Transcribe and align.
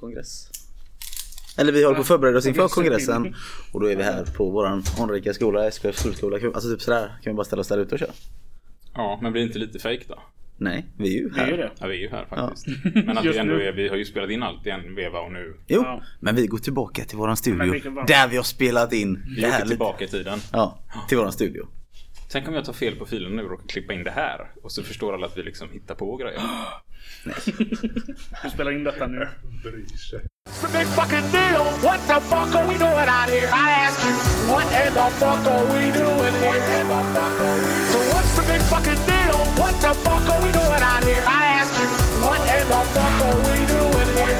kongress. 0.00 0.50
Eller 1.58 1.72
vi 1.72 1.84
håller 1.84 1.94
på 1.96 2.00
att 2.00 2.06
förbereda 2.08 2.38
oss 2.38 2.46
inför 2.46 2.68
kongressen 2.68 3.34
och 3.72 3.80
då 3.80 3.86
är 3.86 3.96
vi 3.96 4.02
här 4.02 4.24
på 4.36 4.50
våran 4.50 4.82
anrika 4.98 5.34
skola, 5.34 5.66
SKF 5.66 5.98
skolskola. 5.98 6.36
Alltså 6.54 6.70
typ 6.70 6.82
sådär, 6.82 7.06
kan 7.22 7.32
vi 7.32 7.36
bara 7.36 7.44
ställa 7.44 7.60
oss 7.60 7.68
där 7.68 7.78
ute 7.78 7.94
och 7.94 7.98
köra? 7.98 8.10
Ja, 8.94 9.18
men 9.22 9.32
blir 9.32 9.42
det 9.42 9.46
inte 9.46 9.58
lite 9.58 9.78
fake 9.78 10.04
då? 10.08 10.22
Nej, 10.56 10.86
vi 10.98 11.08
är 11.16 11.22
ju 11.22 11.28
Det 11.28 11.40
är 11.40 11.46
ju 11.46 11.50
här. 11.52 11.58
det. 11.58 11.70
Ja, 11.80 11.86
vi 11.86 11.94
är 11.94 11.98
ju 12.00 12.08
här 12.08 12.26
faktiskt. 12.30 12.66
Men 13.06 13.18
att 13.18 13.24
vi 13.24 13.38
ändå 13.38 13.54
är, 13.54 13.72
vi 13.72 13.88
har 13.88 13.96
ju 13.96 14.04
spelat 14.04 14.30
in 14.30 14.42
allt 14.42 14.66
i 14.66 14.70
en 14.70 14.94
veva 14.94 15.20
och 15.20 15.32
nu. 15.32 15.54
Jo, 15.66 15.82
Ja. 15.84 16.02
men 16.20 16.34
vi 16.36 16.46
går 16.46 16.58
tillbaka 16.58 17.04
till 17.04 17.18
våran 17.18 17.36
studio. 17.36 17.72
vilken 17.72 17.94
var- 17.94 18.06
Där 18.06 18.28
vi 18.28 18.36
har 18.36 18.42
spelat 18.44 18.92
in 18.92 19.22
Vi 19.36 19.40
det 19.40 19.46
här 19.46 19.48
åker 19.54 19.58
lite. 19.64 19.68
tillbaka 19.68 20.04
i 20.04 20.08
tiden. 20.08 20.38
Ja, 20.52 20.78
till 21.08 21.18
våran 21.18 21.32
studio. 21.32 21.66
Tänk 22.32 22.48
om 22.48 22.54
jag 22.54 22.64
tar 22.64 22.72
fel 22.72 22.96
på 22.96 23.06
filen 23.06 23.36
nu 23.36 23.42
och 23.44 23.50
råkar 23.50 23.66
klippa 23.66 23.92
in 23.92 24.04
det 24.04 24.10
här. 24.10 24.50
Och 24.62 24.72
så 24.72 24.82
förstår 24.82 25.14
alla 25.14 25.26
att 25.26 25.36
vi 25.38 25.42
liksom 25.42 25.68
hittar 25.70 25.94
på 25.94 26.16
grejer. 26.16 26.40
Vi 28.44 28.50
spelar 28.50 28.72
in 28.72 28.84
detta 28.84 29.06
nu. 29.06 29.28
It's 30.48 30.64
a 30.64 30.68
big 30.72 30.86
fucking 30.86 31.26
deal. 31.32 31.64
What 31.82 32.00
the 32.08 32.20
fuck 32.30 32.54
are 32.54 32.66
we 32.68 32.78
doing 32.78 33.10
out 33.18 33.28
here? 33.34 33.48
I 33.48 33.70
ask 33.86 33.98
you, 34.06 34.14
what 34.52 34.66
in 34.82 34.92
the 34.98 35.08
fuck 35.20 35.46
are 35.54 35.64
we 35.72 35.82
doing 36.02 36.36
here? 36.42 36.60
So 37.92 37.98
what's 38.12 38.32
the 38.38 38.44
big 38.52 38.62
fucking 38.72 39.00
deal? 39.10 39.38
What 39.60 39.74
the 39.84 39.92
fuck 40.04 40.24
are 40.32 40.40
we 40.46 40.50
doing 40.60 40.82
out 40.92 41.04
here? 41.04 41.24
I 41.26 41.44
ask 41.60 41.72
you, 41.80 41.88
what 42.24 42.40
in 42.56 42.66
the 42.72 42.80
fuck 42.94 43.16
are 43.26 43.38
we 43.46 43.58
doing 43.74 44.10
here? 44.16 44.30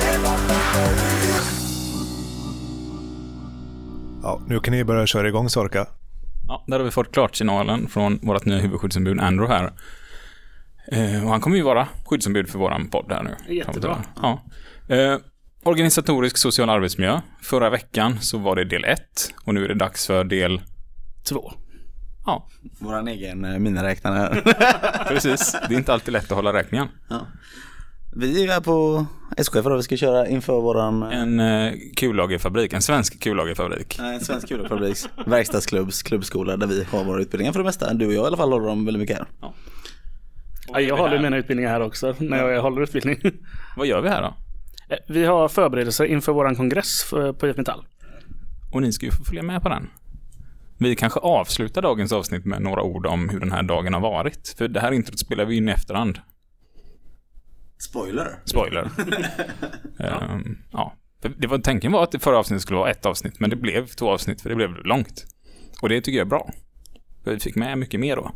Ja, 4.22 4.40
nu 4.46 4.60
kan 4.60 4.74
ni 4.74 4.84
börja 4.84 5.06
köra 5.06 5.28
igång 5.28 5.50
Sorka. 5.50 5.86
Ja, 6.50 6.64
där 6.66 6.78
har 6.78 6.84
vi 6.84 6.90
fått 6.90 7.12
klart 7.12 7.36
signalen 7.36 7.88
från 7.88 8.18
vårt 8.22 8.44
nya 8.44 8.58
huvudskyddsombud 8.58 9.20
Andrew 9.20 9.54
här. 9.54 9.72
Eh, 10.92 11.24
och 11.24 11.30
han 11.30 11.40
kommer 11.40 11.56
ju 11.56 11.62
vara 11.62 11.88
skyddsombud 12.06 12.48
för 12.48 12.58
våran 12.58 12.88
podd 12.88 13.12
här 13.12 13.22
nu. 13.22 13.54
Jättebra. 13.54 14.04
Ja. 14.22 14.42
Eh, 14.88 15.16
organisatorisk 15.62 16.36
social 16.36 16.70
arbetsmiljö. 16.70 17.20
Förra 17.42 17.70
veckan 17.70 18.20
så 18.20 18.38
var 18.38 18.56
det 18.56 18.64
del 18.64 18.84
1 18.84 19.00
och 19.44 19.54
nu 19.54 19.64
är 19.64 19.68
det 19.68 19.74
dags 19.74 20.06
för 20.06 20.24
del... 20.24 20.60
Två. 21.28 21.52
Ja, 22.26 22.48
Våran 22.78 23.08
egen 23.08 23.44
eh, 23.44 23.58
miniräknare 23.58 24.42
precis. 25.08 25.56
Det 25.68 25.74
är 25.74 25.78
inte 25.78 25.92
alltid 25.92 26.12
lätt 26.12 26.24
att 26.24 26.36
hålla 26.36 26.52
räkningen. 26.52 26.88
Vi 28.16 28.44
är 28.44 28.48
här 28.52 28.60
på 28.60 29.06
SKF 29.36 29.66
och 29.66 29.78
vi 29.78 29.82
ska 29.82 29.96
köra 29.96 30.28
inför 30.28 30.60
våran 30.60 31.02
eh, 31.02 31.18
En 31.20 31.40
eh, 31.40 31.72
kullagerfabrik, 31.96 32.72
en 32.72 32.82
svensk 32.82 33.20
kullagerfabrik. 33.22 33.96
Nej, 34.00 34.14
en 34.14 34.20
svensk 34.20 34.48
kullafabriks 34.48 35.08
verkstadsklubbs 35.26 36.02
klubbskola 36.02 36.56
där 36.56 36.66
vi 36.66 36.84
har 36.84 37.04
våra 37.04 37.20
utbildningar 37.22 37.52
för 37.52 37.60
det 37.60 37.64
mesta. 37.64 37.94
Du 37.94 38.06
och 38.06 38.12
jag 38.12 38.24
i 38.24 38.26
alla 38.26 38.36
fall 38.36 38.52
håller 38.52 38.66
dem 38.66 38.84
väldigt 38.84 39.00
mycket 39.00 39.16
här. 39.18 39.26
Ja, 40.72 40.80
jag 40.80 40.96
håller 40.96 41.18
mina 41.22 41.36
utbildningar 41.36 41.70
här 41.70 41.80
också, 41.80 42.14
när 42.18 42.48
jag 42.48 42.62
håller 42.62 42.82
utbildning. 42.82 43.18
Vad 43.76 43.86
gör 43.86 44.00
vi 44.00 44.08
här 44.08 44.22
då? 44.22 44.34
Eh, 44.94 44.98
Vi 45.08 45.24
har 45.24 45.48
förberedelser 45.48 46.04
inför 46.04 46.32
våran 46.32 46.56
kongress 46.56 47.02
för- 47.02 47.32
på 47.32 47.48
IF 47.48 47.56
Metall. 47.56 47.84
Och 48.72 48.82
ni 48.82 48.92
ska 48.92 49.06
ju 49.06 49.12
få 49.12 49.24
följa 49.24 49.42
med 49.42 49.62
på 49.62 49.68
den. 49.68 49.90
Vi 50.78 50.96
kanske 50.96 51.20
avslutar 51.20 51.82
dagens 51.82 52.12
avsnitt 52.12 52.44
med 52.44 52.62
några 52.62 52.82
ord 52.82 53.06
om 53.06 53.28
hur 53.28 53.40
den 53.40 53.52
här 53.52 53.62
dagen 53.62 53.94
har 53.94 54.00
varit. 54.00 54.54
För 54.58 54.68
det 54.68 54.80
här 54.80 54.92
introt 54.92 55.18
spelar 55.18 55.44
vi 55.44 55.56
in 55.56 55.68
i 55.68 55.72
efterhand. 55.72 56.18
Spoiler. 57.80 58.38
Spoiler. 58.44 58.90
Ehm, 59.98 60.58
ja. 60.72 60.94
För 61.22 61.28
Det 61.38 61.46
var, 61.46 61.58
tanken 61.58 61.92
var 61.92 62.02
att 62.02 62.12
det 62.12 62.18
förra 62.18 62.38
avsnittet 62.38 62.62
skulle 62.62 62.78
vara 62.78 62.90
ett 62.90 63.06
avsnitt, 63.06 63.40
men 63.40 63.50
det 63.50 63.56
blev 63.56 63.86
två 63.86 64.10
avsnitt 64.10 64.40
för 64.40 64.48
det 64.48 64.56
blev 64.56 64.70
långt. 64.84 65.26
Och 65.82 65.88
det 65.88 66.00
tycker 66.00 66.18
jag 66.18 66.24
är 66.24 66.28
bra. 66.28 66.52
För 67.24 67.30
vi 67.34 67.40
fick 67.40 67.56
med 67.56 67.78
mycket 67.78 68.00
mer 68.00 68.16
då. 68.16 68.32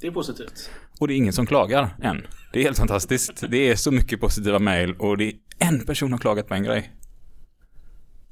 Det 0.00 0.06
är 0.06 0.10
positivt. 0.10 0.70
Och 1.00 1.08
det 1.08 1.14
är 1.14 1.16
ingen 1.16 1.32
som 1.32 1.46
klagar 1.46 1.96
än. 2.02 2.26
Det 2.52 2.58
är 2.58 2.62
helt 2.62 2.78
fantastiskt. 2.78 3.44
Det 3.48 3.70
är 3.70 3.76
så 3.76 3.90
mycket 3.90 4.20
positiva 4.20 4.58
mejl 4.58 4.94
och 4.98 5.16
det 5.18 5.24
är 5.24 5.34
en 5.58 5.84
person 5.86 6.12
har 6.12 6.18
klagat 6.18 6.48
på 6.48 6.54
en 6.54 6.64
grej. 6.64 6.92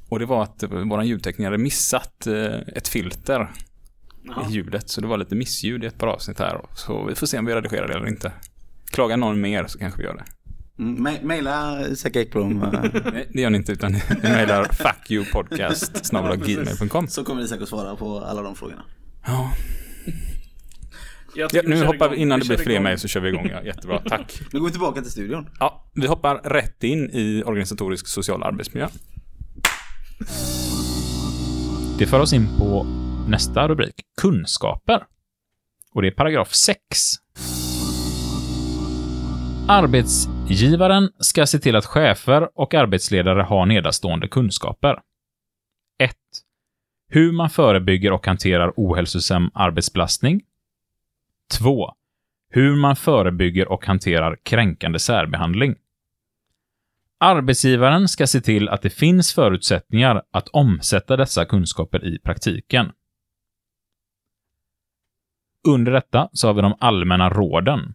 Och 0.08 0.18
det 0.18 0.26
var 0.26 0.42
att 0.42 0.64
vår 0.70 1.02
ljudtekniker 1.02 1.44
hade 1.44 1.58
missat 1.62 2.26
eh, 2.26 2.34
ett 2.76 2.88
filter 2.88 3.52
Jaha. 4.22 4.48
i 4.48 4.52
ljudet. 4.52 4.88
Så 4.90 5.00
det 5.00 5.06
var 5.06 5.18
lite 5.18 5.34
missljud 5.34 5.84
i 5.84 5.86
ett 5.86 5.98
par 5.98 6.06
avsnitt 6.06 6.38
här. 6.38 6.60
Så 6.74 7.04
vi 7.04 7.14
får 7.14 7.26
se 7.26 7.38
om 7.38 7.44
vi 7.46 7.54
redigerar 7.54 7.88
det 7.88 7.94
eller 7.94 8.06
inte. 8.08 8.32
Klagar 8.90 9.16
någon 9.16 9.40
mer 9.40 9.66
så 9.66 9.78
kanske 9.78 9.98
vi 9.98 10.04
gör 10.04 10.14
det. 10.14 10.24
Mm, 10.78 11.06
ma- 11.06 11.24
Maila 11.24 11.86
Isak 11.88 12.16
Ekblom 12.16 12.62
eh, 12.62 12.68
Nej, 12.72 12.90
det 13.32 13.40
gör 13.40 13.50
ni 13.50 13.58
inte 13.58 13.72
utan 13.72 13.92
ni 13.92 14.02
mejlar 14.22 14.64
fuckyoupodcast.gmail.com 14.72 17.08
så 17.08 17.24
kommer 17.24 17.42
Isak 17.42 17.62
att 17.62 17.68
svara 17.68 17.96
på 17.96 18.18
alla 18.20 18.42
de 18.42 18.56
frågorna. 18.56 18.82
Ja, 19.26 19.52
ja, 21.52 21.62
nu 21.64 21.84
hoppar 21.84 22.08
vi, 22.08 22.16
innan 22.16 22.40
det 22.40 22.46
blir 22.46 22.56
fler 22.58 22.80
mejl 22.80 22.98
så 22.98 23.08
kör 23.08 23.20
vi 23.20 23.28
igång. 23.28 23.48
Ja, 23.48 23.62
jättebra, 23.64 24.02
tack. 24.08 24.40
Nu 24.52 24.58
går 24.60 24.66
vi 24.66 24.72
tillbaka 24.72 25.02
till 25.02 25.10
studion. 25.10 25.48
Ja, 25.60 25.90
vi 25.94 26.06
hoppar 26.06 26.34
rätt 26.36 26.84
in 26.84 27.10
i 27.10 27.42
organisatorisk 27.46 28.06
social 28.06 28.42
arbetsmiljö. 28.42 28.88
Det 31.98 32.06
för 32.06 32.20
oss 32.20 32.32
in 32.32 32.48
på 32.58 32.86
nästa 33.28 33.68
rubrik, 33.68 33.94
kunskaper. 34.20 35.02
Och 35.94 36.02
det 36.02 36.08
är 36.08 36.12
paragraf 36.12 36.54
6. 36.54 36.78
Arbetsgivaren 39.68 41.10
ska 41.18 41.46
se 41.46 41.58
till 41.58 41.76
att 41.76 41.84
chefer 41.84 42.48
och 42.54 42.74
arbetsledare 42.74 43.42
har 43.42 43.66
nedanstående 43.66 44.28
kunskaper. 44.28 45.00
1. 45.98 46.16
Hur 47.08 47.32
man 47.32 47.50
förebygger 47.50 48.12
och 48.12 48.26
hanterar 48.26 48.72
ohälsosam 48.76 49.50
arbetsbelastning. 49.54 50.42
2. 51.58 51.94
Hur 52.50 52.76
man 52.76 52.96
förebygger 52.96 53.68
och 53.68 53.86
hanterar 53.86 54.36
kränkande 54.42 54.98
särbehandling. 54.98 55.74
Arbetsgivaren 57.18 58.08
ska 58.08 58.26
se 58.26 58.40
till 58.40 58.68
att 58.68 58.82
det 58.82 58.90
finns 58.90 59.34
förutsättningar 59.34 60.22
att 60.30 60.48
omsätta 60.48 61.16
dessa 61.16 61.44
kunskaper 61.44 62.04
i 62.04 62.18
praktiken. 62.18 62.92
Under 65.68 65.92
detta 65.92 66.28
så 66.32 66.46
har 66.46 66.54
vi 66.54 66.62
de 66.62 66.76
allmänna 66.80 67.30
råden. 67.30 67.94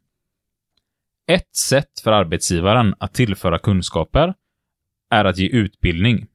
Ett 1.30 1.56
sätt 1.56 2.00
för 2.04 2.12
arbetsgivaren 2.12 2.96
att 3.00 3.14
tillföra 3.14 3.60
kunskaper 3.60 4.34
är 5.10 5.26
att 5.26 5.38
ge 5.38 5.48
utbildning. 5.48 6.28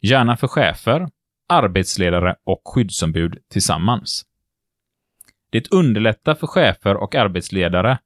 Gärna 0.00 0.36
för 0.36 0.46
chefer, 0.48 1.08
arbetsledare 1.48 2.36
och 2.44 2.62
skyddsombud 2.64 3.38
tillsammans. 3.50 4.24
Det 5.50 5.72
underlättar 5.72 6.34
för 6.34 6.46
chefer 6.46 6.96
och 6.96 7.14
arbetsledare 7.14 7.98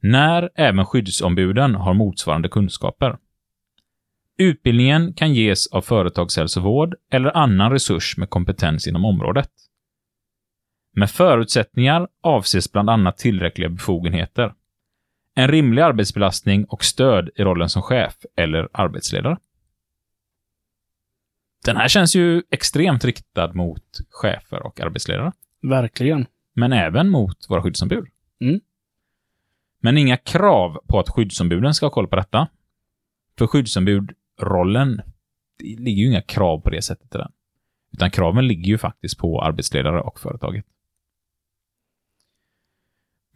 när 0.00 0.50
även 0.54 0.86
skyddsombuden 0.86 1.74
har 1.74 1.94
motsvarande 1.94 2.48
kunskaper. 2.48 3.18
Utbildningen 4.38 5.12
kan 5.12 5.34
ges 5.34 5.66
av 5.66 5.80
företagshälsovård 5.80 6.94
eller 7.12 7.36
annan 7.36 7.72
resurs 7.72 8.16
med 8.16 8.30
kompetens 8.30 8.86
inom 8.86 9.04
området. 9.04 9.50
Med 10.92 11.10
förutsättningar 11.10 12.08
avses 12.22 12.72
bland 12.72 12.90
annat 12.90 13.18
tillräckliga 13.18 13.68
befogenheter, 13.68 14.54
en 15.38 15.48
rimlig 15.48 15.82
arbetsbelastning 15.82 16.64
och 16.64 16.84
stöd 16.84 17.30
i 17.36 17.42
rollen 17.42 17.68
som 17.68 17.82
chef 17.82 18.16
eller 18.36 18.68
arbetsledare. 18.72 19.38
Den 21.64 21.76
här 21.76 21.88
känns 21.88 22.16
ju 22.16 22.42
extremt 22.50 23.04
riktad 23.04 23.52
mot 23.52 23.82
chefer 24.10 24.62
och 24.62 24.80
arbetsledare 24.80 25.32
Verkligen. 25.62 26.26
men 26.54 26.72
även 26.72 27.08
mot 27.08 27.50
våra 27.50 27.62
skyddsombud. 27.62 28.06
Mm. 28.40 28.60
Men 29.80 29.98
inga 29.98 30.16
krav 30.16 30.80
på 30.88 30.98
att 30.98 31.08
skyddsombuden 31.08 31.74
ska 31.74 31.86
ha 31.86 31.90
koll 31.90 32.08
på 32.08 32.16
detta. 32.16 32.48
För 33.38 33.46
skyddsombudrollen, 33.46 35.02
det 35.58 35.80
ligger 35.80 36.02
ju 36.02 36.08
inga 36.08 36.22
krav 36.22 36.60
på 36.60 36.70
det 36.70 36.82
sättet 36.82 37.14
i 37.14 37.18
den. 37.18 37.32
Utan 37.92 38.10
kraven 38.10 38.46
ligger 38.46 38.68
ju 38.68 38.78
faktiskt 38.78 39.18
på 39.18 39.42
arbetsledare 39.42 40.00
och 40.00 40.20
företaget. 40.20 40.64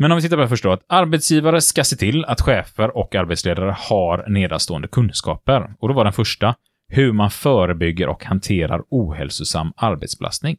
Men 0.03 0.13
om 0.13 0.17
vi 0.17 0.23
tittar 0.23 0.37
på 0.37 0.43
det 0.43 0.49
först 0.49 0.65
då, 0.65 0.73
att 0.73 0.85
arbetsgivare 0.87 1.61
ska 1.61 1.85
se 1.85 1.97
till 1.97 2.25
att 2.25 2.41
chefer 2.41 2.97
och 2.97 3.15
arbetsledare 3.15 3.77
har 3.79 4.25
nedanstående 4.29 4.89
kunskaper. 4.89 5.75
Och 5.79 5.89
då 5.89 5.95
var 5.95 6.05
den 6.05 6.13
första, 6.13 6.54
hur 6.89 7.13
man 7.13 7.31
förebygger 7.31 8.09
och 8.09 8.25
hanterar 8.25 8.83
ohälsosam 8.89 9.72
arbetsbelastning. 9.77 10.57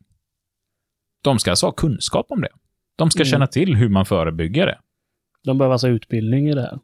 De 1.24 1.40
ska 1.40 1.50
alltså 1.51 1.66
ha 1.66 1.72
kunskap 1.72 2.25
om 2.30 2.42
det. 2.42 2.50
De 2.95 3.12
ska 3.12 3.19
Mm. 3.19 3.25
känna 3.31 3.48
till 3.48 3.75
hur 3.75 3.90
man 3.90 4.06
förebygger 4.06 4.66
det. 4.66 4.80
De 5.44 5.57
behöver 5.57 5.74
alltså 5.74 5.88
utbildning 5.88 6.50
i 6.50 6.54
det 6.54 6.62
här. 6.62 6.80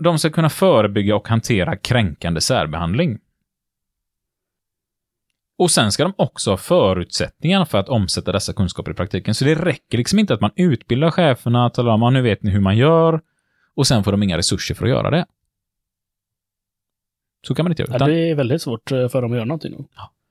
De 0.00 0.18
ska 0.18 0.30
kunna 0.30 0.50
förebygga 0.50 1.16
och 1.16 1.28
hantera 1.28 1.76
kränkande 1.76 2.40
särbehandling. 2.40 3.18
Och 5.58 5.70
sen 5.70 5.92
ska 5.92 6.02
de 6.02 6.12
också 6.16 6.50
ha 6.50 6.56
förutsättningar 6.56 7.64
för 7.64 7.78
att 7.78 7.88
omsätta 7.88 8.32
dessa 8.32 8.52
kunskaper 8.52 8.90
i 8.90 8.94
praktiken. 8.94 9.34
Så 9.34 9.44
det 9.44 9.54
räcker 9.54 9.98
liksom 9.98 10.18
inte 10.18 10.34
att 10.34 10.40
man 10.40 10.50
utbildar 10.56 11.10
cheferna, 11.10 11.70
talar 11.70 11.92
om 11.92 12.02
att 12.02 12.12
nu 12.12 12.22
vet 12.22 12.42
ni 12.42 12.50
hur 12.50 12.60
man 12.60 12.76
gör, 12.76 13.20
och 13.74 13.86
sen 13.86 14.04
får 14.04 14.12
de 14.12 14.22
inga 14.22 14.38
resurser 14.38 14.74
för 14.74 14.84
att 14.84 14.90
göra 14.90 15.10
det. 15.10 15.26
Så 17.46 17.54
kan 17.54 17.64
man 17.64 17.72
inte 17.72 17.82
göra. 17.82 17.90
Ja, 17.90 17.96
Utan, 17.96 18.08
det 18.08 18.30
är 18.30 18.34
väldigt 18.34 18.62
svårt 18.62 18.92
eh, 18.92 19.08
för 19.08 19.22
dem 19.22 19.30
att 19.32 19.36
göra 19.36 19.44
någonting. 19.44 19.74
nu. 19.78 19.84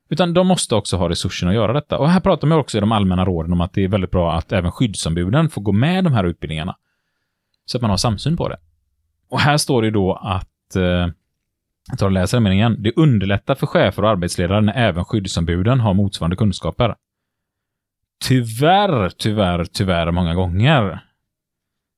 utan 0.09 0.33
de 0.33 0.47
måste 0.47 0.75
också 0.75 0.97
ha 0.97 1.09
resurserna 1.09 1.51
att 1.51 1.55
göra 1.55 1.73
detta. 1.73 1.97
Och 1.97 2.09
här 2.09 2.19
pratar 2.19 2.47
man 2.47 2.59
också 2.59 2.77
i 2.77 2.81
de 2.81 2.91
allmänna 2.91 3.25
råden 3.25 3.53
om 3.53 3.61
att 3.61 3.73
det 3.73 3.83
är 3.83 3.87
väldigt 3.87 4.11
bra 4.11 4.33
att 4.33 4.51
även 4.51 4.71
skyddsombuden 4.71 5.49
får 5.49 5.61
gå 5.61 5.71
med 5.71 6.03
de 6.03 6.13
här 6.13 6.23
utbildningarna. 6.23 6.75
Så 7.65 7.77
att 7.77 7.81
man 7.81 7.89
har 7.89 7.97
samsyn 7.97 8.37
på 8.37 8.49
det. 8.49 8.57
Och 9.29 9.39
här 9.39 9.57
står 9.57 9.81
det 9.81 9.91
då 9.91 10.13
att, 10.13 10.75
eh, 10.75 11.07
jag 11.89 11.99
tar 11.99 12.05
och 12.05 12.11
läser 12.11 12.37
den 12.37 12.43
meningen, 12.43 12.83
det 12.83 12.91
underlättar 12.95 13.55
för 13.55 13.67
chefer 13.67 14.03
och 14.03 14.09
arbetsledare 14.09 14.61
när 14.61 14.73
även 14.73 15.05
skyddsombuden 15.05 15.79
har 15.79 15.93
motsvarande 15.93 16.35
kunskaper. 16.35 16.95
Tyvärr, 18.25 19.09
tyvärr, 19.09 19.65
tyvärr 19.65 20.11
många 20.11 20.33
gånger 20.35 20.99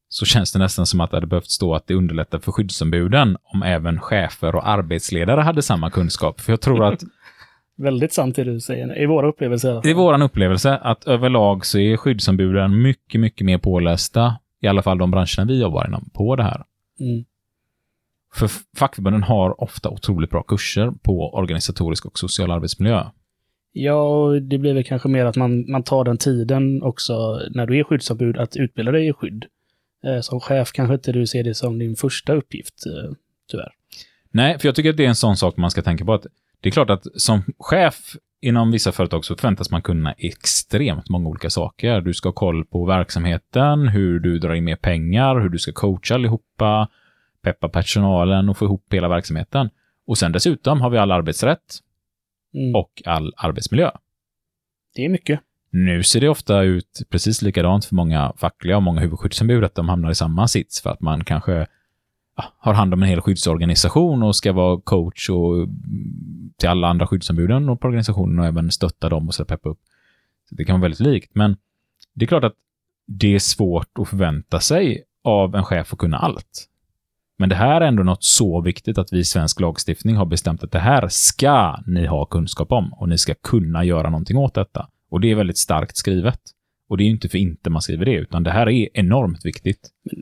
så 0.09 0.25
känns 0.25 0.53
det 0.53 0.59
nästan 0.59 0.85
som 0.85 1.01
att 1.01 1.11
det 1.11 1.17
hade 1.17 1.27
behövt 1.27 1.49
stå 1.49 1.75
att 1.75 1.87
det 1.87 1.93
underlättar 1.93 2.39
för 2.39 2.51
skyddsombuden 2.51 3.37
om 3.43 3.63
även 3.63 3.99
chefer 3.99 4.55
och 4.55 4.67
arbetsledare 4.67 5.41
hade 5.41 5.61
samma 5.61 5.89
kunskap. 5.89 6.41
För 6.41 6.51
jag 6.53 6.61
tror 6.61 6.85
att 6.85 7.03
Väldigt 7.77 8.13
sant 8.13 8.35
det 8.35 8.43
du 8.43 8.59
säger. 8.59 9.01
I 9.01 9.05
våra 9.05 9.27
upplevelser. 9.27 9.81
det 9.83 9.89
är 9.89 9.93
vår 9.93 10.21
upplevelse 10.21 10.77
att 10.77 11.07
överlag 11.07 11.65
så 11.65 11.79
är 11.79 11.97
skyddsombuden 11.97 12.81
mycket, 12.81 13.21
mycket 13.21 13.45
mer 13.45 13.57
pålästa, 13.57 14.35
i 14.61 14.67
alla 14.67 14.81
fall 14.81 14.97
de 14.97 15.11
branscherna 15.11 15.45
vi 15.47 15.61
jobbar 15.61 15.87
inom, 15.87 16.09
på 16.13 16.35
det 16.35 16.43
här. 16.43 16.63
Mm. 16.99 17.25
För 18.33 18.49
fackförbunden 18.77 19.23
har 19.23 19.63
ofta 19.63 19.89
otroligt 19.89 20.29
bra 20.29 20.43
kurser 20.43 20.91
på 20.91 21.33
organisatorisk 21.33 22.05
och 22.05 22.19
social 22.19 22.51
arbetsmiljö. 22.51 23.03
Ja, 23.71 24.29
det 24.41 24.57
blir 24.57 24.73
väl 24.73 24.83
kanske 24.83 25.09
mer 25.09 25.25
att 25.25 25.35
man, 25.35 25.71
man 25.71 25.83
tar 25.83 26.03
den 26.03 26.17
tiden 26.17 26.83
också 26.83 27.41
när 27.51 27.65
du 27.65 27.79
är 27.79 27.83
skyddsombud 27.83 28.37
att 28.37 28.57
utbilda 28.57 28.91
dig 28.91 29.07
i 29.07 29.13
skydd. 29.13 29.45
Eh, 30.05 30.21
som 30.21 30.39
chef 30.39 30.71
kanske 30.71 30.93
inte 30.93 31.11
du 31.11 31.27
ser 31.27 31.43
det 31.43 31.55
som 31.55 31.79
din 31.79 31.95
första 31.95 32.33
uppgift, 32.33 32.85
eh, 32.85 33.11
tyvärr. 33.51 33.71
Nej, 34.31 34.59
för 34.59 34.67
jag 34.67 34.75
tycker 34.75 34.89
att 34.89 34.97
det 34.97 35.05
är 35.05 35.09
en 35.09 35.15
sån 35.15 35.37
sak 35.37 35.57
man 35.57 35.71
ska 35.71 35.81
tänka 35.81 36.05
på. 36.05 36.13
att 36.13 36.25
Det 36.61 36.69
är 36.69 36.71
klart 36.71 36.89
att 36.89 37.03
som 37.15 37.43
chef 37.59 38.15
inom 38.41 38.71
vissa 38.71 38.91
företag 38.91 39.25
så 39.25 39.35
förväntas 39.35 39.71
man 39.71 39.81
kunna 39.81 40.11
extremt 40.11 41.09
många 41.09 41.29
olika 41.29 41.49
saker. 41.49 42.01
Du 42.01 42.13
ska 42.13 42.29
ha 42.29 42.33
koll 42.33 42.65
på 42.65 42.85
verksamheten, 42.85 43.87
hur 43.87 44.19
du 44.19 44.39
drar 44.39 44.53
in 44.53 44.63
mer 44.63 44.75
pengar, 44.75 45.39
hur 45.39 45.49
du 45.49 45.57
ska 45.57 45.71
coacha 45.71 46.15
allihopa, 46.15 46.89
peppa 47.41 47.69
personalen 47.69 48.49
och 48.49 48.57
få 48.57 48.65
ihop 48.65 48.93
hela 48.93 49.07
verksamheten. 49.07 49.69
Och 50.07 50.17
sen 50.17 50.31
dessutom 50.31 50.81
har 50.81 50.89
vi 50.89 50.97
all 50.97 51.11
arbetsrätt 51.11 51.79
Mm. 52.53 52.75
och 52.75 53.01
all 53.05 53.33
arbetsmiljö. 53.37 53.91
Det 54.95 55.05
är 55.05 55.09
mycket. 55.09 55.39
Nu 55.71 56.03
ser 56.03 56.21
det 56.21 56.29
ofta 56.29 56.61
ut 56.61 57.01
precis 57.09 57.41
likadant 57.41 57.85
för 57.85 57.95
många 57.95 58.33
fackliga 58.37 58.77
och 58.77 58.83
många 58.83 59.01
huvudskyddsombud, 59.01 59.63
att 59.63 59.75
de 59.75 59.89
hamnar 59.89 60.11
i 60.11 60.15
samma 60.15 60.47
sits 60.47 60.81
för 60.81 60.89
att 60.89 61.01
man 61.01 61.23
kanske 61.23 61.67
ja, 62.37 62.43
har 62.57 62.73
hand 62.73 62.93
om 62.93 63.03
en 63.03 63.09
hel 63.09 63.21
skyddsorganisation 63.21 64.23
och 64.23 64.35
ska 64.35 64.53
vara 64.53 64.81
coach 64.81 65.29
och 65.29 65.55
mm, 65.55 65.69
till 66.57 66.69
alla 66.69 66.87
andra 66.87 67.07
skyddsombuden 67.07 67.69
och 67.69 67.81
på 67.81 67.87
organisationen 67.87 68.39
och 68.39 68.45
även 68.45 68.71
stötta 68.71 69.09
dem 69.09 69.27
och 69.27 69.33
så 69.33 69.45
peppa 69.45 69.69
upp. 69.69 69.79
Så 70.49 70.55
det 70.55 70.65
kan 70.65 70.79
vara 70.79 70.81
väldigt 70.81 70.99
likt, 70.99 71.35
men 71.35 71.57
det 72.13 72.25
är 72.25 72.27
klart 72.27 72.43
att 72.43 72.55
det 73.05 73.35
är 73.35 73.39
svårt 73.39 73.97
att 73.99 74.09
förvänta 74.09 74.59
sig 74.59 75.03
av 75.23 75.55
en 75.55 75.63
chef 75.63 75.93
att 75.93 75.99
kunna 75.99 76.17
allt. 76.17 76.68
Men 77.39 77.49
det 77.49 77.55
här 77.55 77.81
är 77.81 77.85
ändå 77.85 78.03
något 78.03 78.23
så 78.23 78.61
viktigt 78.61 78.97
att 78.97 79.13
vi 79.13 79.19
i 79.19 79.25
svensk 79.25 79.59
lagstiftning 79.59 80.15
har 80.15 80.25
bestämt 80.25 80.63
att 80.63 80.71
det 80.71 80.79
här 80.79 81.07
ska 81.09 81.77
ni 81.85 82.05
ha 82.05 82.25
kunskap 82.25 82.71
om 82.71 82.93
och 82.93 83.09
ni 83.09 83.17
ska 83.17 83.33
kunna 83.33 83.83
göra 83.83 84.09
någonting 84.09 84.37
åt 84.37 84.53
detta. 84.53 84.87
Och 85.11 85.21
det 85.21 85.31
är 85.31 85.35
väldigt 85.35 85.57
starkt 85.57 85.97
skrivet. 85.97 86.39
Och 86.89 86.97
det 86.97 87.03
är 87.03 87.05
ju 87.05 87.11
inte 87.11 87.29
för 87.29 87.37
inte 87.37 87.69
man 87.69 87.81
skriver 87.81 88.05
det, 88.05 88.13
utan 88.13 88.43
det 88.43 88.51
här 88.51 88.69
är 88.69 88.87
enormt 88.93 89.45
viktigt. 89.45 89.79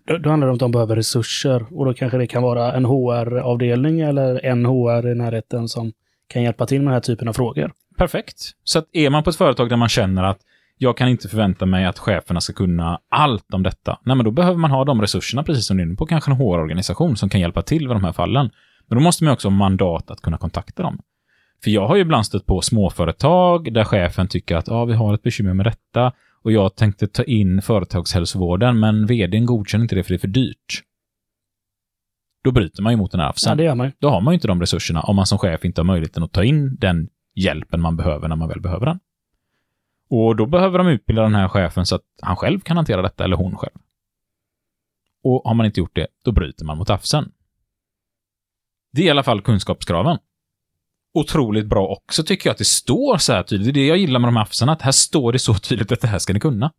Då, 0.08 0.18
då 0.18 0.30
handlar 0.30 0.48
det 0.48 0.52
om 0.52 0.56
att 0.56 0.60
de 0.60 0.72
behöver 0.72 0.96
resurser 0.96 1.66
och 1.69 1.86
då 1.86 1.94
kanske 1.94 2.18
det 2.18 2.28
kan 2.28 2.44
vara 2.44 2.74
en 2.74 2.86
HR-avdelning 2.86 4.00
eller 4.00 4.46
en 4.46 4.66
HR 4.66 5.08
i 5.08 5.16
närheten 5.16 5.68
som 5.68 5.92
kan 6.28 6.44
hjälpa 6.44 6.66
till 6.66 6.80
med 6.80 6.88
den 6.88 6.94
här 6.94 7.02
typen 7.02 7.28
av 7.28 7.34
frågor. 7.34 7.72
Perfekt. 7.98 8.38
Så 8.63 8.80
att 8.80 8.86
är 8.92 9.10
man 9.10 9.24
på 9.24 9.30
ett 9.30 9.36
företag 9.36 9.70
där 9.70 9.78
man 9.78 9.90
känner 9.90 10.24
att 10.24 10.40
jag 10.77 10.97
kan 10.97 11.09
inte 11.09 11.27
förvänta 11.29 11.65
mig 11.65 11.85
att 11.85 12.00
cheferna 12.00 12.41
ska 12.41 12.53
kunna 12.53 13.00
allt 13.09 13.53
om 13.53 13.63
detta. 13.63 14.00
Nej, 14.03 14.15
men 14.15 14.25
då 14.25 14.31
behöver 14.31 14.57
man 14.57 14.71
ha 14.71 14.85
de 14.85 15.01
resurserna, 15.01 15.44
precis 15.44 15.65
som 15.68 15.77
du 15.77 15.83
är 15.83 15.88
inne 15.88 15.95
på, 15.95 16.06
kanske 16.06 16.31
en 16.31 16.38
HR-organisation 16.38 17.18
som 17.18 17.29
kan 17.29 17.41
hjälpa 17.41 17.62
till 17.62 17.88
vid 17.88 17.95
de 17.95 18.03
här 18.03 18.12
fallen. 18.12 18.50
Men 18.88 18.97
då 18.97 19.03
måste 19.03 19.24
man 19.24 19.33
också 19.33 19.47
ha 19.47 19.56
mandat 19.56 20.12
att 20.12 20.21
kunna 20.21 20.38
kontakta 20.38 20.83
dem. 20.83 21.00
För 21.63 21.71
jag 21.71 21.88
har 21.88 21.95
ju 21.95 22.01
ibland 22.01 22.25
stött 22.25 22.45
på 22.45 22.62
småföretag 22.62 23.74
där 23.74 23.83
chefen 23.83 24.27
tycker 24.27 24.56
att 24.56 24.69
ah, 24.69 24.85
vi 24.85 24.94
har 24.94 25.13
ett 25.13 25.21
bekymmer 25.24 25.53
med 25.53 25.65
detta 25.65 26.12
och 26.44 26.51
jag 26.51 26.75
tänkte 26.75 27.07
ta 27.07 27.24
in 27.24 27.62
företagshälsovården, 27.62 28.79
men 28.79 29.06
vdn 29.06 29.45
godkänner 29.45 29.83
inte 29.83 29.95
det 29.95 30.03
för 30.03 30.09
det 30.09 30.15
är 30.15 30.19
för 30.19 30.27
dyrt. 30.27 30.83
Då 32.44 32.51
bryter 32.51 32.83
man 32.83 32.94
ju 32.94 32.97
mot 32.97 33.12
den 33.12 33.19
här 33.19 33.27
Ja, 33.27 33.29
AFSen. 33.29 33.57
det 33.57 33.63
gör 33.63 33.75
man. 33.75 33.91
Då 34.00 34.09
har 34.09 34.21
man 34.21 34.31
ju 34.31 34.35
inte 34.35 34.47
de 34.47 34.62
resurserna 34.62 35.01
om 35.01 35.15
man 35.15 35.25
som 35.25 35.38
chef 35.38 35.65
inte 35.65 35.81
har 35.81 35.85
möjligheten 35.85 36.24
att 36.24 36.31
ta 36.31 36.44
in 36.44 36.75
den 36.75 37.07
hjälpen 37.35 37.81
man 37.81 37.97
behöver 37.97 38.27
när 38.27 38.35
man 38.35 38.50
väl 38.50 38.62
behöver 38.62 38.85
den. 38.85 39.00
Och 40.09 40.36
då 40.36 40.45
behöver 40.45 40.77
de 40.77 40.88
utbilda 40.88 41.21
den 41.21 41.36
här 41.36 41.48
chefen 41.48 41.86
så 41.86 41.95
att 41.95 42.06
han 42.21 42.36
själv 42.36 42.59
kan 42.59 42.77
hantera 42.77 43.01
detta, 43.01 43.24
eller 43.24 43.36
hon 43.36 43.56
själv. 43.56 43.77
Och 45.24 45.42
har 45.45 45.54
man 45.54 45.65
inte 45.65 45.80
gjort 45.80 45.95
det, 45.95 46.07
då 46.24 46.31
bryter 46.31 46.65
man 46.65 46.77
mot 46.77 46.89
AFSen. 46.89 47.31
Det 48.94 49.01
är 49.01 49.06
i 49.06 49.09
alla 49.09 49.24
fall 49.24 49.42
kunskapskraven. 49.42 50.18
Otroligt 51.13 51.68
bra 51.68 51.88
också 51.88 52.24
tycker 52.24 52.50
jag 52.50 52.51
att 52.51 52.57
det 52.57 52.65
står 52.65 53.18
så 53.18 53.33
här 53.33 53.44
tydligt. 53.44 53.74
Det 53.74 53.80
är 53.80 53.81
det 53.81 53.88
jag 53.88 53.98
gillar 53.98 54.19
med 54.19 54.27
de 54.27 54.36
här 54.36 54.44
AFSen, 54.44 54.69
att 54.69 54.81
här 54.81 54.92
står 54.92 55.31
det 55.31 55.39
så 55.39 55.54
tydligt 55.54 55.92
att 55.92 56.01
det 56.01 56.07
här 56.07 56.19
ska 56.19 56.33
ni 56.33 56.39
kunna. 56.39 56.71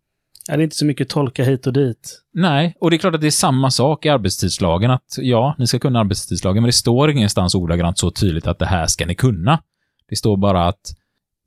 Ja, 0.48 0.56
det 0.56 0.62
är 0.62 0.64
inte 0.64 0.76
så 0.76 0.84
mycket 0.84 1.08
tolka 1.08 1.44
hit 1.44 1.66
och 1.66 1.72
dit. 1.72 2.22
Nej, 2.32 2.76
och 2.80 2.90
det 2.90 2.96
är 2.96 2.98
klart 2.98 3.14
att 3.14 3.20
det 3.20 3.26
är 3.26 3.30
samma 3.30 3.70
sak 3.70 4.06
i 4.06 4.08
arbetstidslagen, 4.08 4.90
att 4.90 5.14
ja, 5.18 5.54
ni 5.58 5.66
ska 5.66 5.78
kunna 5.78 6.00
arbetstidslagen, 6.00 6.62
men 6.62 6.68
det 6.68 6.72
står 6.72 7.10
ingenstans 7.10 7.54
ordagrant 7.54 7.98
så 7.98 8.10
tydligt 8.10 8.46
att 8.46 8.58
det 8.58 8.66
här 8.66 8.86
ska 8.86 9.06
ni 9.06 9.14
kunna. 9.14 9.62
Det 10.08 10.16
står 10.16 10.36
bara 10.36 10.68
att 10.68 10.94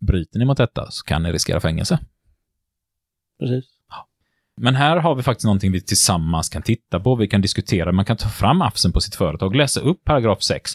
bryter 0.02 0.40
ni 0.40 0.46
mot 0.46 0.58
detta 0.58 0.92
så 0.92 1.06
kan 1.06 1.24
ni 1.24 1.32
riskera 1.32 1.60
fängelse. 1.60 2.00
Precis. 3.40 3.66
Men 4.58 4.76
här 4.76 4.98
har 4.98 5.16
vi 5.16 5.24
faktiskt 5.24 5.46
någonting 5.46 5.72
vi 5.72 5.82
tillsammans 5.82 6.50
kan 6.50 6.62
titta 6.62 7.00
på, 7.00 7.16
vi 7.16 7.28
kan 7.28 7.42
diskutera, 7.42 7.92
man 7.92 8.06
kan 8.06 8.18
ta 8.18 8.30
fram 8.30 8.62
AFSen 8.62 8.92
på 8.92 9.02
sitt 9.02 9.16
företag, 9.16 9.56
läsa 9.56 9.80
upp 9.80 10.04
paragraf 10.04 10.44
6. 10.44 10.72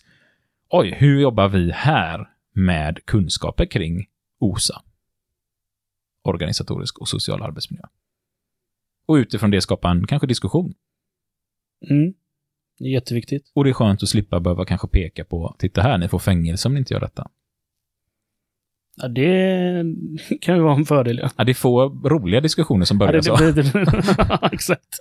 Oj, 0.70 0.94
hur 0.98 1.20
jobbar 1.20 1.48
vi 1.48 1.72
här 1.72 2.28
med 2.52 3.04
kunskaper 3.04 3.66
kring 3.66 4.06
OSA? 4.40 4.82
Organisatorisk 6.22 6.98
och 6.98 7.08
social 7.08 7.42
arbetsmiljö. 7.42 7.84
Och 9.06 9.14
utifrån 9.14 9.50
det 9.50 9.60
skapa 9.60 9.90
en 9.90 10.06
kanske 10.06 10.26
diskussion. 10.26 10.74
Mm. 11.90 12.14
Det 12.78 12.84
är 12.84 12.92
jätteviktigt. 12.92 13.52
Och 13.54 13.64
det 13.64 13.70
är 13.70 13.74
skönt 13.74 14.02
att 14.02 14.08
slippa 14.08 14.40
behöva 14.40 14.64
kanske 14.64 14.88
peka 14.88 15.24
på, 15.24 15.56
titta 15.58 15.82
här, 15.82 15.98
ni 15.98 16.08
får 16.08 16.18
fängelse 16.18 16.68
om 16.68 16.74
ni 16.74 16.78
inte 16.78 16.94
gör 16.94 17.00
detta. 17.00 17.30
Ja, 18.96 19.08
det 19.08 19.84
kan 20.40 20.56
ju 20.56 20.62
vara 20.62 20.74
en 20.74 20.84
fördel. 20.84 21.18
Ja. 21.22 21.30
Ja, 21.36 21.44
det 21.44 21.52
är 21.52 21.54
få 21.54 21.88
roliga 21.88 22.40
diskussioner 22.40 22.84
som 22.84 22.96
Ja, 23.00 23.06
börjar 23.06 23.12
det, 23.12 23.22
så. 23.22 23.36
det, 23.36 23.52
det, 23.52 24.48
exakt. 24.52 25.00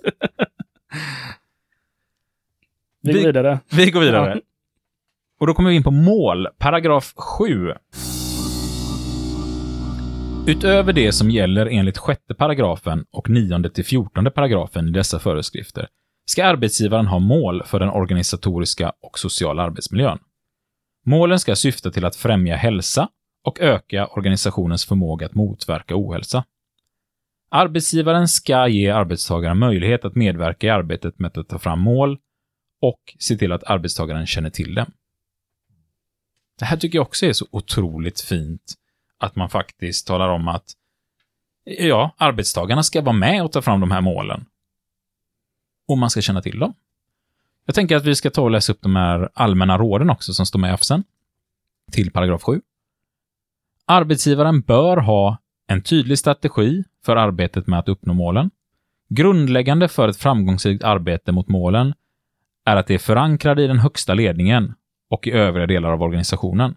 Vi 3.02 3.12
går 3.12 3.18
Vi- 3.20 3.26
vidare. 3.26 3.60
Vi 3.72 3.90
går 3.90 4.00
vidare. 4.00 4.32
Ja. 4.34 4.40
Och 5.40 5.46
då 5.46 5.54
kommer 5.54 5.70
vi 5.70 5.76
in 5.76 5.82
på 5.82 5.90
mål, 5.90 6.48
paragraf 6.58 7.12
7. 7.16 7.72
Utöver 10.46 10.92
det 10.92 11.12
som 11.12 11.30
gäller 11.30 11.66
enligt 11.66 11.98
sjätte 11.98 12.34
paragrafen 12.34 13.04
och 13.12 13.30
nionde 13.30 13.70
till 13.70 13.84
fjortonde 13.84 14.30
paragrafen 14.30 14.88
i 14.88 14.90
dessa 14.90 15.18
föreskrifter 15.18 15.88
ska 16.26 16.44
arbetsgivaren 16.46 17.06
ha 17.06 17.18
mål 17.18 17.62
för 17.66 17.80
den 17.80 17.88
organisatoriska 17.90 18.92
och 19.02 19.18
sociala 19.18 19.62
arbetsmiljön. 19.62 20.18
Målen 21.06 21.38
ska 21.38 21.56
syfta 21.56 21.90
till 21.90 22.04
att 22.04 22.16
främja 22.16 22.56
hälsa 22.56 23.08
och 23.46 23.60
öka 23.60 24.06
organisationens 24.06 24.84
förmåga 24.84 25.26
att 25.26 25.34
motverka 25.34 25.94
ohälsa. 25.96 26.44
Arbetsgivaren 27.48 28.28
ska 28.28 28.68
ge 28.68 28.90
arbetstagaren 28.90 29.58
möjlighet 29.58 30.04
att 30.04 30.14
medverka 30.14 30.66
i 30.66 30.70
arbetet 30.70 31.18
med 31.18 31.38
att 31.38 31.48
ta 31.48 31.58
fram 31.58 31.80
mål 31.80 32.18
och 32.80 33.00
se 33.18 33.36
till 33.36 33.52
att 33.52 33.64
arbetstagaren 33.64 34.26
känner 34.26 34.50
till 34.50 34.74
dem. 34.74 34.86
Det 36.58 36.64
här 36.64 36.76
tycker 36.76 36.98
jag 36.98 37.06
också 37.06 37.26
är 37.26 37.32
så 37.32 37.46
otroligt 37.50 38.20
fint, 38.20 38.74
att 39.18 39.36
man 39.36 39.50
faktiskt 39.50 40.06
talar 40.06 40.28
om 40.28 40.48
att 40.48 40.72
ja, 41.64 42.14
arbetstagarna 42.16 42.82
ska 42.82 43.02
vara 43.02 43.16
med 43.16 43.44
och 43.44 43.52
ta 43.52 43.62
fram 43.62 43.80
de 43.80 43.90
här 43.90 44.00
målen. 44.00 44.44
Och 45.88 45.98
man 45.98 46.10
ska 46.10 46.20
känna 46.20 46.42
till 46.42 46.58
dem. 46.58 46.74
Jag 47.64 47.74
tänker 47.74 47.96
att 47.96 48.04
vi 48.04 48.14
ska 48.14 48.30
ta 48.30 48.42
och 48.42 48.50
läsa 48.50 48.72
upp 48.72 48.82
de 48.82 48.96
här 48.96 49.28
allmänna 49.34 49.78
råden 49.78 50.10
också 50.10 50.34
som 50.34 50.46
står 50.46 50.58
med 50.58 50.70
i 50.70 50.72
AFSen. 50.72 51.04
Till 51.92 52.10
paragraf 52.10 52.42
7. 52.42 52.60
Arbetsgivaren 53.88 54.60
bör 54.60 54.96
ha 54.96 55.38
en 55.68 55.82
tydlig 55.82 56.18
strategi 56.18 56.84
för 57.04 57.16
arbetet 57.16 57.66
med 57.66 57.78
att 57.78 57.88
uppnå 57.88 58.14
målen. 58.14 58.50
Grundläggande 59.08 59.88
för 59.88 60.08
ett 60.08 60.16
framgångsrikt 60.16 60.84
arbete 60.84 61.32
mot 61.32 61.48
målen 61.48 61.94
är 62.64 62.76
att 62.76 62.86
det 62.86 62.94
är 62.94 62.98
förankrade 62.98 63.62
i 63.62 63.66
den 63.66 63.78
högsta 63.78 64.14
ledningen 64.14 64.74
och 65.10 65.26
i 65.26 65.30
övriga 65.30 65.66
delar 65.66 65.90
av 65.90 66.02
organisationen. 66.02 66.74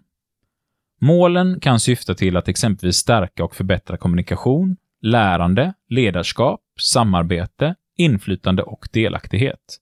Målen 1.00 1.60
kan 1.60 1.80
syfta 1.80 2.14
till 2.14 2.36
att 2.36 2.48
exempelvis 2.48 2.96
stärka 2.96 3.44
och 3.44 3.56
förbättra 3.56 3.96
kommunikation, 3.96 4.76
lärande, 5.02 5.74
ledarskap, 5.88 6.60
samarbete, 6.80 7.74
inflytande 7.96 8.62
och 8.62 8.88
delaktighet. 8.92 9.78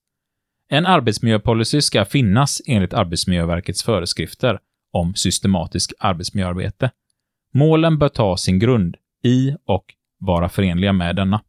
En 0.69 0.87
arbetsmiljöpolicy 0.87 1.81
ska 1.81 2.05
finnas 2.05 2.63
enligt 2.67 2.95
Arbetsmiljöverkets 2.95 3.83
föreskrifter 3.83 4.59
om 4.93 5.15
systematisk 5.15 5.93
arbetsmiljöarbete. 5.99 6.91
Målen 7.51 7.99
bör 7.99 8.09
ta 8.09 8.37
sin 8.37 8.59
grund 8.59 8.97
i 9.23 9.57
och 9.65 9.95
vara 10.19 10.49
förenliga 10.49 10.93
med 10.93 11.17
denna. 11.17 11.43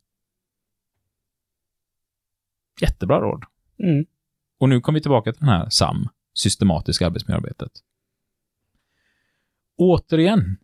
Jättebra 2.82 3.20
råd. 3.20 3.44
Mm. 3.84 4.06
Och 4.60 4.70
nu 4.70 4.82
kommer 4.82 5.00
vi 5.00 5.02
tillbaka 5.02 5.34
till 5.34 5.40
den 5.40 5.50
här 5.50 5.70
SAM, 5.70 6.08
systematiska 6.34 7.06
arbetsmiljöarbetet. 7.06 7.72
Återigen, 9.78 10.58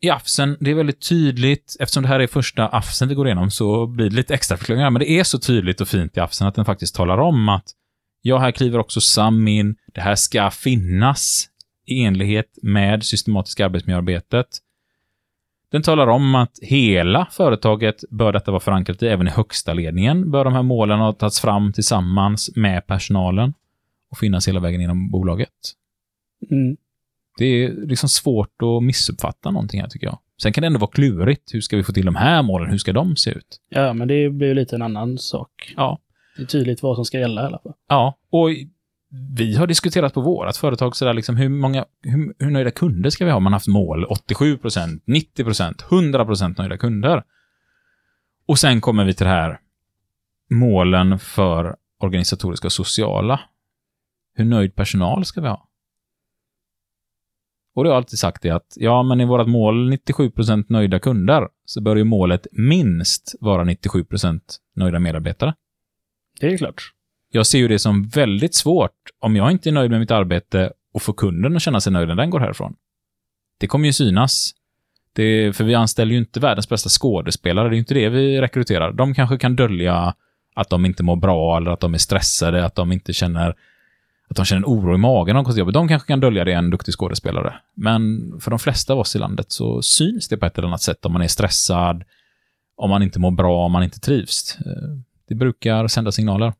i 0.00 0.10
AFSen, 0.10 0.56
det 0.60 0.70
är 0.70 0.74
väldigt 0.74 1.08
tydligt, 1.08 1.76
eftersom 1.80 2.02
det 2.02 2.08
här 2.08 2.20
är 2.20 2.26
första 2.26 2.68
AFSen 2.68 3.08
vi 3.08 3.14
går 3.14 3.26
igenom 3.26 3.50
så 3.50 3.86
blir 3.86 4.10
det 4.10 4.16
lite 4.16 4.34
extra 4.34 4.56
förklaringar, 4.56 4.90
men 4.90 5.00
det 5.00 5.10
är 5.10 5.24
så 5.24 5.38
tydligt 5.38 5.80
och 5.80 5.88
fint 5.88 6.16
i 6.16 6.20
AFSen 6.20 6.46
att 6.46 6.54
den 6.54 6.64
faktiskt 6.64 6.94
talar 6.94 7.18
om 7.18 7.48
att 7.48 7.64
ja, 8.22 8.38
här 8.38 8.52
kliver 8.52 8.78
också 8.78 9.00
SAM 9.00 9.48
in, 9.48 9.76
det 9.94 10.00
här 10.00 10.14
ska 10.14 10.50
finnas 10.50 11.48
i 11.86 12.02
enlighet 12.02 12.58
med 12.62 13.04
systematiska 13.04 13.64
arbetsmiljöarbetet. 13.64 14.46
Den 15.70 15.82
talar 15.82 16.06
om 16.06 16.34
att 16.34 16.58
hela 16.62 17.26
företaget 17.30 18.04
bör 18.10 18.32
detta 18.32 18.50
vara 18.50 18.60
förankrat 18.60 19.02
i, 19.02 19.08
även 19.08 19.26
i 19.26 19.30
högsta 19.30 19.72
ledningen 19.72 20.30
bör 20.30 20.44
de 20.44 20.52
här 20.52 20.62
målen 20.62 20.98
ha 20.98 21.12
tagits 21.12 21.40
fram 21.40 21.72
tillsammans 21.72 22.56
med 22.56 22.86
personalen 22.86 23.54
och 24.10 24.18
finnas 24.18 24.48
hela 24.48 24.60
vägen 24.60 24.80
genom 24.80 25.10
bolaget. 25.10 25.48
Mm. 26.50 26.76
Det 27.38 27.44
är 27.44 27.86
liksom 27.86 28.08
svårt 28.08 28.62
att 28.62 28.82
missuppfatta 28.82 29.50
någonting 29.50 29.80
här 29.80 29.88
tycker 29.88 30.06
jag. 30.06 30.18
Sen 30.42 30.52
kan 30.52 30.62
det 30.62 30.66
ändå 30.66 30.78
vara 30.78 30.90
klurigt. 30.90 31.54
Hur 31.54 31.60
ska 31.60 31.76
vi 31.76 31.82
få 31.82 31.92
till 31.92 32.06
de 32.06 32.16
här 32.16 32.42
målen? 32.42 32.70
Hur 32.70 32.78
ska 32.78 32.92
de 32.92 33.16
se 33.16 33.30
ut? 33.30 33.60
Ja, 33.68 33.92
men 33.92 34.08
det 34.08 34.30
blir 34.30 34.48
ju 34.48 34.54
lite 34.54 34.76
en 34.76 34.82
annan 34.82 35.18
sak. 35.18 35.74
Ja. 35.76 35.98
Det 36.36 36.42
är 36.42 36.46
tydligt 36.46 36.82
vad 36.82 36.96
som 36.96 37.04
ska 37.04 37.18
gälla 37.18 37.42
i 37.42 37.44
alla 37.44 37.58
fall. 37.58 37.72
Ja, 37.88 38.18
och 38.30 38.48
vi 39.10 39.56
har 39.56 39.66
diskuterat 39.66 40.14
på 40.14 40.20
vårt 40.20 40.56
företag 40.56 40.96
sådär 40.96 41.14
liksom 41.14 41.36
hur 41.36 41.48
många, 41.48 41.84
hur, 42.02 42.34
hur 42.38 42.50
nöjda 42.50 42.70
kunder 42.70 43.10
ska 43.10 43.24
vi 43.24 43.30
ha? 43.30 43.40
Man 43.40 43.52
har 43.52 43.56
haft 43.56 43.68
mål 43.68 44.06
87% 44.06 45.00
90% 45.06 45.84
100% 45.84 46.54
nöjda 46.58 46.76
kunder. 46.76 47.22
Och 48.46 48.58
sen 48.58 48.80
kommer 48.80 49.04
vi 49.04 49.14
till 49.14 49.26
det 49.26 49.32
här 49.32 49.60
målen 50.50 51.18
för 51.18 51.76
organisatoriska 51.98 52.68
och 52.68 52.72
sociala. 52.72 53.40
Hur 54.34 54.44
nöjd 54.44 54.74
personal 54.74 55.24
ska 55.24 55.40
vi 55.40 55.48
ha? 55.48 55.68
Och 57.74 57.84
det 57.84 57.90
har 57.90 57.94
jag 57.94 57.96
alltid 57.96 58.18
sagt 58.18 58.42
det 58.42 58.50
att, 58.50 58.72
ja, 58.76 59.02
men 59.02 59.20
i 59.20 59.24
vårt 59.24 59.46
mål 59.46 59.92
97% 59.92 60.64
nöjda 60.68 60.98
kunder, 60.98 61.48
så 61.64 61.80
bör 61.80 61.96
ju 61.96 62.04
målet 62.04 62.46
minst 62.52 63.34
vara 63.40 63.64
97% 63.64 64.40
nöjda 64.76 64.98
medarbetare. 64.98 65.54
Det 66.40 66.46
är 66.46 66.58
klart. 66.58 66.92
Jag 67.30 67.46
ser 67.46 67.58
ju 67.58 67.68
det 67.68 67.78
som 67.78 68.08
väldigt 68.08 68.54
svårt 68.54 68.96
om 69.18 69.36
jag 69.36 69.50
inte 69.50 69.68
är 69.68 69.72
nöjd 69.72 69.90
med 69.90 70.00
mitt 70.00 70.10
arbete 70.10 70.72
och 70.92 71.02
får 71.02 71.12
kunden 71.12 71.56
att 71.56 71.62
känna 71.62 71.80
sig 71.80 71.92
nöjd 71.92 72.08
när 72.08 72.14
den 72.14 72.30
går 72.30 72.40
härifrån. 72.40 72.74
Det 73.58 73.66
kommer 73.66 73.86
ju 73.86 73.92
synas. 73.92 74.54
Det, 75.12 75.56
för 75.56 75.64
vi 75.64 75.74
anställer 75.74 76.12
ju 76.12 76.18
inte 76.18 76.40
världens 76.40 76.68
bästa 76.68 76.88
skådespelare, 76.88 77.68
det 77.68 77.72
är 77.72 77.74
ju 77.74 77.78
inte 77.78 77.94
det 77.94 78.08
vi 78.08 78.40
rekryterar. 78.40 78.92
De 78.92 79.14
kanske 79.14 79.38
kan 79.38 79.56
dölja 79.56 80.14
att 80.54 80.70
de 80.70 80.84
inte 80.86 81.02
mår 81.02 81.16
bra 81.16 81.56
eller 81.56 81.70
att 81.70 81.80
de 81.80 81.94
är 81.94 81.98
stressade, 81.98 82.64
att 82.64 82.74
de 82.74 82.92
inte 82.92 83.12
känner 83.12 83.54
att 84.30 84.36
de 84.36 84.44
känner 84.44 84.58
en 84.58 84.64
oro 84.64 84.94
i 84.94 84.98
magen 84.98 85.36
av 85.36 85.58
jobbet. 85.58 85.74
De 85.74 85.88
kanske 85.88 86.08
kan 86.08 86.20
dölja 86.20 86.44
det, 86.44 86.52
en 86.52 86.70
duktig 86.70 86.94
skådespelare. 86.94 87.54
Men 87.74 88.32
för 88.40 88.50
de 88.50 88.58
flesta 88.58 88.92
av 88.92 88.98
oss 88.98 89.16
i 89.16 89.18
landet 89.18 89.52
så 89.52 89.82
syns 89.82 90.28
det 90.28 90.36
på 90.36 90.46
ett 90.46 90.58
eller 90.58 90.68
annat 90.68 90.82
sätt 90.82 91.04
om 91.04 91.12
man 91.12 91.22
är 91.22 91.28
stressad, 91.28 92.04
om 92.76 92.90
man 92.90 93.02
inte 93.02 93.18
mår 93.18 93.30
bra, 93.30 93.64
om 93.64 93.72
man 93.72 93.82
inte 93.82 94.00
trivs. 94.00 94.58
Eh, 94.58 94.98
det 95.28 95.34
brukar 95.34 95.88
sända 95.88 96.12
signaler. 96.12 96.52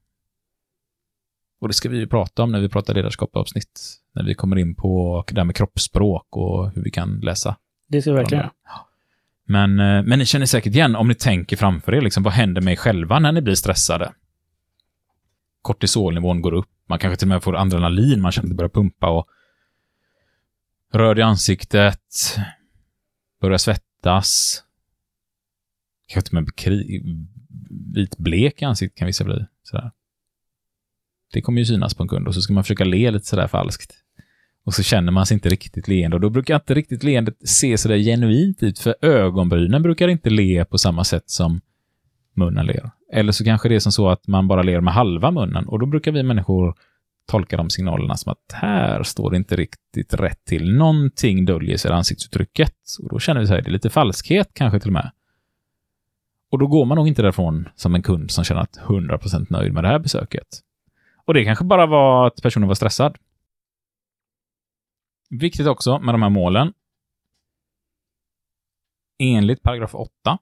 Och 1.61 1.69
det 1.69 1.75
ska 1.75 1.89
vi 1.89 1.99
ju 1.99 2.07
prata 2.07 2.43
om 2.43 2.53
när 2.53 2.61
vi 2.61 2.69
pratar 2.69 2.95
ledarskapsavsnitt. 2.95 3.81
När 4.15 4.25
vi 4.25 4.35
kommer 4.35 4.57
in 4.59 4.75
på 4.75 5.25
det 5.29 5.41
här 5.41 5.45
med 5.45 5.57
kroppsspråk 5.57 6.27
och 6.37 6.71
hur 6.71 6.83
vi 6.83 6.91
kan 6.91 7.21
läsa. 7.21 7.57
Det 7.89 8.03
ska 8.03 8.11
vi 8.11 8.17
verkligen 8.17 8.41
göra. 8.43 8.53
Men, 9.45 9.81
eh, 9.81 10.03
men 10.03 10.19
ni 10.19 10.25
känner 10.27 10.47
säkert 10.47 10.75
igen 10.75 10.97
om 10.97 11.09
ni 11.09 11.15
tänker 11.15 11.57
framför 11.57 11.95
er, 11.95 12.01
liksom, 12.01 12.23
vad 12.23 12.33
händer 12.33 12.61
med 12.61 12.73
er 12.73 12.77
själva 12.77 13.19
när 13.19 13.33
ni 13.33 13.41
blir 13.43 13.55
stressade? 13.55 14.13
Kortisolnivån 15.63 16.43
går 16.43 16.53
upp, 16.55 16.69
man 16.89 16.99
kanske 16.99 17.17
till 17.17 17.27
och 17.27 17.29
med 17.29 17.43
får 17.43 17.57
adrenalin, 17.57 18.21
man 18.21 18.33
känner 18.33 18.47
att 18.47 18.51
det 18.51 18.57
börjar 18.57 18.69
pumpa 18.69 19.11
och 19.11 19.29
röd 20.93 21.19
i 21.19 21.23
ansiktet, 21.23 22.37
börjar 23.41 23.59
svettas. 23.59 24.63
Kanske 26.09 26.29
till 26.29 26.39
och 26.39 26.43
med 26.43 26.55
kri- 26.55 27.27
vitblek 27.95 28.63
i 28.63 28.65
ansiktet 28.65 28.99
kan 28.99 29.07
vissa 29.07 29.25
bli. 29.25 29.47
Sådär. 29.63 29.91
Det 31.33 31.43
kommer 31.43 31.59
ju 31.59 31.65
synas 31.65 31.95
på 31.95 32.03
en 32.03 32.09
kund 32.09 32.29
och 32.29 32.35
så 32.35 32.41
ska 32.41 32.53
man 32.53 32.65
försöka 32.65 32.85
le 32.85 33.11
lite 33.11 33.27
sådär 33.27 33.47
falskt. 33.47 33.95
Och 34.65 34.75
så 34.75 34.83
känner 34.83 35.13
man 35.13 35.27
sig 35.27 35.35
inte 35.35 35.49
riktigt 35.49 35.89
leende 35.89 36.17
och 36.17 36.21
då 36.21 36.31
brukar 36.31 36.55
inte 36.55 36.75
riktigt 36.75 37.03
leendet 37.03 37.49
se 37.49 37.79
sådär 37.79 37.97
genuint 37.97 38.63
ut 38.63 38.79
för 38.79 38.95
ögonbrynen 39.03 39.83
brukar 39.83 40.09
inte 40.09 40.31
le 40.31 40.65
på 40.65 40.79
samma 40.79 41.05
sätt 41.05 41.31
som 41.31 41.61
munnen 42.35 42.67
ler. 42.67 42.91
Eller 43.13 43.33
så 43.33 43.45
kanske 43.45 43.69
det 43.69 43.75
är 43.75 43.81
som 43.81 43.93
så 43.93 44.09
att 44.09 44.27
man 44.27 44.49
bara 44.49 44.63
ler 44.63 44.81
med 44.81 44.95
halva 44.95 45.31
munnen 45.31 45.67
och 45.67 45.79
då 45.79 45.87
brukar 45.87 46.13
vi 46.13 46.23
människor 46.23 46.75
tolka 47.27 47.57
de 47.57 47.71
signalerna 47.71 48.17
som 48.17 48.33
att 48.33 48.53
här 48.53 49.03
står 49.03 49.31
det 49.31 49.37
inte 49.37 49.57
riktigt 49.57 50.15
rätt 50.15 50.45
till. 50.45 50.77
Någonting 50.77 51.45
döljer 51.45 51.77
sig 51.77 51.91
i 51.91 51.95
ansiktsuttrycket 51.95 52.75
och 53.03 53.09
då 53.09 53.19
känner 53.19 53.41
vi 53.41 53.47
så 53.47 53.55
här, 53.55 53.63
det 53.63 53.69
är 53.69 53.73
lite 53.73 53.91
falskhet 53.91 54.51
kanske 54.53 54.81
till 54.81 54.89
och 54.89 54.93
med. 54.93 55.11
Och 56.51 56.59
då 56.59 56.67
går 56.67 56.85
man 56.85 56.97
nog 56.97 57.09
inte 57.09 57.23
därifrån 57.23 57.69
som 57.77 57.95
en 57.95 58.03
kund 58.03 58.31
som 58.31 58.45
känner 58.45 58.61
att 58.61 58.79
100% 58.87 59.47
nöjd 59.51 59.73
med 59.73 59.85
det 59.85 59.89
här 59.89 59.99
besöket. 59.99 60.47
Och 61.31 61.35
det 61.35 61.45
kanske 61.45 61.65
bara 61.65 61.87
var 61.87 62.27
att 62.27 62.43
personen 62.43 62.69
var 62.69 62.75
stressad. 62.75 63.19
Viktigt 65.29 65.67
också 65.67 65.99
med 65.99 66.15
de 66.15 66.23
här 66.23 66.31
målen. 66.31 66.73
Enligt 69.19 69.63
paragraf 69.63 69.95
8. 69.95 70.39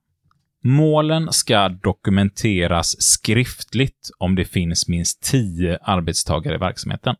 Målen 0.64 1.32
ska 1.32 1.68
dokumenteras 1.68 3.02
skriftligt 3.02 4.10
om 4.18 4.34
det 4.34 4.44
finns 4.44 4.88
minst 4.88 5.22
10 5.22 5.78
arbetstagare 5.82 6.54
i 6.54 6.58
verksamheten. 6.58 7.16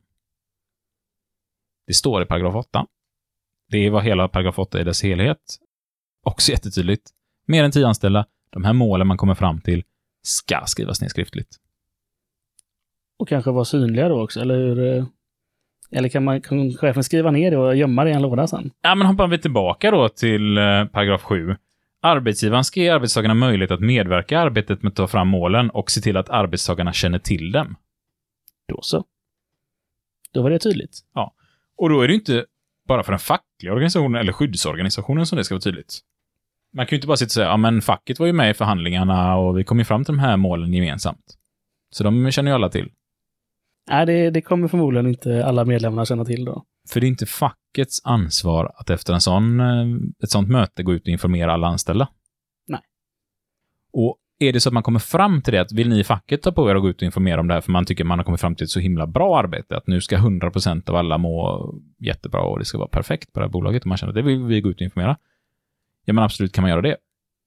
Det 1.87 1.95
står 1.95 2.23
i 2.23 2.27
paragraf 2.27 2.55
8. 2.55 2.87
Det 3.71 3.91
var 3.91 4.01
hela 4.01 4.29
paragraf 4.29 4.59
8 4.59 4.81
i 4.81 4.85
dess 4.85 5.03
helhet. 5.03 5.59
Också 6.23 6.53
jättetydligt. 6.53 7.11
Mer 7.47 7.65
än 7.65 7.71
10 7.71 7.87
anställda. 7.87 8.27
De 8.51 8.65
här 8.65 8.73
målen 8.73 9.07
man 9.07 9.17
kommer 9.17 9.35
fram 9.35 9.61
till 9.61 9.85
ska 10.23 10.63
skrivas 10.67 11.01
ner 11.01 11.09
skriftligt. 11.09 11.68
Och 13.19 13.29
kanske 13.29 13.51
vara 13.51 13.65
synliga 13.65 14.09
då 14.09 14.23
också, 14.23 14.41
eller 14.41 14.57
hur? 14.57 14.97
eh, 14.97 15.05
Eller 15.91 16.09
kan, 16.09 16.25
man, 16.25 16.41
kan 16.41 16.73
chefen 16.73 17.05
skriva 17.05 17.31
ner 17.31 17.51
det 17.51 17.57
och 17.57 17.77
gömma 17.77 18.05
det 18.05 18.11
i 18.11 18.13
en 18.13 18.23
låda 18.23 18.47
sen? 18.47 18.71
Ja, 18.83 18.95
men 18.95 19.07
hoppar 19.07 19.29
vi 19.29 19.39
tillbaka 19.39 19.91
då 19.91 20.09
till 20.09 20.59
eh, 20.59 20.85
paragraf 20.85 21.23
7. 21.23 21.57
Arbetsgivaren 22.03 22.65
ska 22.65 22.81
ge 22.81 22.89
arbetstagarna 22.89 23.35
möjlighet 23.35 23.71
att 23.71 23.81
medverka 23.81 24.35
i 24.35 24.39
arbetet 24.39 24.83
med 24.83 24.91
att 24.91 24.97
ta 24.97 25.07
fram 25.07 25.29
målen 25.29 25.71
och 25.71 25.91
se 25.91 26.01
till 26.01 26.17
att 26.17 26.29
arbetstagarna 26.29 26.93
känner 26.93 27.19
till 27.19 27.53
dem. 27.53 27.77
Då 28.69 28.79
så. 28.83 29.05
Då 30.33 30.43
var 30.43 30.51
det 30.51 30.59
tydligt. 30.59 30.99
Och 31.77 31.89
då 31.91 32.01
är 32.01 32.09
det 32.09 32.15
inte 32.15 32.45
bara 32.89 33.03
för 33.03 33.13
den 33.13 33.19
fackliga 33.19 33.73
organisationen 33.73 34.21
eller 34.21 34.33
skyddsorganisationen 34.33 35.27
som 35.27 35.39
det 35.39 35.45
ska 35.45 35.55
vara 35.55 35.61
tydligt. 35.61 35.99
Man 36.73 36.87
kan 36.87 36.91
ju 36.91 36.97
inte 36.97 37.07
bara 37.07 37.17
sitta 37.17 37.27
och 37.29 37.33
säga, 37.33 37.47
ja 37.47 37.57
men 37.57 37.83
facket 37.83 38.19
var 38.19 38.27
ju 38.27 38.33
med 38.33 38.51
i 38.51 38.55
förhandlingarna 38.55 39.37
och 39.37 39.59
vi 39.59 39.65
kom 39.65 39.79
ju 39.79 39.85
fram 39.85 40.05
till 40.05 40.15
de 40.15 40.19
här 40.21 40.37
målen 40.37 40.73
gemensamt. 40.73 41.25
Så 41.91 42.05
de 42.05 42.31
känner 42.31 42.51
ju 42.51 42.55
alla 42.55 42.69
till. 42.69 42.91
Nej, 43.89 44.07
det, 44.07 44.31
det 44.31 44.41
kommer 44.41 44.69
förmodligen 44.69 45.07
inte 45.07 45.47
alla 45.47 45.65
medlemmarna 45.65 46.05
känna 46.05 46.25
till 46.25 46.45
då. 46.45 46.65
För 46.89 47.01
det 47.01 47.07
är 47.07 47.09
inte 47.09 47.27
fackets 47.27 48.01
ansvar 48.05 48.73
att 48.75 48.91
efter 48.91 49.15
en 49.15 49.21
sån, 49.21 49.61
eh, 49.61 49.87
ett 50.23 50.31
sånt 50.31 50.49
möte 50.49 50.83
gå 50.83 50.93
ut 50.93 51.03
och 51.03 51.09
informera 51.09 51.53
alla 51.53 51.67
anställda. 51.67 52.09
Nej. 52.67 52.81
Och 53.93 54.17
är 54.39 54.53
det 54.53 54.61
så 54.61 54.69
att 54.69 54.73
man 54.73 54.83
kommer 54.83 54.99
fram 54.99 55.43
till 55.43 55.53
det, 55.53 55.61
att 55.61 55.73
vill 55.73 55.89
ni 55.89 56.01
i 56.01 56.05
facket 56.05 56.43
ta 56.43 56.53
på 56.53 56.71
er 56.71 56.75
att 56.75 56.83
gå 56.83 56.89
ut 56.89 56.97
och 56.97 57.03
informera 57.03 57.41
om 57.41 57.49
det 57.49 57.55
här 57.55 57.61
för 57.61 57.73
man 57.73 57.85
tycker 57.85 58.05
man 58.05 58.19
har 58.19 58.25
kommit 58.25 58.41
fram 58.41 58.55
till 58.55 58.65
ett 58.65 58.71
så 58.71 58.81
himla 58.81 59.07
bra 59.07 59.39
arbete, 59.39 59.77
att 59.77 59.87
nu 59.87 60.01
ska 60.01 60.17
100% 60.17 60.91
av 60.91 60.97
alla 60.97 61.19
må 61.19 61.75
jättebra 61.99 62.41
och 62.41 62.59
det 62.59 62.65
ska 62.65 62.79
vara 62.79 62.89
perfekt 62.89 63.33
på 63.33 63.41
det 63.41 63.47
här 63.47 63.51
bolaget 63.51 63.83
och 63.83 63.87
man 63.87 63.99
känner 63.99 64.11
att 64.11 64.15
det 64.15 64.23
vill 64.23 64.45
vi 64.45 64.61
gå 64.61 64.71
ut 64.71 64.77
och 64.77 64.83
informera. 64.83 65.17
Ja, 66.05 66.13
men 66.13 66.25
absolut 66.25 66.53
kan 66.53 66.63
man 66.63 66.71
göra 66.71 66.83
det. 66.83 66.97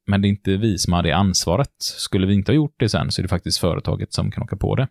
Men 0.07 0.21
det 0.21 0.27
är 0.27 0.29
inte 0.29 0.57
vi 0.57 0.77
som 0.77 0.93
har 0.93 1.03
det 1.03 1.12
ansvaret. 1.12 1.75
Skulle 1.79 2.27
vi 2.27 2.33
inte 2.33 2.51
ha 2.51 2.55
gjort 2.55 2.75
det 2.77 2.89
sen 2.89 3.12
så 3.12 3.21
är 3.21 3.24
det 3.24 3.29
faktiskt 3.29 3.60
företaget 3.60 4.13
som 4.13 4.31
kan 4.31 4.43
åka 4.43 4.55
på 4.55 4.75
det. 4.75 4.88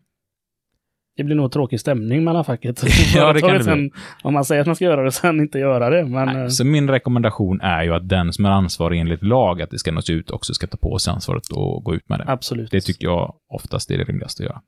Det 1.20 1.24
blir 1.24 1.36
nog 1.36 1.52
tråkig 1.52 1.80
stämning 1.80 2.24
mellan 2.24 2.44
facket 2.44 2.82
och 2.82 2.88
Ja, 3.14 3.32
det 3.32 3.40
kan 3.48 3.50
det 3.50 3.64
sen. 3.64 3.90
Om 4.22 4.34
man 4.34 4.44
säger 4.44 4.60
att 4.60 4.66
man 4.66 4.76
ska 4.76 4.84
göra 4.84 5.04
det 5.04 5.12
sen 5.12 5.40
inte 5.40 5.58
göra 5.58 5.90
det. 5.90 6.06
Men 6.06 6.28
eh, 6.28 6.34
Nej, 6.34 6.50
så 6.50 6.64
min 6.64 6.90
rekommendation 6.90 7.60
är 7.60 7.82
ju 7.82 7.94
att 7.94 8.08
den 8.08 8.32
som 8.32 8.44
är 8.44 8.50
ansvarig 8.50 9.00
enligt 9.00 9.22
lag 9.22 9.62
att 9.62 9.70
det 9.70 9.78
ska 9.78 9.92
nås 9.92 10.10
ut 10.10 10.30
också 10.30 10.54
ska 10.54 10.66
ta 10.66 10.76
på 10.76 10.98
sig 10.98 11.12
ansvaret 11.12 11.48
och 11.48 11.84
gå 11.84 11.94
ut 11.94 12.08
med 12.08 12.18
det. 12.18 12.24
absolut. 12.28 12.70
Det 12.70 12.80
tycker 12.80 13.06
jag 13.06 13.34
oftast 13.48 13.90
är 13.90 13.98
det 13.98 14.04
rimligaste 14.04 14.42
att 14.42 14.48
göra. 14.48 14.60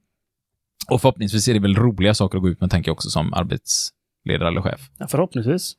Och 0.90 1.00
förhoppningsvis 1.00 1.48
är 1.48 1.54
det 1.54 1.60
väl 1.60 1.76
roliga 1.76 2.14
saker 2.14 2.38
att 2.38 2.42
gå 2.42 2.48
ut 2.48 2.60
med, 2.60 2.70
tänker 2.70 2.88
jag 2.88 2.94
också 2.94 3.10
som 3.10 3.34
arbetsledare 3.34 4.48
eller 4.48 4.62
chef. 4.62 4.80
Ja, 4.98 5.06
förhoppningsvis. 5.08 5.72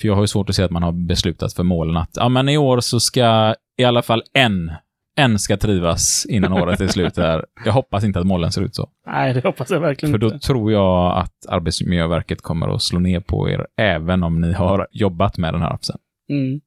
För 0.00 0.08
jag 0.08 0.14
har 0.14 0.22
ju 0.22 0.26
svårt 0.26 0.48
att 0.48 0.56
se 0.56 0.62
att 0.62 0.70
man 0.70 0.82
har 0.82 0.92
beslutat 0.92 1.52
för 1.52 1.62
målen 1.62 1.96
att 1.96 2.10
ja, 2.14 2.28
men 2.28 2.48
i 2.48 2.58
år 2.58 2.80
så 2.80 3.00
ska 3.00 3.54
i 3.78 3.84
alla 3.84 4.02
fall 4.02 4.22
en, 4.32 4.72
en 5.16 5.38
ska 5.38 5.56
trivas 5.56 6.26
innan 6.28 6.52
året 6.52 6.80
är 6.80 6.88
slut. 6.88 7.16
Här. 7.16 7.46
Jag 7.64 7.72
hoppas 7.72 8.04
inte 8.04 8.18
att 8.20 8.26
målen 8.26 8.52
ser 8.52 8.62
ut 8.62 8.74
så. 8.74 8.90
Nej, 9.06 9.34
det 9.34 9.44
hoppas 9.44 9.70
jag 9.70 9.80
verkligen 9.80 10.12
För 10.12 10.18
då 10.18 10.26
inte. 10.26 10.46
tror 10.46 10.72
jag 10.72 11.18
att 11.18 11.46
Arbetsmiljöverket 11.48 12.42
kommer 12.42 12.74
att 12.74 12.82
slå 12.82 12.98
ner 12.98 13.20
på 13.20 13.50
er 13.50 13.66
även 13.76 14.22
om 14.22 14.40
ni 14.40 14.52
har 14.52 14.88
jobbat 14.92 15.38
med 15.38 15.54
den 15.54 15.62
här 15.62 15.72
appsen. 15.72 15.98
Mm. 16.30 16.60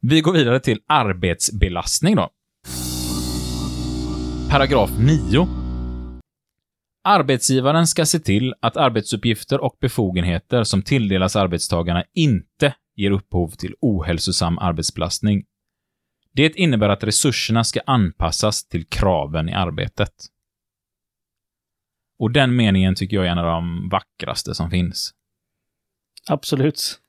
Vi 0.00 0.20
går 0.20 0.32
vidare 0.32 0.60
till 0.60 0.80
arbetsbelastning 0.86 2.16
då. 2.16 2.30
Paragraf 4.50 4.90
9. 4.98 5.48
Arbetsgivaren 7.04 7.86
ska 7.86 8.06
se 8.06 8.18
till 8.18 8.54
att 8.60 8.76
arbetsuppgifter 8.76 9.60
och 9.60 9.76
befogenheter 9.80 10.64
som 10.64 10.82
tilldelas 10.82 11.36
arbetstagarna 11.36 12.04
inte 12.14 12.74
ger 12.96 13.10
upphov 13.10 13.48
till 13.48 13.74
ohälsosam 13.80 14.58
arbetsbelastning. 14.58 15.44
Det 16.36 16.56
innebär 16.56 16.88
att 16.88 17.04
resurserna 17.04 17.64
ska 17.64 17.80
anpassas 17.86 18.68
till 18.68 18.86
kraven 18.86 19.48
i 19.48 19.52
arbetet. 19.52 20.10
Och 22.18 22.30
den 22.30 22.56
meningen 22.56 22.94
tycker 22.94 23.16
jag 23.16 23.26
är 23.26 23.30
en 23.30 23.38
av 23.38 23.46
de 23.46 23.88
vackraste 23.88 24.54
som 24.54 24.70
finns. 24.70 25.10
Absolut. 26.28 27.00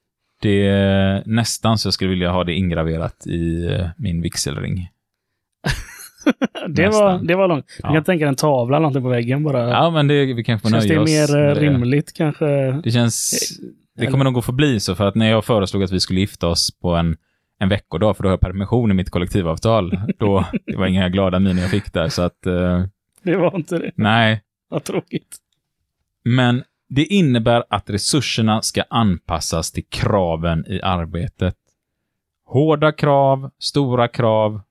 Det 0.42 0.68
är 0.68 1.24
nästan 1.26 1.78
så 1.78 1.88
jag 1.88 1.94
skulle 1.94 2.10
vilja 2.10 2.32
ha 2.32 2.44
det 2.44 2.54
ingraverat 2.54 3.28
i 3.28 3.66
eh, 3.66 3.88
min 3.98 4.22
vigselring. 4.22 4.90
Det 6.70 6.86
Nästan. 6.88 7.04
var, 7.04 7.28
det 7.28 7.36
var 7.36 7.48
långt. 7.48 7.66
Ja. 7.70 7.88
Jag 7.88 7.96
kan 7.96 8.04
tänka 8.04 8.26
dig 8.26 8.30
en 8.30 8.36
tavla 8.36 8.78
eller 8.78 8.82
någonting 8.82 9.04
på 9.04 9.10
väggen 9.10 9.44
bara. 9.44 9.70
Ja, 9.70 9.90
men 9.90 10.08
det, 10.08 10.34
vi 10.34 10.44
kan 10.44 10.60
få 10.60 10.70
Känns 10.70 10.86
nöja 10.86 10.96
det 10.96 11.04
oss 11.04 11.10
mer 11.10 11.38
eh, 11.38 11.54
det. 11.54 11.62
rimligt 11.62 12.14
kanske? 12.14 12.46
Det 12.84 12.92
känns... 12.92 13.50
Det 13.96 14.06
kommer 14.08 14.26
nog 14.26 14.38
att 14.38 14.46
förbli 14.46 14.80
så, 14.80 14.96
för 14.96 15.08
att 15.08 15.16
när 15.16 15.30
jag 15.30 15.46
föreslog 15.46 15.84
att 15.84 15.92
vi 15.92 16.00
skulle 16.00 16.20
gifta 16.20 16.48
oss 16.48 16.80
på 16.82 16.96
en, 16.96 17.18
en 17.60 17.70
veckodag, 17.70 18.18
för 18.18 18.24
då 18.24 18.30
har 18.30 18.34
jag 18.34 18.40
permission 18.40 18.92
i 18.92 18.94
mitt 18.94 19.10
kollektivavtal, 19.10 19.92
då, 20.18 20.46
det 20.66 20.78
var 20.78 20.88
inga 20.88 21.10
glada 21.10 21.40
miner 21.40 21.62
jag 21.62 21.72
fick 21.72 21.94
där, 21.94 22.10
så 22.10 22.22
att, 22.22 22.46
eh, 22.46 22.84
Det 23.22 23.36
var 23.36 23.56
inte 23.56 23.78
det. 23.80 23.92
nej. 23.96 24.44
Vad 24.70 24.84
tråkigt. 24.84 25.38
Men 26.26 26.64
det 26.90 27.04
innebär 27.06 27.64
att 27.70 27.90
resurserna 27.90 28.62
ska 28.62 28.84
anpassas 28.90 29.72
till 29.72 29.86
kraven 29.90 30.66
i 30.68 30.82
arbetet. 30.82 31.56
Hårda 32.46 32.92
krav, 32.92 33.52
stora 33.60 34.08
krav, 34.08 34.62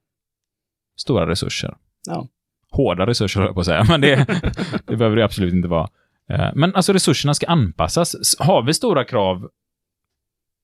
stora 0.97 1.27
resurser. 1.27 1.77
Ja. 2.07 2.29
Hårda 2.71 3.07
resurser 3.07 3.41
höll 3.41 3.49
jag 3.49 3.55
på 3.55 3.61
att 3.61 3.67
säga, 3.67 3.85
men 3.89 4.01
det, 4.01 4.17
det 4.87 4.97
behöver 4.97 5.17
det 5.17 5.25
absolut 5.25 5.55
inte 5.55 5.69
vara. 5.69 5.89
Eh, 6.31 6.51
Men 6.55 6.75
alltså 6.75 6.93
resurserna 6.93 7.35
ska 7.35 7.47
anpassas. 7.47 8.37
Har 8.39 8.63
vi 8.63 8.75
stora 8.75 9.05
krav, 9.05 9.49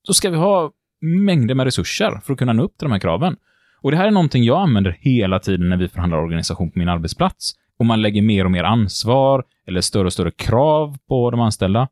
så 0.03 0.15
ska 0.15 0.31
vi 0.31 0.37
ha 0.37 0.73
mängder 1.03 1.55
med 1.55 1.65
resurser 1.65 2.21
för 2.25 2.33
att 2.33 2.39
kunna 2.39 2.53
nå 2.53 2.63
upp 2.63 2.79
till 2.79 2.85
de 2.89 2.93
här 2.93 2.99
kraven. 2.99 3.37
Och 3.81 3.91
det 3.91 3.97
här 3.97 4.07
är 4.07 4.11
någonting 4.11 4.45
jag 4.45 4.61
använder 4.63 4.97
hela 5.01 5.39
tiden 5.39 5.69
när 5.69 5.77
vi 5.77 5.89
förhandlar 5.89 6.19
organisation 6.19 6.71
på 6.71 6.79
min 6.79 6.89
arbetsplats. 6.89 7.53
Och 7.79 7.87
man 7.87 8.03
lägger 8.03 8.23
mer 8.23 8.45
och 8.45 8.51
mer 8.51 8.65
ansvar 8.65 9.45
eller 9.67 9.81
större 9.81 10.07
och 10.07 10.13
större 10.13 10.31
krav 10.31 10.99
på 11.09 11.31
de 11.31 11.41
anställda. 11.41 11.89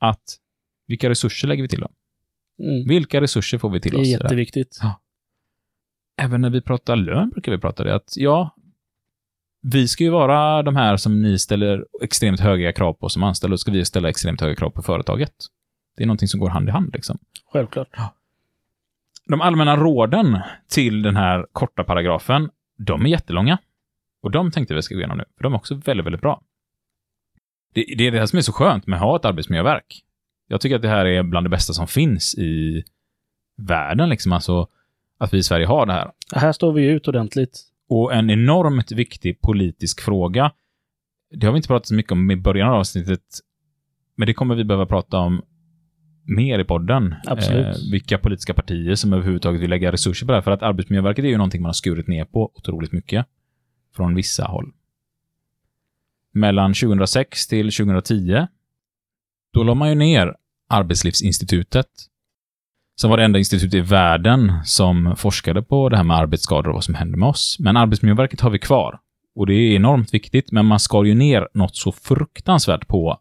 Att 0.00 0.22
vilka 0.86 1.10
resurser 1.10 1.48
lägger 1.48 1.62
vi 1.62 1.68
till 1.68 1.80
dem? 1.80 1.92
Mm. 2.58 2.88
Vilka 2.88 3.20
resurser 3.20 3.58
får 3.58 3.70
vi 3.70 3.80
till 3.80 3.92
Det 3.92 3.98
är 3.98 4.00
oss? 4.00 4.06
jätteviktigt. 4.08 4.80
Även 6.22 6.40
när 6.40 6.50
vi 6.50 6.60
pratar 6.60 6.96
lön 6.96 7.30
brukar 7.30 7.52
vi 7.52 7.58
prata 7.58 7.84
det. 7.84 7.94
Att 7.94 8.12
ja, 8.16 8.56
vi 9.62 9.88
ska 9.88 10.04
ju 10.04 10.10
vara 10.10 10.62
de 10.62 10.76
här 10.76 10.96
som 10.96 11.22
ni 11.22 11.38
ställer 11.38 11.84
extremt 12.02 12.40
höga 12.40 12.72
krav 12.72 12.92
på 12.92 13.08
som 13.08 13.22
anställda. 13.22 13.52
Då 13.52 13.58
ska 13.58 13.72
vi 13.72 13.84
ställa 13.84 14.08
extremt 14.08 14.40
höga 14.40 14.54
krav 14.54 14.70
på 14.70 14.82
företaget. 14.82 15.32
Det 15.96 16.02
är 16.02 16.06
någonting 16.06 16.28
som 16.28 16.40
går 16.40 16.48
hand 16.50 16.68
i 16.68 16.72
hand. 16.72 16.90
Liksom. 16.94 17.18
Självklart. 17.52 17.88
De 19.28 19.40
allmänna 19.40 19.76
råden 19.76 20.38
till 20.68 21.02
den 21.02 21.16
här 21.16 21.46
korta 21.52 21.84
paragrafen, 21.84 22.50
de 22.78 23.06
är 23.06 23.08
jättelånga. 23.08 23.58
Och 24.22 24.30
de 24.30 24.50
tänkte 24.50 24.74
vi 24.74 24.82
ska 24.82 24.94
gå 24.94 24.98
igenom 24.98 25.18
nu, 25.18 25.24
för 25.36 25.42
de 25.42 25.52
är 25.52 25.56
också 25.56 25.74
väldigt, 25.74 26.06
väldigt 26.06 26.20
bra. 26.22 26.42
Det, 27.74 27.94
det 27.98 28.06
är 28.06 28.10
det 28.10 28.18
här 28.18 28.26
som 28.26 28.36
är 28.36 28.42
så 28.42 28.52
skönt 28.52 28.86
med 28.86 28.96
att 28.96 29.02
ha 29.02 29.16
ett 29.16 29.24
arbetsmiljöverk. 29.24 30.04
Jag 30.48 30.60
tycker 30.60 30.76
att 30.76 30.82
det 30.82 30.88
här 30.88 31.04
är 31.04 31.22
bland 31.22 31.46
det 31.46 31.50
bästa 31.50 31.72
som 31.72 31.86
finns 31.86 32.34
i 32.34 32.84
världen, 33.56 34.08
liksom. 34.08 34.32
Alltså, 34.32 34.68
att 35.18 35.34
vi 35.34 35.38
i 35.38 35.42
Sverige 35.42 35.66
har 35.66 35.86
det 35.86 35.92
här. 35.92 36.10
Här 36.32 36.52
står 36.52 36.72
vi 36.72 36.86
ut 36.86 37.08
ordentligt. 37.08 37.60
Och 37.88 38.14
en 38.14 38.30
enormt 38.30 38.92
viktig 38.92 39.40
politisk 39.40 40.00
fråga. 40.00 40.52
Det 41.30 41.46
har 41.46 41.52
vi 41.52 41.56
inte 41.56 41.68
pratat 41.68 41.86
så 41.86 41.94
mycket 41.94 42.12
om 42.12 42.30
i 42.30 42.36
början 42.36 42.68
av 42.68 42.74
avsnittet, 42.74 43.20
men 44.16 44.26
det 44.26 44.34
kommer 44.34 44.54
vi 44.54 44.64
behöva 44.64 44.86
prata 44.86 45.18
om 45.18 45.42
mer 46.24 46.58
i 46.58 46.64
podden. 46.64 47.14
Eh, 47.26 47.74
vilka 47.92 48.18
politiska 48.18 48.54
partier 48.54 48.94
som 48.94 49.12
överhuvudtaget 49.12 49.60
vill 49.60 49.70
lägga 49.70 49.92
resurser 49.92 50.26
på 50.26 50.32
det 50.32 50.36
här. 50.36 50.42
För 50.42 50.50
att 50.50 50.62
Arbetsmiljöverket 50.62 51.24
är 51.24 51.28
ju 51.28 51.36
någonting 51.36 51.62
man 51.62 51.68
har 51.68 51.72
skurit 51.72 52.08
ner 52.08 52.24
på 52.24 52.50
otroligt 52.54 52.92
mycket. 52.92 53.26
Från 53.96 54.14
vissa 54.14 54.44
håll. 54.44 54.72
Mellan 56.32 56.74
2006 56.74 57.46
till 57.46 57.72
2010, 57.72 58.46
då 59.52 59.62
la 59.62 59.74
man 59.74 59.88
ju 59.88 59.94
ner 59.94 60.34
Arbetslivsinstitutet. 60.68 61.86
Som 62.96 63.10
var 63.10 63.16
det 63.16 63.24
enda 63.24 63.38
institut 63.38 63.74
i 63.74 63.80
världen 63.80 64.52
som 64.64 65.16
forskade 65.16 65.62
på 65.62 65.88
det 65.88 65.96
här 65.96 66.04
med 66.04 66.16
arbetsskador 66.16 66.68
och 66.68 66.74
vad 66.74 66.84
som 66.84 66.94
händer 66.94 67.18
med 67.18 67.28
oss. 67.28 67.56
Men 67.60 67.76
Arbetsmiljöverket 67.76 68.40
har 68.40 68.50
vi 68.50 68.58
kvar. 68.58 69.00
Och 69.34 69.46
det 69.46 69.54
är 69.54 69.76
enormt 69.76 70.14
viktigt, 70.14 70.52
men 70.52 70.66
man 70.66 70.80
skar 70.80 71.04
ju 71.04 71.14
ner 71.14 71.48
något 71.54 71.76
så 71.76 71.92
fruktansvärt 71.92 72.88
på 72.88 73.18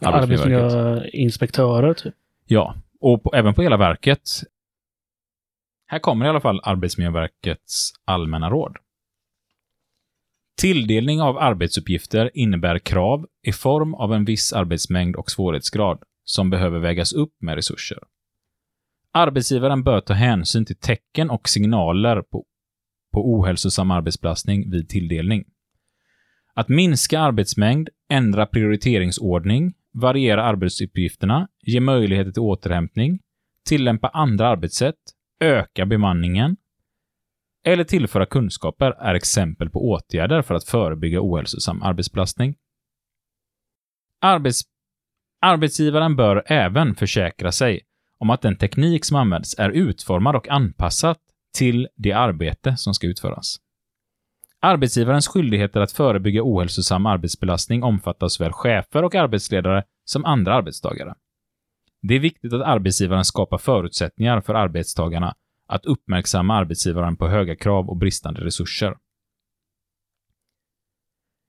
Arbetsmiljöverket. 0.00 0.74
Arbetsmiljöinspektörer, 0.74 1.94
typ. 1.94 2.14
Ja, 2.46 2.76
och 3.00 3.22
på, 3.22 3.34
även 3.34 3.54
på 3.54 3.62
hela 3.62 3.76
verket. 3.76 4.20
Här 5.86 5.98
kommer 5.98 6.26
i 6.26 6.28
alla 6.28 6.40
fall 6.40 6.60
Arbetsmiljöverkets 6.62 7.92
allmänna 8.04 8.50
råd. 8.50 8.76
Tilldelning 10.56 11.20
av 11.20 11.38
arbetsuppgifter 11.38 12.30
innebär 12.34 12.78
krav 12.78 13.26
i 13.42 13.52
form 13.52 13.94
av 13.94 14.12
en 14.12 14.24
viss 14.24 14.52
arbetsmängd 14.52 15.16
och 15.16 15.30
svårighetsgrad 15.30 16.02
som 16.24 16.50
behöver 16.50 16.78
vägas 16.78 17.12
upp 17.12 17.32
med 17.40 17.54
resurser. 17.54 17.98
Arbetsgivaren 19.12 19.82
bör 19.82 20.00
ta 20.00 20.14
hänsyn 20.14 20.64
till 20.64 20.76
tecken 20.76 21.30
och 21.30 21.48
signaler 21.48 22.22
på, 22.22 22.44
på 23.12 23.32
ohälsosam 23.32 23.90
arbetsbelastning 23.90 24.70
vid 24.70 24.88
tilldelning. 24.88 25.44
Att 26.54 26.68
minska 26.68 27.20
arbetsmängd, 27.20 27.88
ändra 28.08 28.46
prioriteringsordning, 28.46 29.74
variera 29.94 30.44
arbetsuppgifterna, 30.44 31.48
ge 31.62 31.80
möjligheter 31.80 32.32
till 32.32 32.42
återhämtning, 32.42 33.20
tillämpa 33.68 34.08
andra 34.08 34.48
arbetssätt, 34.48 34.96
öka 35.40 35.86
bemanningen 35.86 36.56
eller 37.66 37.84
tillföra 37.84 38.26
kunskaper 38.26 38.90
är 38.90 39.14
exempel 39.14 39.70
på 39.70 39.90
åtgärder 39.90 40.42
för 40.42 40.54
att 40.54 40.64
förebygga 40.64 41.20
ohälsosam 41.22 41.82
arbetsbelastning. 41.82 42.56
Arbets 44.20 44.62
Arbetsgivaren 45.40 46.16
bör 46.16 46.42
även 46.46 46.94
försäkra 46.94 47.52
sig 47.52 47.80
om 48.18 48.30
att 48.30 48.42
den 48.42 48.56
teknik 48.56 49.04
som 49.04 49.16
används 49.16 49.58
är 49.58 49.70
utformad 49.70 50.36
och 50.36 50.48
anpassad 50.48 51.16
till 51.58 51.88
det 51.96 52.12
arbete 52.12 52.76
som 52.76 52.94
ska 52.94 53.06
utföras. 53.06 53.56
Arbetsgivarens 54.64 55.28
skyldigheter 55.28 55.80
att 55.80 55.92
förebygga 55.92 56.42
ohälsosam 56.44 57.06
arbetsbelastning 57.06 57.82
omfattar 57.82 58.28
såväl 58.28 58.52
chefer 58.52 59.02
och 59.02 59.14
arbetsledare 59.14 59.84
som 60.04 60.24
andra 60.24 60.54
arbetstagare. 60.54 61.14
Det 62.02 62.14
är 62.14 62.18
viktigt 62.18 62.52
att 62.52 62.62
arbetsgivaren 62.62 63.24
skapar 63.24 63.58
förutsättningar 63.58 64.40
för 64.40 64.54
arbetstagarna 64.54 65.34
att 65.68 65.86
uppmärksamma 65.86 66.54
arbetsgivaren 66.54 67.16
på 67.16 67.28
höga 67.28 67.56
krav 67.56 67.88
och 67.88 67.96
bristande 67.96 68.44
resurser. 68.44 68.96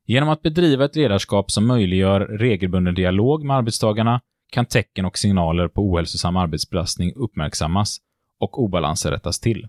Genom 0.06 0.30
att 0.30 0.42
bedriva 0.42 0.86
ett 0.86 0.96
ledarskap 0.96 1.52
som 1.52 1.68
möjliggör 1.68 2.20
regelbunden 2.20 2.96
dialog 2.96 3.46
med 3.46 3.58
arbetstagarna 3.58 4.22
kan 4.52 4.66
tecken 4.66 5.06
och 5.06 5.18
signaler 5.18 5.68
på 5.68 5.82
ohälsosam 5.82 6.38
arbetsbelastning 6.38 7.14
uppmärksammas 7.16 7.98
och 8.40 8.64
obalanser 8.64 9.12
rättas 9.12 9.40
till. 9.40 9.68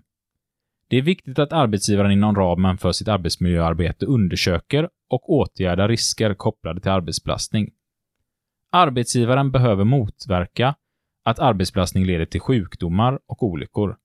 Det 0.89 0.97
är 0.97 1.01
viktigt 1.01 1.39
att 1.39 1.53
arbetsgivaren 1.53 2.11
inom 2.11 2.35
ramen 2.35 2.77
för 2.77 2.91
sitt 2.91 3.07
arbetsmiljöarbete 3.07 4.05
undersöker 4.05 4.89
och 5.09 5.29
åtgärdar 5.29 5.87
risker 5.87 6.33
kopplade 6.33 6.81
till 6.81 6.91
arbetsbelastning. 6.91 7.69
Arbetsgivaren 8.71 9.51
behöver 9.51 9.83
motverka 9.83 10.75
att 11.23 11.39
arbetsbelastning 11.39 12.05
leder 12.05 12.25
till 12.25 12.41
sjukdomar 12.41 13.19
och 13.25 13.43
olyckor. 13.43 13.97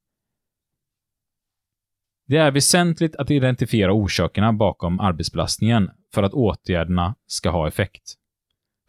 Det 2.26 2.36
är 2.36 2.50
väsentligt 2.50 3.16
att 3.16 3.30
identifiera 3.30 3.92
orsakerna 3.92 4.52
bakom 4.52 5.00
arbetsbelastningen 5.00 5.90
för 6.14 6.22
att 6.22 6.32
åtgärderna 6.32 7.14
ska 7.26 7.50
ha 7.50 7.68
effekt. 7.68 8.14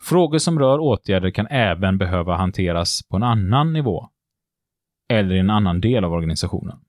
Frågor 0.02 0.38
som 0.38 0.60
rör 0.60 0.80
åtgärder 0.80 1.30
kan 1.30 1.48
även 1.48 1.98
behöva 1.98 2.36
hanteras 2.36 3.04
på 3.10 3.16
en 3.16 3.24
annan 3.24 3.74
nivå 3.74 4.10
eller 5.10 5.36
i 5.36 5.40
en 5.40 5.50
annan 5.50 5.82
del 5.82 6.04
av 6.04 6.14
organisationen. 6.14 6.83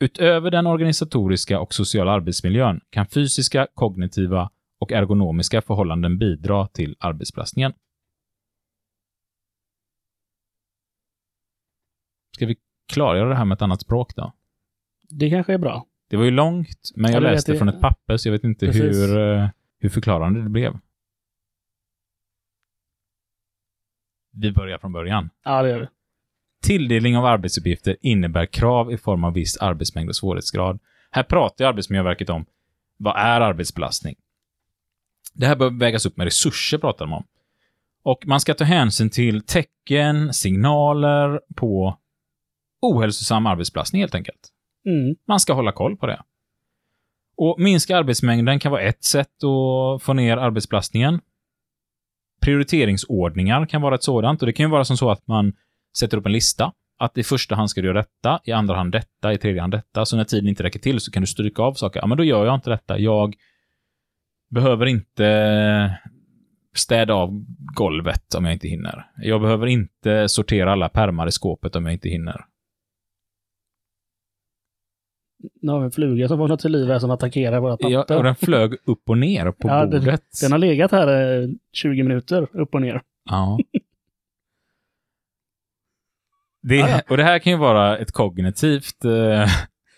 Utöver 0.00 0.50
den 0.50 0.66
organisatoriska 0.66 1.60
och 1.60 1.74
sociala 1.74 2.12
arbetsmiljön 2.12 2.80
kan 2.90 3.06
fysiska, 3.06 3.66
kognitiva 3.74 4.50
och 4.80 4.92
ergonomiska 4.92 5.62
förhållanden 5.62 6.18
bidra 6.18 6.66
till 6.66 6.96
arbetsbelastningen. 6.98 7.72
Ska 12.36 12.46
vi 12.46 12.56
klargöra 12.92 13.28
det 13.28 13.34
här 13.34 13.44
med 13.44 13.56
ett 13.56 13.62
annat 13.62 13.80
språk 13.80 14.14
då? 14.16 14.32
Det 15.08 15.30
kanske 15.30 15.54
är 15.54 15.58
bra. 15.58 15.86
Det 16.10 16.16
var 16.16 16.24
ju 16.24 16.30
långt, 16.30 16.90
men 16.96 17.12
jag 17.12 17.22
Ja, 17.22 17.26
det 17.28 17.32
läste 17.32 17.52
vet 17.52 17.58
från 17.58 17.68
jag. 17.68 17.74
ett 17.74 17.80
papper, 17.80 18.16
så 18.16 18.28
jag 18.28 18.32
vet 18.32 18.44
inte 18.44 18.66
Precis. 18.66 18.82
hur, 18.82 19.18
eh, 19.18 19.48
hur 19.78 19.88
förklarande 19.88 20.42
det 20.42 20.48
blev. 20.48 20.78
Vi 24.32 24.52
börjar 24.52 24.78
från 24.78 24.92
början. 24.92 25.30
Ja, 25.44 25.62
det 25.62 25.68
gör 25.68 25.80
vi. 25.80 25.86
Tilldelning 26.62 27.16
av 27.16 27.24
arbetsuppgifter 27.24 27.96
innebär 28.00 28.46
krav 28.46 28.92
i 28.92 28.96
form 28.96 29.24
av 29.24 29.32
viss 29.32 29.56
arbetsmängd 29.56 30.08
och 30.08 30.16
svårighetsgrad. 30.16 30.78
Här 31.10 31.22
pratar 31.22 31.64
Arbetsmiljöverket 31.64 32.30
om 32.30 32.46
vad 32.96 33.16
är 33.16 33.40
arbetsbelastning? 33.40 34.14
Det 35.34 35.46
här 35.46 35.56
bör 35.56 35.70
vägas 35.70 36.06
upp 36.06 36.16
med 36.16 36.24
resurser, 36.24 36.78
pratar 36.78 37.04
de 37.04 37.12
om. 37.12 37.24
Och 38.02 38.26
man 38.26 38.40
ska 38.40 38.54
ta 38.54 38.64
hänsyn 38.64 39.10
till 39.10 39.42
tecken, 39.42 40.34
signaler 40.34 41.40
på 41.56 41.98
ohälsosam 42.80 43.46
arbetsbelastning 43.46 44.02
helt 44.02 44.14
enkelt. 44.14 44.48
Mm. 44.86 45.16
Man 45.28 45.40
ska 45.40 45.52
hålla 45.52 45.72
koll 45.72 45.96
på 45.96 46.06
det. 46.06 46.22
Och 47.36 47.60
minska 47.60 47.96
arbetsmängden 47.96 48.58
kan 48.58 48.72
vara 48.72 48.82
ett 48.82 49.04
sätt 49.04 49.44
att 49.44 50.02
få 50.02 50.12
ner 50.12 50.36
arbetsbelastningen. 50.36 51.20
Prioriteringsordningar 52.40 53.66
kan 53.66 53.82
vara 53.82 53.94
ett 53.94 54.02
sådant 54.02 54.42
och 54.42 54.46
det 54.46 54.52
kan 54.52 54.66
ju 54.66 54.70
vara 54.70 54.84
som 54.84 54.96
så 54.96 55.10
att 55.10 55.26
man 55.26 55.52
sätter 55.98 56.16
upp 56.16 56.26
en 56.26 56.32
lista. 56.32 56.72
Att 56.98 57.18
i 57.18 57.22
första 57.22 57.54
hand 57.54 57.70
ska 57.70 57.80
du 57.80 57.86
göra 57.86 57.98
detta, 57.98 58.40
i 58.44 58.52
andra 58.52 58.76
hand 58.76 58.92
detta, 58.92 59.32
i 59.32 59.38
tredje 59.38 59.60
hand 59.60 59.72
detta. 59.72 60.04
Så 60.04 60.16
när 60.16 60.24
tiden 60.24 60.48
inte 60.48 60.62
räcker 60.62 60.78
till 60.78 61.00
så 61.00 61.10
kan 61.10 61.22
du 61.22 61.26
stryka 61.26 61.62
av 61.62 61.74
saker. 61.74 62.00
Ja, 62.00 62.06
men 62.06 62.18
då 62.18 62.24
gör 62.24 62.46
jag 62.46 62.54
inte 62.54 62.70
detta. 62.70 62.98
Jag 62.98 63.34
behöver 64.50 64.86
inte 64.86 65.98
städa 66.74 67.14
av 67.14 67.44
golvet 67.74 68.34
om 68.34 68.44
jag 68.44 68.52
inte 68.54 68.68
hinner. 68.68 69.10
Jag 69.16 69.40
behöver 69.40 69.66
inte 69.66 70.28
sortera 70.28 70.72
alla 70.72 70.88
pärmar 70.88 71.26
i 71.26 71.30
skåpet 71.30 71.76
om 71.76 71.84
jag 71.86 71.92
inte 71.92 72.08
hinner. 72.08 72.44
Nu 75.62 75.72
har 75.72 75.78
vi 75.80 75.84
en 75.84 75.90
fluga 75.90 76.28
som 76.28 76.38
vaknat 76.38 76.60
till 76.60 76.72
liv 76.72 76.88
här 76.88 76.98
som 76.98 77.10
attackerar 77.10 77.60
våra 77.60 77.76
papper. 77.76 77.90
Ja, 77.90 78.16
och 78.16 78.24
den 78.24 78.34
flög 78.36 78.76
upp 78.86 79.10
och 79.10 79.18
ner 79.18 79.50
på 79.52 79.68
Ja, 79.68 79.86
den- 79.86 80.00
bordet. 80.00 80.22
Den 80.42 80.52
har 80.52 80.58
legat 80.58 80.90
här 80.92 81.42
eh, 81.42 81.48
20 81.72 82.02
minuter, 82.02 82.48
upp 82.52 82.74
och 82.74 82.80
ner. 82.80 83.02
Ja. 83.30 83.58
Det, 86.68 86.76
Ja, 86.76 86.88
ja. 86.88 87.00
Och 87.08 87.16
det 87.16 87.22
här 87.24 87.38
kan 87.38 87.52
ju 87.52 87.58
vara 87.58 87.98
ett 87.98 88.12
kognitivt 88.12 89.04
eh, 89.04 89.50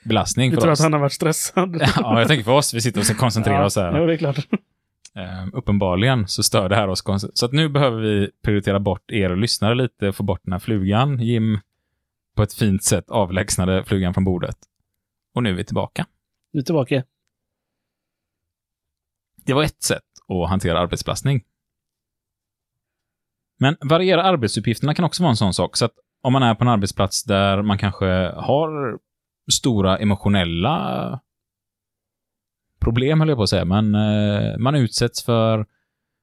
belastning 0.05 0.51
Du 0.51 0.57
för 0.57 0.61
tror 0.61 0.73
oss. 0.73 0.81
att 0.81 0.85
han 0.85 0.93
har 0.93 1.01
varit 1.01 1.13
stressad? 1.13 1.83
Ja, 1.97 2.19
jag 2.19 2.29
tänker 2.29 2.45
för 2.45 2.53
oss. 2.53 2.75
Vi 2.75 2.81
sitter 2.81 3.01
och 3.01 3.07
ska 3.07 3.15
koncentrera 3.15 3.65
oss 3.67 3.77
här. 3.77 3.99
Ja, 3.99 4.07
det 4.07 4.13
är 4.13 4.17
klart. 4.17 4.39
Eh, 5.15 5.47
uppenbarligen 5.53 6.29
så 6.29 6.43
stör 6.43 6.69
det 6.69 6.77
här 6.77 6.89
oss. 6.89 7.03
Så 7.35 7.47
att 7.47 7.53
nu 7.53 7.69
behöver 7.69 8.01
vi 8.01 8.31
prioritera 8.43 8.81
bort 8.81 9.11
er 9.11 9.31
och 9.31 9.37
lyssnare 9.37 9.75
lite 9.75 10.13
få 10.13 10.23
bort 10.23 10.41
den 10.45 10.53
här 10.53 10.59
flugan. 10.59 11.21
Jim 11.23 11.59
på 12.37 12.43
ett 12.43 12.55
fint 12.55 12.85
sätt 12.85 13.11
avlägsnade 13.11 13.85
flugan 13.85 14.15
från 14.15 14.25
bordet. 14.25 14.57
Och 15.35 15.43
nu 15.43 15.51
är 15.51 15.55
vi 15.55 15.65
tillbaka. 15.65 16.07
Nu 16.53 16.61
är 16.61 16.65
tillbaka. 16.65 17.03
Det 19.45 19.53
var 19.55 19.63
ett 19.63 19.83
sätt 19.83 20.03
att 20.29 20.49
hantera 20.49 20.79
arbetsbelastning. 20.81 21.45
Men 23.59 23.77
variera 23.81 24.23
arbetsuppgifterna 24.23 24.95
kan 24.95 25.05
också 25.05 25.23
vara 25.23 25.31
en 25.31 25.37
sån 25.37 25.55
sak. 25.55 25.77
Så 25.77 25.85
att 25.85 25.93
om 26.23 26.33
man 26.33 26.43
är 26.43 26.55
på 26.55 26.65
en 26.65 26.69
arbetsplats 26.69 27.25
där 27.25 27.63
man 27.63 27.79
kanske 27.79 28.07
har 28.37 28.99
stora 29.53 29.99
emotionella 29.99 31.21
problem, 32.81 33.21
höll 33.21 33.29
jag 33.29 33.39
på 33.39 33.43
att 33.43 33.49
säga, 33.49 33.65
men 33.65 33.95
eh, 33.95 34.59
man 34.59 34.75
utsätts 34.75 35.25
för 35.25 35.67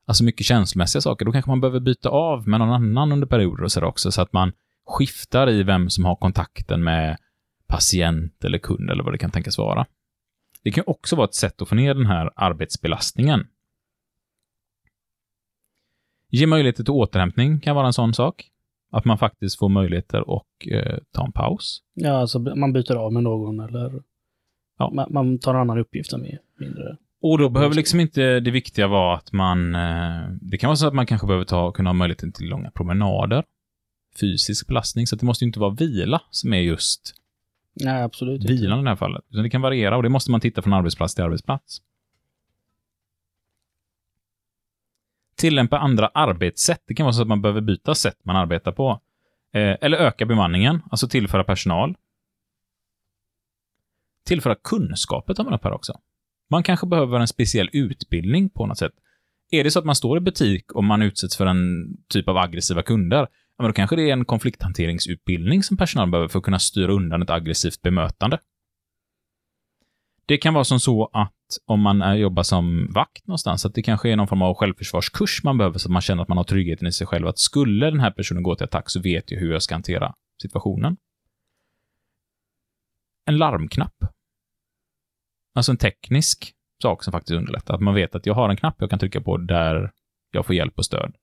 alltså 0.07 0.23
mycket 0.23 0.45
känslomässiga 0.45 1.01
saker, 1.01 1.25
då 1.25 1.31
kanske 1.31 1.51
man 1.51 1.61
behöver 1.61 1.79
byta 1.79 2.09
av 2.09 2.47
med 2.47 2.59
någon 2.59 2.69
annan 2.69 3.11
under 3.11 3.27
perioder 3.27 3.63
och 3.63 3.71
sådär 3.71 3.87
också, 3.87 4.11
så 4.11 4.21
att 4.21 4.33
man 4.33 4.51
skiftar 4.85 5.49
i 5.49 5.63
vem 5.63 5.89
som 5.89 6.05
har 6.05 6.15
kontakten 6.15 6.83
med 6.83 7.17
patient 7.67 8.43
eller 8.43 8.57
kund 8.57 8.89
eller 8.89 9.03
vad 9.03 9.13
det 9.13 9.17
kan 9.17 9.31
tänkas 9.31 9.57
vara. 9.57 9.85
Det 10.63 10.71
kan 10.71 10.81
ju 10.87 10.91
också 10.91 11.15
vara 11.15 11.25
ett 11.25 11.35
sätt 11.35 11.61
att 11.61 11.69
få 11.69 11.75
ner 11.75 11.93
den 11.93 12.05
här 12.05 12.31
arbetsbelastningen. 12.35 13.47
Ge 16.29 16.47
möjligheter 16.47 16.83
till 16.83 16.91
återhämtning 16.91 17.59
kan 17.59 17.75
vara 17.75 17.87
en 17.87 17.93
sån 17.93 18.13
sak. 18.13 18.51
Att 18.95 19.05
man 19.05 19.17
faktiskt 19.17 19.59
får 19.59 19.69
möjligheter 19.69 20.19
att 20.37 20.45
eh, 20.71 20.97
ta 21.13 21.25
en 21.25 21.31
paus. 21.31 21.79
Ja, 21.93 22.11
alltså 22.11 22.39
man 22.39 22.73
byter 22.73 22.95
av 22.95 23.13
med 23.13 23.23
någon 23.23 23.59
eller 23.59 24.01
Ja. 24.77 24.91
man, 24.95 25.07
man 25.13 25.39
tar 25.39 25.53
en 25.55 25.61
annan 25.61 25.77
uppgift 25.77 26.09
som 26.09 26.25
är 26.25 26.39
mindre. 26.59 26.97
Och 27.21 27.37
då 27.37 27.49
behöver 27.49 27.75
liksom 27.75 27.99
inte 27.99 28.39
det 28.39 28.51
viktiga 28.51 28.87
vara 28.87 29.15
att 29.15 29.31
man... 29.31 29.75
Eh, 29.75 30.29
det 30.41 30.57
kan 30.57 30.67
vara 30.67 30.75
så 30.75 30.87
att 30.87 30.93
man 30.93 31.05
kanske 31.05 31.27
behöver 31.27 31.45
ta, 31.45 31.71
kunna 31.71 31.89
ha 31.89 31.93
möjligheten 31.93 32.31
till 32.31 32.45
långa 32.49 32.71
promenader. 32.71 33.43
Fysisk 34.19 34.67
belastning, 34.67 35.07
så 35.07 35.15
det 35.15 35.25
måste 35.25 35.45
ju 35.45 35.47
inte 35.47 35.59
vara 35.59 35.73
vila 35.73 36.21
som 36.29 36.53
är 36.53 36.57
just 36.61 37.13
Nej, 37.83 38.03
absolut 38.03 38.41
inte. 38.41 38.53
vilan 38.53 38.79
i 38.79 38.83
det 38.83 38.89
här 38.89 38.95
fallet. 38.95 39.23
Utan 39.29 39.43
det 39.43 39.49
kan 39.49 39.61
variera 39.61 39.97
och 39.97 40.03
det 40.03 40.09
måste 40.09 40.31
man 40.31 40.41
titta 40.41 40.61
från 40.61 40.73
arbetsplats 40.73 41.15
till 41.15 41.23
arbetsplats. 41.23 41.77
Tillämpa 45.37 45.79
andra 45.79 46.07
arbetssätt. 46.07 46.83
Det 46.87 46.93
kan 46.93 47.03
vara 47.03 47.13
så 47.13 47.21
att 47.21 47.27
man 47.27 47.41
behöver 47.41 47.61
byta 47.61 47.95
sätt 47.95 48.17
man 48.23 48.35
arbetar 48.35 48.71
på. 48.71 49.01
Eh, 49.53 49.75
eller 49.81 49.97
öka 49.97 50.25
bemanningen, 50.25 50.81
alltså 50.91 51.07
tillföra 51.07 51.43
personal. 51.43 51.95
Tillföra 54.25 54.55
kunskaper 54.55 55.33
tar 55.33 55.43
man 55.43 55.53
upp 55.53 55.63
här 55.63 55.71
också. 55.71 55.99
Man 56.49 56.63
kanske 56.63 56.87
behöver 56.87 57.19
en 57.19 57.27
speciell 57.27 57.69
utbildning 57.73 58.49
på 58.49 58.65
något 58.65 58.77
sätt. 58.77 58.93
Är 59.51 59.63
det 59.63 59.71
så 59.71 59.79
att 59.79 59.85
man 59.85 59.95
står 59.95 60.17
i 60.17 60.21
butik 60.21 60.71
och 60.71 60.83
man 60.83 61.01
utsätts 61.01 61.37
för 61.37 61.45
en 61.45 61.87
typ 62.09 62.27
av 62.27 62.37
aggressiva 62.37 62.81
kunder, 62.81 63.17
ja, 63.57 63.63
men 63.63 63.67
då 63.67 63.73
kanske 63.73 63.95
det 63.95 64.09
är 64.09 64.13
en 64.13 64.25
konflikthanteringsutbildning 64.25 65.63
som 65.63 65.77
personal 65.77 66.11
behöver 66.11 66.27
för 66.27 66.39
att 66.39 66.45
kunna 66.45 66.59
styra 66.59 66.93
undan 66.93 67.21
ett 67.21 67.29
aggressivt 67.29 67.81
bemötande. 67.81 68.39
Det 70.27 70.37
kan 70.37 70.53
vara 70.53 70.63
som 70.63 70.79
så 70.79 71.09
att 71.13 71.33
om 71.65 71.81
man 71.81 72.01
är, 72.01 72.15
jobbar 72.15 72.43
som 72.43 72.91
vakt 72.93 73.27
någonstans, 73.27 73.65
att 73.65 73.73
det 73.73 73.81
kanske 73.81 74.09
är 74.09 74.15
någon 74.15 74.27
form 74.27 74.41
av 74.41 74.55
självförsvarskurs 74.55 75.43
man 75.43 75.57
behöver 75.57 75.79
så 75.79 75.87
att 75.87 75.91
man 75.91 76.01
känner 76.01 76.21
att 76.21 76.27
man 76.27 76.37
har 76.37 76.43
tryggheten 76.43 76.87
i 76.87 76.91
sig 76.91 77.07
själv. 77.07 77.27
Att 77.27 77.39
skulle 77.39 77.85
den 77.85 77.99
här 77.99 78.11
personen 78.11 78.43
gå 78.43 78.55
till 78.55 78.63
attack 78.63 78.89
så 78.89 79.01
vet 79.01 79.31
jag 79.31 79.39
hur 79.39 79.51
jag 79.51 79.61
ska 79.61 79.75
hantera 79.75 80.13
situationen. 80.41 80.97
En 83.25 83.37
larmknapp. 83.37 83.95
Alltså 85.55 85.71
en 85.71 85.77
teknisk 85.77 86.53
sak 86.81 87.03
som 87.03 87.11
faktiskt 87.11 87.37
underlättar. 87.37 87.73
Att 87.73 87.81
man 87.81 87.95
vet 87.95 88.15
att 88.15 88.25
jag 88.25 88.33
har 88.33 88.49
en 88.49 88.57
knapp 88.57 88.75
jag 88.79 88.89
kan 88.89 88.99
trycka 88.99 89.21
på 89.21 89.37
där 89.37 89.91
jag 90.31 90.45
får 90.45 90.55
hjälp 90.55 90.77
och 90.77 90.85
stöd. 90.85 91.15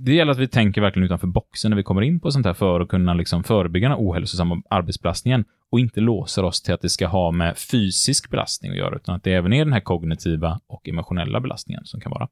Det 0.00 0.14
gäller 0.14 0.32
att 0.32 0.38
vi 0.38 0.48
tänker 0.48 0.80
verkligen 0.80 1.06
utanför 1.06 1.26
boxen 1.26 1.70
när 1.70 1.76
vi 1.76 1.82
kommer 1.82 2.02
in 2.02 2.20
på 2.20 2.30
sånt 2.30 2.46
här 2.46 2.54
för 2.54 2.80
att 2.80 2.88
kunna 2.88 3.14
liksom 3.14 3.44
förebygga 3.44 3.88
den 3.88 3.98
ohälsosamma 3.98 4.62
arbetsbelastningen 4.70 5.44
och 5.70 5.80
inte 5.80 6.00
låser 6.00 6.44
oss 6.44 6.62
till 6.62 6.74
att 6.74 6.80
det 6.80 6.88
ska 6.88 7.06
ha 7.06 7.30
med 7.30 7.58
fysisk 7.58 8.30
belastning 8.30 8.70
att 8.70 8.78
göra, 8.78 8.96
utan 8.96 9.14
att 9.14 9.24
det 9.24 9.32
även 9.32 9.52
är 9.52 9.64
den 9.64 9.72
här 9.72 9.80
kognitiva 9.80 10.60
och 10.66 10.88
emotionella 10.88 11.40
belastningen 11.40 11.84
som 11.84 12.00
kan 12.00 12.10
vara. 12.10 12.28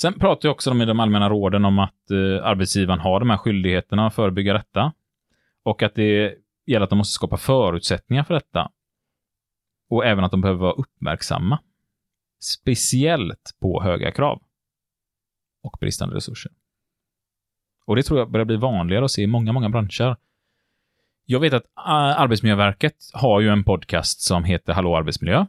Sen 0.00 0.18
pratar 0.18 0.48
jag 0.48 0.54
också 0.54 0.70
om 0.70 0.82
i 0.82 0.84
de 0.84 1.00
allmänna 1.00 1.28
råden 1.28 1.64
om 1.64 1.78
att 1.78 2.10
eh, 2.10 2.46
arbetsgivaren 2.46 3.00
har 3.00 3.20
de 3.20 3.30
här 3.30 3.36
skyldigheterna 3.36 4.06
att 4.06 4.14
förebygga 4.14 4.52
detta 4.52 4.92
och 5.62 5.82
att 5.82 5.94
det 5.94 6.34
gäller 6.66 6.84
att 6.84 6.90
de 6.90 6.98
måste 6.98 7.14
skapa 7.14 7.36
förutsättningar 7.36 8.24
för 8.24 8.34
detta. 8.34 8.70
Och 9.90 10.06
även 10.06 10.24
att 10.24 10.30
de 10.30 10.40
behöver 10.40 10.60
vara 10.60 10.72
uppmärksamma. 10.72 11.58
Speciellt 12.40 13.56
på 13.60 13.82
höga 13.82 14.12
krav 14.12 14.42
och 15.62 15.76
bristande 15.80 16.16
resurser. 16.16 16.52
Och 17.86 17.96
det 17.96 18.02
tror 18.02 18.18
jag 18.18 18.30
börjar 18.30 18.44
bli 18.44 18.56
vanligare 18.56 19.04
att 19.04 19.10
se 19.10 19.22
i 19.22 19.26
många, 19.26 19.52
många 19.52 19.68
branscher. 19.68 20.16
Jag 21.24 21.40
vet 21.40 21.52
att 21.52 21.64
ah, 21.74 22.14
Arbetsmiljöverket 22.14 22.96
har 23.12 23.40
ju 23.40 23.48
en 23.48 23.64
podcast 23.64 24.20
som 24.20 24.44
heter 24.44 24.72
Hallå 24.72 24.96
arbetsmiljö. 24.96 25.46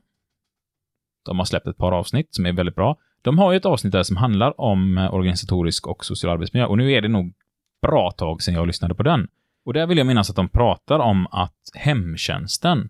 De 1.26 1.38
har 1.38 1.46
släppt 1.46 1.68
ett 1.68 1.78
par 1.78 1.92
avsnitt 1.92 2.36
som 2.36 2.46
är 2.46 2.54
väldigt 2.54 2.76
bra. 2.76 2.98
De 3.22 3.38
har 3.38 3.52
ju 3.52 3.58
ett 3.58 3.66
avsnitt 3.66 3.94
där 3.94 4.04
som 4.04 4.18
handlar 4.18 4.62
om 4.62 4.98
eh, 4.98 5.14
organisatorisk 5.14 5.88
och 5.88 6.06
social 6.06 6.34
arbetsmiljö 6.34 6.66
och 6.66 6.78
nu 6.78 6.92
är 6.92 7.02
det 7.02 7.08
nog 7.08 7.34
bra 7.82 8.12
tag 8.12 8.42
sedan 8.42 8.54
jag 8.54 8.68
lyssnade 8.68 8.96
på 8.96 9.04
den. 9.04 9.28
Och 9.66 9.74
där 9.74 9.88
vill 9.88 9.98
jag 9.98 10.08
minnas 10.08 10.30
att 10.30 10.36
de 10.36 10.50
pratar 10.50 11.00
om 11.00 11.28
att 11.28 11.70
hemtjänsten, 11.74 12.90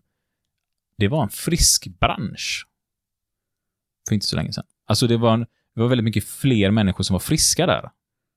det 0.98 1.08
var 1.08 1.24
en 1.24 1.30
frisk 1.30 1.88
bransch. 2.00 2.68
För 4.08 4.16
inte 4.16 4.26
så 4.26 4.36
länge 4.36 4.54
sedan. 4.54 4.66
Alltså 4.86 5.08
det 5.08 5.18
var, 5.18 5.34
en, 5.34 5.46
det 5.76 5.82
var 5.82 5.88
väldigt 5.88 6.06
mycket 6.06 6.24
fler 6.24 6.72
människor 6.72 7.04
som 7.04 7.14
var 7.14 7.20
friska 7.20 7.66
där 7.66 7.90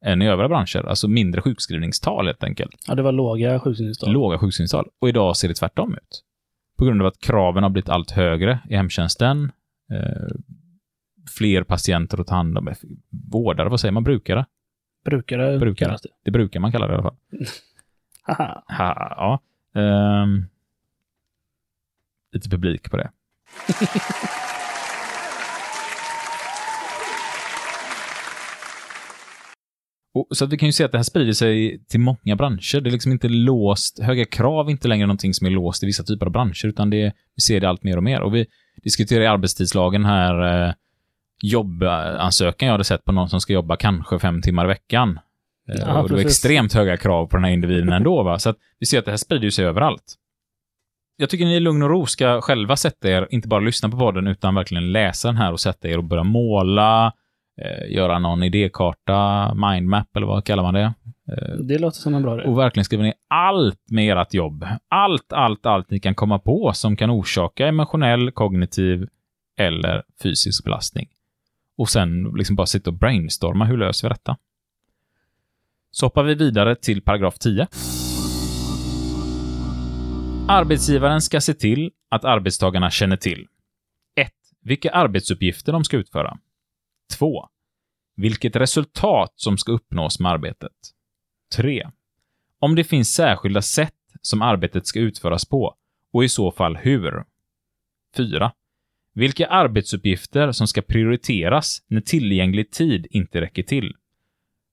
än 0.05 0.23
i 0.23 0.29
övriga 0.29 0.49
branscher. 0.49 0.89
Alltså 0.89 1.09
mindre 1.09 1.41
sjukskrivningstal 1.43 2.27
helt 2.27 2.45
enkelt. 2.45 2.85
Ja, 2.89 2.95
det 2.95 3.03
var 3.03 3.13
låga 3.13 3.61
sjukskrivningstal. 3.61 4.13
Låga 4.13 4.39
sjukskrivningstal. 4.39 4.89
Och 4.99 5.09
idag 5.09 5.37
ser 5.37 5.49
det 5.49 5.55
tvärtom 5.55 5.95
ut. 5.95 6.23
På 6.79 6.85
grund 6.85 7.01
av 7.01 7.07
att 7.07 7.21
kraven 7.21 7.63
har 7.63 7.71
blivit 7.71 7.89
allt 7.89 8.11
högre 8.11 8.59
i 8.71 8.77
hemtjänsten. 8.77 9.53
Eh, 9.93 10.35
fler 11.39 11.63
patienter 11.63 12.21
att 12.21 12.27
ta 12.27 12.35
hand 12.35 12.59
om. 12.59 12.75
Vårdare, 13.33 13.69
vad 13.69 13.81
säger 13.81 13.93
man? 13.93 14.05
Brukare? 14.05 14.47
Brukare, 15.05 15.59
Brukare. 15.59 15.91
det. 16.03 16.09
Det 16.25 16.31
brukar 16.31 16.61
man 16.61 16.73
kalla 16.73 16.87
det 16.87 16.93
i 16.93 16.95
alla 16.95 17.03
fall. 17.03 17.17
Haha. 18.23 18.65
Ha, 18.69 19.41
ja. 19.75 19.81
Ehm, 19.81 20.45
lite 22.33 22.51
publik 22.51 22.91
på 22.91 22.97
det. 22.97 23.11
Och, 30.15 30.27
så 30.31 30.45
att 30.45 30.53
vi 30.53 30.59
kan 30.59 30.69
ju 30.69 30.73
se 30.73 30.85
att 30.85 30.93
det 30.93 30.99
här 30.99 31.03
sprider 31.03 31.33
sig 31.33 31.85
till 31.89 32.01
många 32.01 32.37
branscher. 32.37 32.81
Det 32.81 32.91
är 32.91 32.93
liksom 32.93 33.13
inte 33.13 33.29
låst. 33.29 33.99
Höga 34.03 34.25
krav 34.25 34.67
är 34.67 34.71
inte 34.71 34.89
längre 34.89 35.07
någonting 35.07 35.35
som 35.35 35.47
är 35.47 35.51
låst 35.51 35.83
i 35.83 35.87
vissa 35.87 36.05
typer 36.05 36.27
av 36.27 36.33
branscher, 36.33 36.67
utan 36.67 36.91
det, 36.91 37.13
vi 37.37 37.41
ser 37.41 37.61
det 37.61 37.69
allt 37.69 37.83
mer 37.83 37.97
och 37.97 38.03
mer. 38.03 38.21
Och 38.21 38.35
vi 38.35 38.47
diskuterar 38.83 39.23
i 39.23 39.27
arbetstidslagen 39.27 40.05
här 40.05 40.67
eh, 40.69 40.75
jobbansökan 41.43 42.67
jag 42.67 42.73
hade 42.73 42.85
sett 42.85 43.05
på 43.05 43.13
någon 43.13 43.29
som 43.29 43.41
ska 43.41 43.53
jobba 43.53 43.77
kanske 43.77 44.19
fem 44.19 44.43
timmar 44.43 44.65
i 44.65 44.69
veckan. 44.69 45.19
Eh, 45.69 45.81
Ja, 45.81 46.03
och 46.03 46.09
det 46.09 46.15
var 46.15 46.21
extremt 46.21 46.73
höga 46.75 46.97
krav 46.97 47.27
på 47.27 47.37
den 47.37 47.45
här 47.45 47.53
individen 47.53 47.93
ändå. 47.93 48.23
Va? 48.23 48.39
Så 48.39 48.51
att 48.51 48.57
vi 48.79 48.87
ser 48.87 48.99
att 48.99 49.05
det 49.05 49.13
här 49.13 49.17
sprider 49.17 49.51
sig 49.51 49.65
överallt. 49.65 50.15
jag 51.17 51.31
tycker 51.31 51.45
ni 51.45 51.57
i 51.57 51.61
lugn 51.61 51.83
och 51.83 51.91
ro 51.91 52.07
ska 52.07 52.41
själva 52.41 52.77
sätta 52.77 53.09
er, 53.09 53.29
inte 53.31 53.49
bara 53.49 53.61
lyssna 53.61 53.89
på 53.89 53.99
podden, 53.99 54.27
utan 54.27 54.55
verkligen 54.55 54.93
läsa 54.93 55.29
den 55.29 55.37
här 55.37 55.53
och 55.53 55.61
sätta 55.61 55.89
er 55.89 55.99
och 55.99 56.05
börja 56.05 56.25
måla, 56.25 57.13
göra 57.89 58.19
någon 58.19 58.43
idékarta, 58.43 59.55
mindmap 59.55 60.17
eller 60.17 60.27
vad 60.27 60.45
kallar 60.45 60.63
man 60.63 60.75
det? 60.75 60.95
Eh, 61.33 61.55
Det 61.69 61.79
låter 61.79 61.99
som 61.99 62.15
en 62.15 62.23
bra 62.23 62.35
idé. 62.41 62.49
och 62.49 62.59
verkligen 62.59 62.85
skriva 62.85 63.03
ner 63.03 63.15
allt 63.29 63.91
med 63.91 64.19
ert 64.19 64.35
jobb. 64.35 64.67
Allt, 64.89 65.33
allt, 65.33 65.67
allt 65.67 65.91
ni 65.91 66.01
kan 66.01 66.15
komma 66.15 66.39
på 66.39 66.73
som 66.75 66.97
kan 66.97 67.11
orsaka 67.11 67.67
emotionell, 67.67 68.31
kognitiv 68.31 69.09
eller 69.59 70.03
fysisk 70.23 70.65
belastning. 70.65 71.09
Och 71.79 71.89
sen 71.89 72.23
liksom 72.37 72.57
bara 72.57 72.67
sitta 72.67 72.91
och 72.91 72.97
brainstorma, 72.99 73.65
hur 73.65 73.77
löser 73.77 74.09
vi 74.09 74.13
detta? 74.13 74.37
Så 75.91 76.07
hoppar 76.07 76.23
vi 76.23 76.35
vidare 76.35 76.77
till 76.77 77.03
paragraf 77.03 77.39
10. 77.39 77.67
Arbetsgivaren 80.49 81.21
ska 81.21 81.41
se 81.41 81.55
till 81.55 81.91
att 82.09 82.25
arbetstagarna 82.25 82.91
känner 82.91 83.17
till 83.17 83.47
1. 84.17 84.33
Vilka 84.63 84.91
arbetsuppgifter 84.91 85.73
de 85.73 85.85
ska 85.85 85.97
utföra. 85.97 86.39
2. 87.19 87.49
Vilket 88.17 88.57
resultat 88.57 89.33
som 89.37 89.59
ska 89.59 89.73
uppnås 89.73 90.21
med 90.21 90.33
arbetet. 90.33 90.73
3. 91.57 91.91
Om 92.59 92.75
det 92.75 92.85
finns 92.85 93.15
särskilda 93.15 93.63
sätt 93.63 93.95
som 94.21 94.43
arbetet 94.43 94.87
ska 94.87 95.01
utföras 95.01 95.45
på 95.45 95.77
och 96.13 96.25
i 96.25 96.29
så 96.29 96.53
fall 96.53 96.77
hur. 96.77 97.25
4. 98.17 98.53
Vilka 99.15 99.47
arbetsuppgifter 99.47 100.53
som 100.53 100.67
ska 100.67 100.83
prioriteras 100.83 101.83
när 101.87 102.01
tillgänglig 102.01 102.71
tid 102.71 103.07
inte 103.11 103.41
räcker 103.41 103.63
till. 103.63 103.95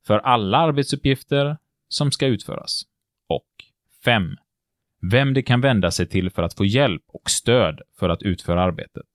För 0.08 0.20
alla 0.20 0.58
arbetsuppgifter 0.58 1.58
som 1.88 2.12
ska 2.12 2.28
utföras. 2.28 2.84
Och 3.28 3.48
5. 4.06 4.36
Vem 5.12 5.34
det 5.34 5.42
kan 5.42 5.62
vända 5.62 5.92
sig 5.92 6.08
till 6.08 6.30
för 6.30 6.44
att 6.44 6.54
få 6.54 6.66
hjälp 6.66 7.04
och 7.08 7.30
stöd 7.30 7.82
för 8.00 8.10
att 8.10 8.24
utföra 8.24 8.62
arbetet. 8.64 9.06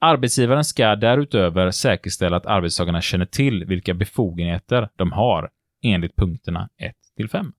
Arbetsgivaren 0.00 0.64
ska 0.64 0.96
därutöver 0.96 1.70
säkerställa 1.70 2.36
att 2.36 2.46
arbetstagarna 2.46 3.00
känner 3.00 3.26
till 3.26 3.64
vilka 3.64 3.94
befogenheter 3.94 4.88
de 4.96 5.12
har 5.12 5.50
enligt 5.82 6.16
punkterna 6.16 6.68
1 6.78 6.94
till 7.16 7.28
5. 7.28 7.52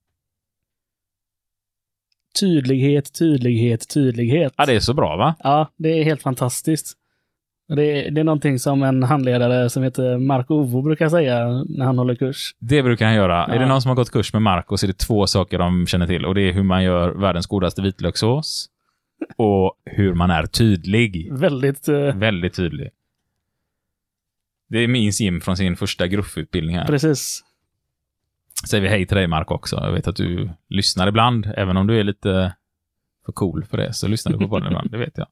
Tydlighet, 2.40 3.18
tydlighet, 3.18 3.88
tydlighet. 3.94 4.54
Ja, 4.56 4.66
det 4.66 4.74
är 4.74 4.80
så 4.80 4.94
bra, 4.94 5.16
va? 5.16 5.34
Ja, 5.38 5.68
det 5.76 5.88
är 5.88 6.04
helt 6.04 6.22
fantastiskt. 6.22 6.96
Det 7.76 7.82
är, 7.82 8.10
det 8.10 8.20
är 8.20 8.24
någonting 8.24 8.58
som 8.58 8.82
en 8.82 9.02
handledare 9.02 9.70
som 9.70 9.82
heter 9.82 10.18
Mark 10.18 10.50
Ovo 10.50 10.82
brukar 10.82 11.08
säga 11.08 11.64
när 11.68 11.84
han 11.84 11.98
håller 11.98 12.14
kurs. 12.14 12.54
Det 12.58 12.82
brukar 12.82 13.06
han 13.06 13.14
göra. 13.14 13.44
Ja. 13.48 13.54
Är 13.54 13.58
det 13.58 13.66
någon 13.66 13.82
som 13.82 13.88
har 13.88 13.96
gått 13.96 14.10
kurs 14.10 14.32
med 14.32 14.42
Marco 14.42 14.76
så 14.76 14.86
är 14.86 14.88
det 14.88 14.98
två 14.98 15.26
saker 15.26 15.58
de 15.58 15.86
känner 15.86 16.06
till. 16.06 16.26
Och 16.26 16.34
det 16.34 16.42
är 16.42 16.52
hur 16.52 16.62
man 16.62 16.84
gör 16.84 17.10
världens 17.10 17.46
godaste 17.46 17.82
vitlökssås 17.82 18.68
och 19.36 19.74
hur 19.84 20.14
man 20.14 20.30
är 20.30 20.46
tydlig. 20.46 21.32
Väldigt... 21.32 21.88
eh, 21.88 22.16
Väldigt 22.16 22.54
tydlig. 22.54 22.90
Det 24.68 24.88
minns 24.88 25.20
Jim 25.20 25.40
från 25.40 25.56
sin 25.56 25.76
första 25.76 26.06
gruffutbildning 26.06 26.76
här. 26.76 26.86
precis. 26.86 27.44
Säger 28.68 28.82
vi 28.82 28.88
hej 28.88 29.06
till 29.06 29.16
dig 29.16 29.26
Marco 29.26 29.54
också. 29.54 29.76
Jag 29.76 29.92
vet 29.92 30.08
att 30.08 30.16
du 30.16 30.50
lyssnar 30.68 31.08
ibland, 31.08 31.52
även 31.56 31.76
om 31.76 31.86
du 31.86 32.00
är 32.00 32.04
lite 32.04 32.54
för 33.24 33.32
cool 33.32 33.64
för 33.64 33.76
det, 33.76 33.92
så 33.92 34.08
lyssnar 34.08 34.32
du 34.32 34.38
på 34.38 34.48
podden 34.48 34.66
ibland, 34.66 34.90
det 34.90 34.98
vet 34.98 35.18
jag. 35.18 35.26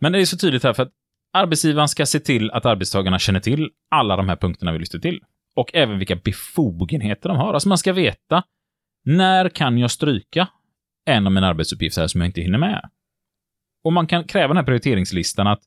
Men 0.00 0.12
det 0.12 0.20
är 0.20 0.24
så 0.24 0.36
tydligt 0.36 0.62
här 0.64 0.72
för 0.72 0.82
att 0.82 0.92
arbetsgivaren 1.32 1.88
ska 1.88 2.06
se 2.06 2.20
till 2.20 2.50
att 2.50 2.66
arbetstagarna 2.66 3.18
känner 3.18 3.40
till 3.40 3.70
alla 3.88 4.16
de 4.16 4.28
här 4.28 4.36
punkterna 4.36 4.72
vi 4.72 4.78
lyfter 4.78 4.98
till. 4.98 5.20
Och 5.54 5.70
även 5.74 5.98
vilka 5.98 6.16
befogenheter 6.16 7.28
de 7.28 7.38
har. 7.38 7.54
Alltså 7.54 7.68
man 7.68 7.78
ska 7.78 7.92
veta, 7.92 8.42
när 9.02 9.48
kan 9.48 9.78
jag 9.78 9.90
stryka 9.90 10.48
en 11.06 11.26
av 11.26 11.32
mina 11.32 11.46
arbetsuppgifter 11.46 12.00
här 12.00 12.08
som 12.08 12.20
jag 12.20 12.28
inte 12.28 12.40
hinner 12.40 12.58
med? 12.58 12.90
Och 13.84 13.92
man 13.92 14.06
kan 14.06 14.24
kräva 14.24 14.48
den 14.48 14.56
här 14.56 14.64
prioriteringslistan 14.64 15.46
att, 15.46 15.60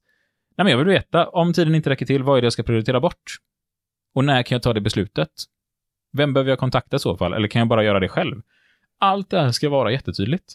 nej 0.58 0.64
men 0.64 0.72
jag 0.72 0.78
vill 0.78 0.88
veta, 0.88 1.28
om 1.28 1.54
tiden 1.54 1.76
inte 1.76 1.90
räcker 1.90 2.06
till, 2.06 2.24
vad 2.24 2.38
är 2.38 2.42
det 2.42 2.46
jag 2.46 2.54
ska 2.54 2.64
prioritera 2.64 3.00
bort? 3.00 3.24
Och 4.14 4.26
när 4.26 4.44
kan 4.44 4.56
jag 4.56 4.64
ta 4.64 4.74
det 4.74 4.82
beslutet? 4.82 5.30
Vem 6.12 6.34
behöver 6.34 6.50
jag 6.50 6.60
kontakta 6.60 6.96
i 6.96 7.00
så 7.00 7.18
fall? 7.18 7.34
Eller 7.34 7.48
kan 7.48 7.60
jag 7.60 7.68
bara 7.68 7.84
göra 7.84 8.00
det 8.00 8.10
själv? 8.10 8.42
Allt 9.00 9.30
det 9.30 9.42
här 9.42 9.52
ska 9.52 9.70
vara 9.70 9.92
jättetydligt. 9.92 10.54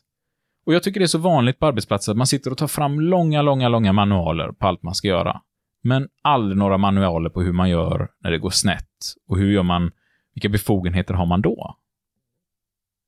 Och 0.67 0.75
jag 0.75 0.83
tycker 0.83 1.01
det 1.01 1.05
är 1.05 1.07
så 1.07 1.19
vanligt 1.19 1.59
på 1.59 1.67
arbetsplatser 1.67 2.13
att 2.13 2.19
man 2.19 2.27
sitter 2.27 2.51
och 2.51 2.59
tar 2.59 2.67
fram 2.67 3.01
långa, 3.01 3.43
långa, 3.43 3.69
långa 3.69 3.93
manualer 3.93 4.53
på 4.53 4.67
allt 4.67 4.83
man 4.83 4.95
ska 4.95 5.09
göra. 5.09 5.41
Men 5.83 6.09
aldrig 6.23 6.59
några 6.59 6.79
manualer 6.79 7.31
på 7.31 7.43
hur 7.43 7.53
man 7.53 7.71
gör 7.71 8.09
när 8.19 8.31
det 8.31 8.39
går 8.39 8.51
snett. 8.51 8.89
Och 9.29 9.39
hur 9.39 9.53
gör 9.53 9.63
man, 9.63 9.91
vilka 10.35 10.49
befogenheter 10.49 11.15
har 11.15 11.27
man 11.27 11.43
då? 11.43 11.77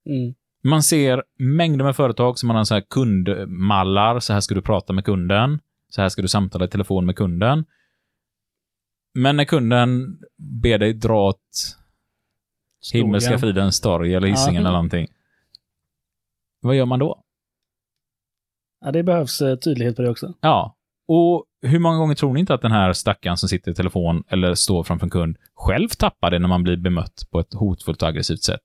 Mm. 0.07 0.35
Man 0.71 0.83
ser 0.83 1.23
mängder 1.39 1.85
med 1.85 1.97
företag 1.97 2.39
som 2.39 2.47
man 2.47 2.57
har 2.57 2.65
så 2.65 2.75
här 2.75 2.85
kundmallar. 2.91 4.21
Så 4.21 4.33
här 4.33 4.41
ska 4.41 4.55
du 4.55 4.63
prata 4.63 4.93
med 4.93 5.05
kunden. 5.05 5.61
Så 5.89 6.03
här 6.03 6.09
ska 6.09 6.23
du 6.23 6.29
samtala 6.29 6.65
i 6.65 6.69
telefon 6.69 7.07
med 7.07 7.17
kunden. 7.17 7.65
Men 9.15 9.37
när 9.37 9.45
kunden 9.45 10.19
ber 10.63 10.79
dig 10.79 10.93
dra 10.95 11.29
åt 11.29 11.41
Himmelska 12.93 13.29
Skogen. 13.29 13.41
fridens 13.41 13.81
torg 13.81 14.15
eller 14.15 14.29
Hisingen 14.29 14.55
Ja. 14.55 14.61
eller 14.61 14.71
någonting. 14.71 15.07
Vad 16.61 16.77
gör 16.77 16.87
man 16.87 16.99
då? 16.99 17.23
Ja, 18.85 18.93
det 18.93 19.03
behövs 19.03 19.41
eh, 19.41 19.57
tydlighet 19.57 19.97
på 19.97 20.03
det 20.03 20.11
också. 20.11 20.35
Ja. 20.41 20.77
Och 21.09 21.45
hur 21.63 21.79
många 21.79 21.99
gånger 21.99 22.15
tror 22.15 22.35
ni 22.35 22.41
inte 22.41 22.55
att 22.55 22.63
den 22.63 22.73
här 22.73 22.93
stackaren 22.93 23.37
som 23.37 23.49
sitter 23.49 23.71
i 23.71 23.75
telefon 23.75 24.25
eller 24.29 24.55
står 24.55 24.83
framför 24.85 25.07
en 25.07 25.11
kund 25.11 25.37
själv 25.55 25.89
tappar 25.89 26.31
det 26.31 26.39
när 26.39 26.49
man 26.49 26.63
blir 26.63 26.77
bemött 26.77 27.27
på 27.31 27.41
ett 27.41 27.55
hotfullt 27.55 28.03
och 28.03 28.09
aggressivt 28.09 28.43
sätt? 28.43 28.61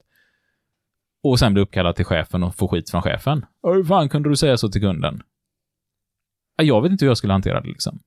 Och 1.24 1.40
sen 1.40 1.54
bli 1.54 1.64
uppkallad 1.64 1.96
till 1.96 2.06
chefen 2.06 2.44
och 2.44 2.56
få 2.56 2.68
skit 2.68 2.92
från 2.92 3.02
chefen. 3.02 3.46
Hur 3.64 3.84
fan 3.84 4.10
kunde 4.10 4.30
du 4.30 4.36
säga 4.36 4.58
så 4.58 4.70
till 4.70 4.82
kunden? 4.82 5.24
Jag 6.56 6.82
vet 6.82 6.92
inte 6.92 7.06
hur 7.06 7.10
jag 7.10 7.18
skulle 7.18 7.34
hantera 7.34 7.62
det 7.62 7.68
liksom. 7.68 8.00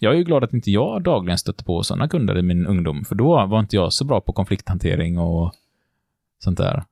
Jag 0.00 0.12
är 0.12 0.16
ju 0.16 0.24
glad 0.24 0.44
att 0.44 0.52
inte 0.52 0.70
jag 0.70 1.02
dagligen 1.02 1.38
stötte 1.38 1.64
på 1.64 1.82
sådana 1.82 2.08
kunder 2.08 2.38
i 2.38 2.42
min 2.42 2.66
ungdom, 2.66 3.04
för 3.04 3.14
då 3.14 3.46
var 3.46 3.60
inte 3.60 3.76
jag 3.76 3.92
så 3.92 4.04
bra 4.04 4.20
på 4.20 4.32
konflikthantering 4.32 5.18
och 5.18 5.54
sånt 6.38 6.58
där. 6.58 6.84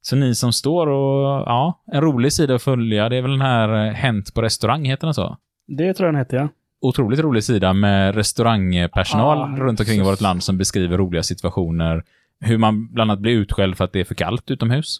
Så 0.00 0.16
ni 0.16 0.34
som 0.34 0.52
står 0.52 0.86
och, 0.86 1.42
ja, 1.46 1.82
en 1.92 2.00
rolig 2.00 2.32
sida 2.32 2.54
att 2.54 2.62
följa, 2.62 3.08
det 3.08 3.16
är 3.16 3.22
väl 3.22 3.30
den 3.30 3.40
här 3.40 3.86
eh, 3.86 3.92
Hänt 3.92 4.34
på 4.34 4.42
restaurang, 4.42 4.84
heter 4.84 5.06
den 5.06 5.14
så? 5.14 5.36
Det 5.66 5.94
tror 5.94 6.06
jag 6.06 6.14
den 6.14 6.18
heter, 6.18 6.36
ja. 6.36 6.48
Otroligt 6.86 7.20
rolig 7.20 7.44
sida 7.44 7.72
med 7.72 8.14
restaurangpersonal 8.14 9.38
Ah, 9.38 9.56
runt 9.56 9.80
omkring 9.80 10.00
i 10.00 10.04
vårt 10.04 10.20
land 10.20 10.42
som 10.42 10.58
beskriver 10.58 10.98
roliga 10.98 11.22
situationer. 11.22 12.04
Hur 12.40 12.58
man 12.58 12.92
bland 12.92 13.10
annat 13.10 13.20
blir 13.20 13.32
utskälld 13.32 13.76
för 13.76 13.84
att 13.84 13.92
det 13.92 14.00
är 14.00 14.04
för 14.04 14.14
kallt 14.14 14.50
utomhus. 14.50 14.98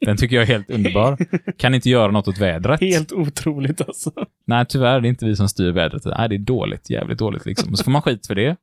Den 0.00 0.16
tycker 0.16 0.36
jag 0.36 0.42
är 0.42 0.46
helt 0.46 0.70
underbar. 0.70 1.18
Kan 1.58 1.74
inte 1.74 1.90
göra 1.90 2.12
något 2.12 2.28
åt 2.28 2.38
vädret. 2.38 2.80
Helt 2.80 3.12
otroligt 3.12 3.80
alltså. 3.80 4.12
Nej, 4.44 4.66
tyvärr, 4.68 5.00
det 5.00 5.06
är 5.06 5.10
inte 5.10 5.24
vi 5.24 5.36
som 5.36 5.48
styr 5.48 5.72
vädret. 5.72 6.04
Nej, 6.04 6.28
det 6.28 6.34
är 6.34 6.38
dåligt. 6.38 6.90
Jävligt 6.90 7.18
dåligt 7.18 7.46
liksom. 7.46 7.72
Och 7.72 7.78
så 7.78 7.84
får 7.84 7.90
man 7.90 8.02
skit 8.02 8.26
för 8.26 8.34
det. 8.34 8.56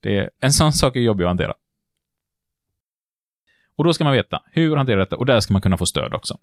det 0.00 0.18
är, 0.18 0.30
en 0.40 0.52
sån 0.52 0.72
sak 0.72 0.96
är 0.96 1.00
jobbig 1.00 1.24
att 1.24 1.30
hantera. 1.30 1.54
Och 3.76 3.84
då 3.84 3.92
ska 3.92 4.04
man 4.04 4.12
veta 4.12 4.42
hur 4.52 4.76
hantera 4.76 5.00
detta 5.00 5.16
och 5.16 5.26
där 5.26 5.40
ska 5.40 5.52
man 5.52 5.62
kunna 5.62 5.76
få 5.76 5.86
stöd 5.86 6.14
också. 6.14 6.38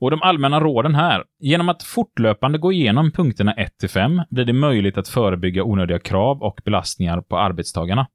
Och 0.00 0.10
de 0.10 0.22
allmänna 0.22 0.60
råden 0.60 0.94
här. 0.94 1.24
Genom 1.38 1.68
att 1.68 1.82
fortlöpande 1.82 2.58
gå 2.58 2.72
igenom 2.72 3.10
punkterna 3.10 3.54
1-5 3.54 4.24
blir 4.30 4.44
det 4.44 4.52
möjligt 4.52 4.98
att 4.98 5.08
förebygga 5.08 5.64
onödiga 5.64 5.98
krav 5.98 6.42
och 6.42 6.60
belastningar 6.64 7.20
på 7.20 7.38
arbetstagarna. 7.38 8.06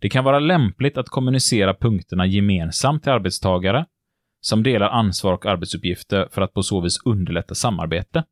Det 0.00 0.08
kan 0.08 0.24
vara 0.24 0.38
lämpligt 0.38 0.98
att 0.98 1.08
kommunicera 1.08 1.74
punkterna 1.74 2.26
gemensamt 2.26 3.02
till 3.02 3.12
arbetstagare 3.12 3.86
som 4.40 4.62
delar 4.62 4.88
ansvar 4.88 5.32
och 5.32 5.46
arbetsuppgifter 5.46 6.28
för 6.32 6.42
att 6.42 6.54
på 6.54 6.62
så 6.62 6.80
vis 6.80 6.98
underlätta 7.04 7.54
samarbete. 7.54 8.24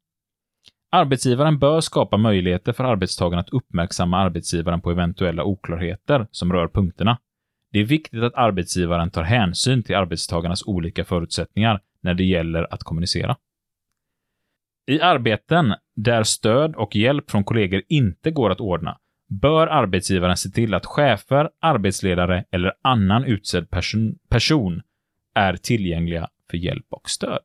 Arbetsgivaren 0.92 1.59
bör 1.59 1.81
skapa 1.81 2.16
möjligheter 2.16 2.72
för 2.72 2.85
arbetstagaren 2.85 3.40
att 3.40 3.50
uppmärksamma 3.50 4.18
arbetsgivaren 4.18 4.81
på 4.81 4.90
eventuella 4.90 5.44
oklarheter 5.44 6.26
som 6.31 6.53
rör 6.53 6.68
punkterna. 6.68 7.18
Det 7.72 7.79
är 7.79 7.85
viktigt 7.85 8.22
att 8.22 8.35
arbetsgivaren 8.35 9.11
tar 9.11 9.22
hänsyn 9.22 9.83
till 9.83 9.96
arbetstagarnas 9.96 10.62
olika 10.66 11.05
förutsättningar 11.05 11.81
när 12.00 12.14
det 12.14 12.24
gäller 12.24 12.74
att 12.74 12.82
kommunicera. 12.82 13.36
I 14.86 15.00
arbeten 15.00 15.74
där 15.96 16.22
stöd 16.22 16.74
och 16.76 16.96
hjälp 16.96 17.30
från 17.30 17.44
kollegor 17.44 17.82
inte 17.88 18.30
går 18.30 18.50
att 18.50 18.60
ordna 18.60 18.98
bör 19.30 19.66
arbetsgivaren 19.66 20.36
se 20.36 20.50
till 20.50 20.74
att 20.74 20.86
chefer, 20.86 21.50
arbetsledare 21.60 22.44
eller 22.50 22.72
annan 22.82 23.24
utsedd 23.24 23.70
person, 23.70 24.18
person 24.28 24.82
är 25.34 25.56
tillgängliga 25.56 26.28
för 26.50 26.56
hjälp 26.56 26.86
och 26.90 27.10
stöd. 27.10 27.42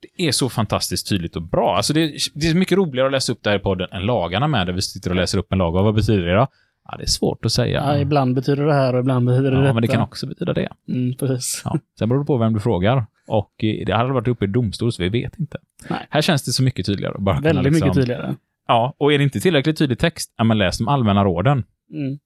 Det 0.00 0.26
är 0.26 0.32
så 0.32 0.48
fantastiskt 0.48 1.08
tydligt 1.08 1.36
och 1.36 1.42
bra. 1.42 1.76
Alltså 1.76 1.92
det, 1.92 2.18
det 2.34 2.48
är 2.48 2.54
mycket 2.54 2.78
roligare 2.78 3.06
att 3.06 3.12
läsa 3.12 3.32
upp 3.32 3.42
det 3.42 3.50
här 3.50 3.56
i 3.56 3.62
podden 3.62 3.88
än 3.92 4.02
lagarna 4.02 4.48
med, 4.48 4.66
där 4.66 4.74
vi 4.74 4.82
sitter 4.82 5.10
och 5.10 5.16
läser 5.16 5.38
upp 5.38 5.52
en 5.52 5.58
lag. 5.58 5.74
Och 5.74 5.84
vad 5.84 5.94
betyder 5.94 6.26
det 6.26 6.34
då? 6.34 6.46
Ja, 6.88 6.96
det 6.96 7.02
är 7.02 7.06
svårt 7.06 7.44
att 7.44 7.52
säga. 7.52 7.80
Ja, 7.84 7.98
ibland 7.98 8.34
betyder 8.34 8.64
det 8.66 8.74
här 8.74 8.94
och 8.94 9.00
ibland 9.00 9.26
betyder 9.26 9.50
det 9.50 9.56
Ja, 9.56 9.62
detta. 9.62 9.72
men 9.74 9.82
det 9.82 9.88
kan 9.88 10.00
också 10.02 10.26
betyda 10.26 10.52
det. 10.52 10.68
Mm, 10.88 11.14
precis. 11.14 11.62
Ja. 11.64 11.78
Sen 11.98 12.08
beror 12.08 12.20
det 12.20 12.26
på 12.26 12.36
vem 12.36 12.52
du 12.54 12.60
frågar. 12.60 13.06
Och 13.26 13.64
eh, 13.64 13.86
det 13.86 13.92
hade 13.94 14.12
varit 14.12 14.28
uppe 14.28 14.44
i 14.44 14.48
domstol, 14.48 14.92
så 14.92 15.02
vi 15.02 15.08
vet 15.08 15.38
inte. 15.38 15.58
Nej. 15.90 16.06
Här 16.10 16.22
känns 16.22 16.42
det 16.44 16.52
så 16.52 16.62
mycket 16.62 16.86
tydligare. 16.86 17.14
Bara 17.18 17.40
Väldigt 17.40 17.64
liksom, 17.64 17.86
mycket 17.88 17.94
tydligare. 17.94 18.34
Ja, 18.68 18.94
och 18.98 19.12
är 19.12 19.18
det 19.18 19.24
inte 19.24 19.40
tillräckligt 19.40 19.78
tydlig 19.78 19.98
text, 19.98 20.34
ja, 20.36 20.44
men 20.44 20.58
läs 20.58 20.78
de 20.78 20.88
allmänna 20.88 21.24
råden. 21.24 21.64
Mm. 21.92 22.18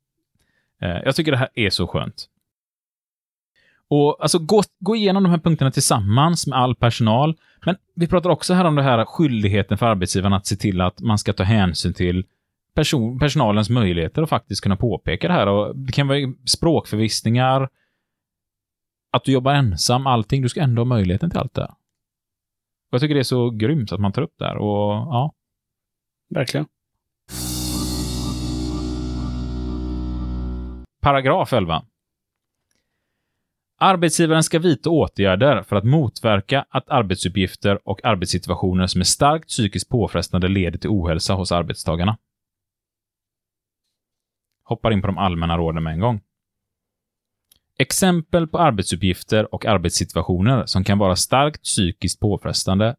Eh, 0.83 1.03
Jag 1.05 1.17
tycker 1.17 1.33
det 1.33 1.39
här 1.39 1.49
är 1.55 1.71
så 1.71 1.87
skönt. 1.87 2.27
Och 3.89 4.17
alltså 4.23 4.39
gå, 4.39 4.63
gå 4.81 4.97
igenom 4.97 5.23
de 5.23 5.29
här 5.31 5.39
punkterna 5.39 5.71
tillsammans 5.71 6.47
med 6.47 6.59
all 6.59 6.75
personal. 6.75 7.35
Men 7.67 7.77
vi 7.95 8.07
pratar 8.07 8.31
också 8.31 8.55
här 8.55 8.65
om 8.65 8.75
det 8.75 8.83
här 8.83 9.05
skyldigheten 9.05 9.79
för 9.79 9.87
arbetsgivaren 9.87 10.33
att 10.33 10.47
se 10.47 10.57
till 10.57 10.81
att 10.81 11.01
man 11.01 11.19
ska 11.19 11.33
ta 11.33 11.43
hänsyn 11.43 11.95
till 11.95 12.25
person, 12.75 13.19
personalens 13.19 13.71
möjligheter 13.71 14.23
att 14.23 14.29
faktiskt 14.29 14.63
kunna 14.63 14.77
påpeka 14.77 15.29
det 15.29 15.35
här. 15.35 15.47
Och 15.47 15.77
det 15.77 15.93
kan 15.93 16.09
vara 16.09 16.19
språkförvissningar, 16.47 17.69
att 19.13 19.25
du 19.25 19.33
jobbar 19.33 19.55
ensam, 19.55 20.07
allting. 20.07 20.43
Du 20.43 20.49
ska 20.49 20.61
ändå 20.61 20.81
ha 20.81 20.85
möjligheten 20.85 21.31
till 21.31 21.39
allt 21.39 21.55
det. 21.55 21.65
Och 21.65 22.95
jag 22.95 23.01
tycker 23.01 23.15
det 23.15 23.21
är 23.21 23.25
så 23.25 23.51
grymt 23.51 23.93
att 23.93 24.01
man 24.01 24.13
tar 24.13 24.23
upp 24.23 24.35
det 24.39 24.45
här. 24.45 24.57
Och 24.57 24.91
ja, 24.91 25.35
Verkligen. 26.35 26.67
Paragraf 31.01 31.53
11. 31.53 31.83
Arbetsgivaren 33.79 34.43
ska 34.43 34.59
vidta 34.59 34.91
åtgärder 34.91 35.63
för 35.63 35.77
att 35.77 35.85
motverka 35.85 36.65
att 36.69 36.89
arbetsuppgifter 36.89 37.89
och 37.89 38.05
arbetssituationer 38.05 38.87
som 38.87 39.01
är 39.01 39.05
starkt 39.05 39.49
psykiskt 39.49 39.89
påfrestande 39.89 40.49
leder 40.49 40.79
till 40.79 40.91
ohälsa 40.91 41.35
hos 41.35 41.53
arbetstagarna. 41.53 42.19
Hoppar 44.71 44.91
in 44.91 45.01
på 45.01 45.07
de 45.07 45.19
allmänna 45.19 45.59
råden 45.59 45.83
med 45.83 45.93
en 45.93 46.01
gång. 46.01 46.21
Exempel 47.79 48.47
på 48.47 48.59
arbetsuppgifter 48.59 49.55
och 49.55 49.67
arbetssituationer 49.67 50.67
som 50.67 50.85
kan 50.85 50.99
vara 50.99 51.17
starkt 51.17 51.63
psykiskt 51.63 52.21
påfrestande 52.21 52.97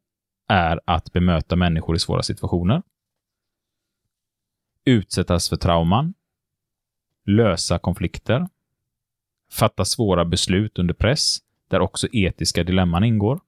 är 0.47 0.79
att 0.85 1.13
bemöta 1.13 1.55
människor 1.55 1.95
i 1.95 1.99
svåra 1.99 2.23
situationer, 2.23 2.81
utsättas 4.85 5.49
för 5.49 5.55
trauman, 5.55 6.13
lösa 7.25 7.79
konflikter, 7.79 8.47
fatta 9.51 9.85
svåra 9.85 10.25
beslut 10.25 10.79
under 10.79 10.93
press, 10.93 11.37
där 11.67 11.79
också 11.79 12.07
etiska 12.11 12.63
dilemman 12.63 13.03
ingår. 13.03 13.39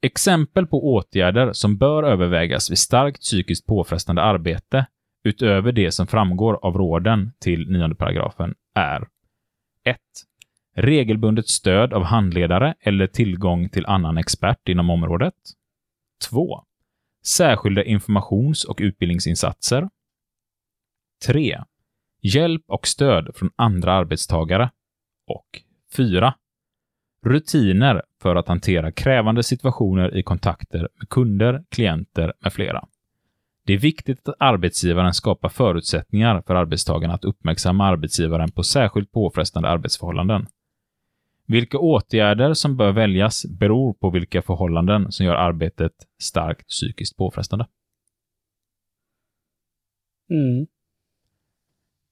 Exempel 0.00 0.66
på 0.66 0.94
åtgärder 0.94 1.52
som 1.52 1.78
bör 1.78 2.02
övervägas 2.02 2.70
vid 2.70 2.78
starkt 2.78 3.20
psykiskt 3.20 3.66
påfrestande 3.66 4.22
arbete, 4.22 4.86
utöver 5.24 5.72
det 5.72 5.92
som 5.92 6.06
framgår 6.06 6.58
av 6.62 6.76
råden 6.76 7.32
till 7.40 7.70
9 7.70 7.94
paragrafen, 7.94 8.54
är 8.74 9.08
1. 9.84 9.96
Regelbundet 10.76 11.48
stöd 11.48 11.92
av 11.92 12.02
handledare 12.02 12.74
eller 12.80 13.06
tillgång 13.06 13.68
till 13.68 13.86
annan 13.86 14.18
expert 14.18 14.68
inom 14.68 14.90
området. 14.90 15.34
2. 16.30 16.64
Särskilda 17.24 17.84
informations 17.84 18.64
och 18.64 18.78
utbildningsinsatser. 18.80 19.88
3. 21.26 21.62
Hjälp 22.22 22.62
och 22.66 22.86
stöd 22.86 23.30
från 23.34 23.50
andra 23.56 23.92
arbetstagare. 23.92 24.70
Och 25.26 25.62
4. 25.96 26.34
Rutiner 27.24 28.02
för 28.22 28.36
att 28.36 28.48
hantera 28.48 28.92
krävande 28.92 29.42
situationer 29.42 30.16
i 30.16 30.22
kontakter 30.22 30.88
med 30.98 31.08
kunder, 31.08 31.64
klienter 31.70 32.32
med 32.40 32.52
flera. 32.52 32.88
Det 33.66 33.72
är 33.72 33.78
viktigt 33.78 34.28
att 34.28 34.34
arbetsgivaren 34.38 35.14
skapar 35.14 35.48
förutsättningar 35.48 36.42
för 36.46 36.54
arbetstagarna 36.54 37.14
att 37.14 37.24
uppmärksamma 37.24 37.86
arbetsgivaren 37.86 38.50
på 38.50 38.62
särskilt 38.62 39.12
påfrestande 39.12 39.68
arbetsförhållanden. 39.68 40.46
Vilka 41.46 41.78
åtgärder 41.78 42.54
som 42.54 42.76
bör 42.76 42.92
väljas 42.92 43.46
beror 43.46 43.94
på 43.94 44.10
vilka 44.10 44.42
förhållanden 44.42 45.12
som 45.12 45.26
gör 45.26 45.34
arbetet 45.34 45.92
starkt 46.22 46.68
psykiskt 46.68 47.16
påfrestande. 47.16 47.66
Mm. 50.30 50.66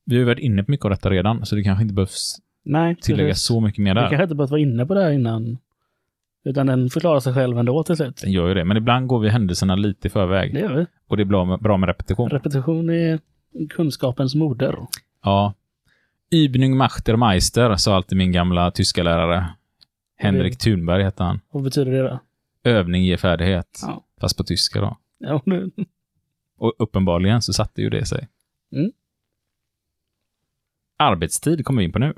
Vi 0.04 0.14
har 0.14 0.18
ju 0.20 0.24
varit 0.24 0.38
inne 0.38 0.64
på 0.64 0.70
mycket 0.70 0.84
av 0.84 0.90
detta 0.90 1.10
redan, 1.10 1.46
så 1.46 1.56
det 1.56 1.62
kanske 1.62 1.82
inte 1.82 1.94
behövs 1.94 2.36
Nej, 2.64 2.96
tillägga 2.96 3.28
precis. 3.28 3.44
så 3.44 3.60
mycket 3.60 3.82
mer 3.84 3.94
Vi 3.94 4.00
där. 4.00 4.08
kanske 4.08 4.22
inte 4.22 4.34
behövt 4.34 4.50
vara 4.50 4.60
inne 4.60 4.86
på 4.86 4.94
det 4.94 5.02
här 5.02 5.10
innan. 5.10 5.58
Utan 6.44 6.66
den 6.66 6.90
förklarar 6.90 7.20
sig 7.20 7.34
själv 7.34 7.58
ändå 7.58 7.82
till 7.82 7.96
slut. 7.96 8.16
Den 8.22 8.32
gör 8.32 8.48
ju 8.48 8.54
det, 8.54 8.64
men 8.64 8.76
ibland 8.76 9.06
går 9.06 9.20
vi 9.20 9.28
händelserna 9.28 9.74
lite 9.74 10.08
i 10.08 10.10
förväg. 10.10 10.54
Det 10.54 10.60
gör 10.60 10.74
vi. 10.74 10.86
Och 11.06 11.16
det 11.16 11.22
är 11.22 11.24
bra 11.24 11.44
med, 11.44 11.58
bra 11.58 11.76
med 11.76 11.86
repetition. 11.86 12.30
Repetition 12.30 12.90
är 12.90 13.20
kunskapens 13.70 14.34
moder. 14.34 14.78
Ja. 15.22 15.54
Übning 16.30 16.76
macht 16.76 17.06
der 17.06 17.16
Meister, 17.16 17.76
sa 17.76 17.96
alltid 17.96 18.18
min 18.18 18.32
gamla 18.32 18.70
tyska 18.70 19.02
lärare. 19.02 19.46
Henrik 20.16 20.58
Thunberg 20.58 21.02
hette 21.02 21.22
han. 21.22 21.40
Vad 21.50 21.62
betyder 21.62 21.92
det 21.92 22.02
då? 22.02 22.20
Övning 22.64 23.04
ger 23.04 23.16
färdighet. 23.16 23.80
Ja. 23.82 24.04
Fast 24.20 24.36
på 24.36 24.44
tyska 24.44 24.80
då. 24.80 24.96
Ja, 25.18 25.42
nu. 25.46 25.70
Och 26.58 26.74
uppenbarligen 26.78 27.42
så 27.42 27.52
satte 27.52 27.82
ju 27.82 27.90
det 27.90 28.06
sig. 28.06 28.28
Mm. 28.72 28.92
Arbetstid 30.98 31.64
kommer 31.64 31.78
vi 31.78 31.84
in 31.84 31.92
på 31.92 31.98
nu. 31.98 32.14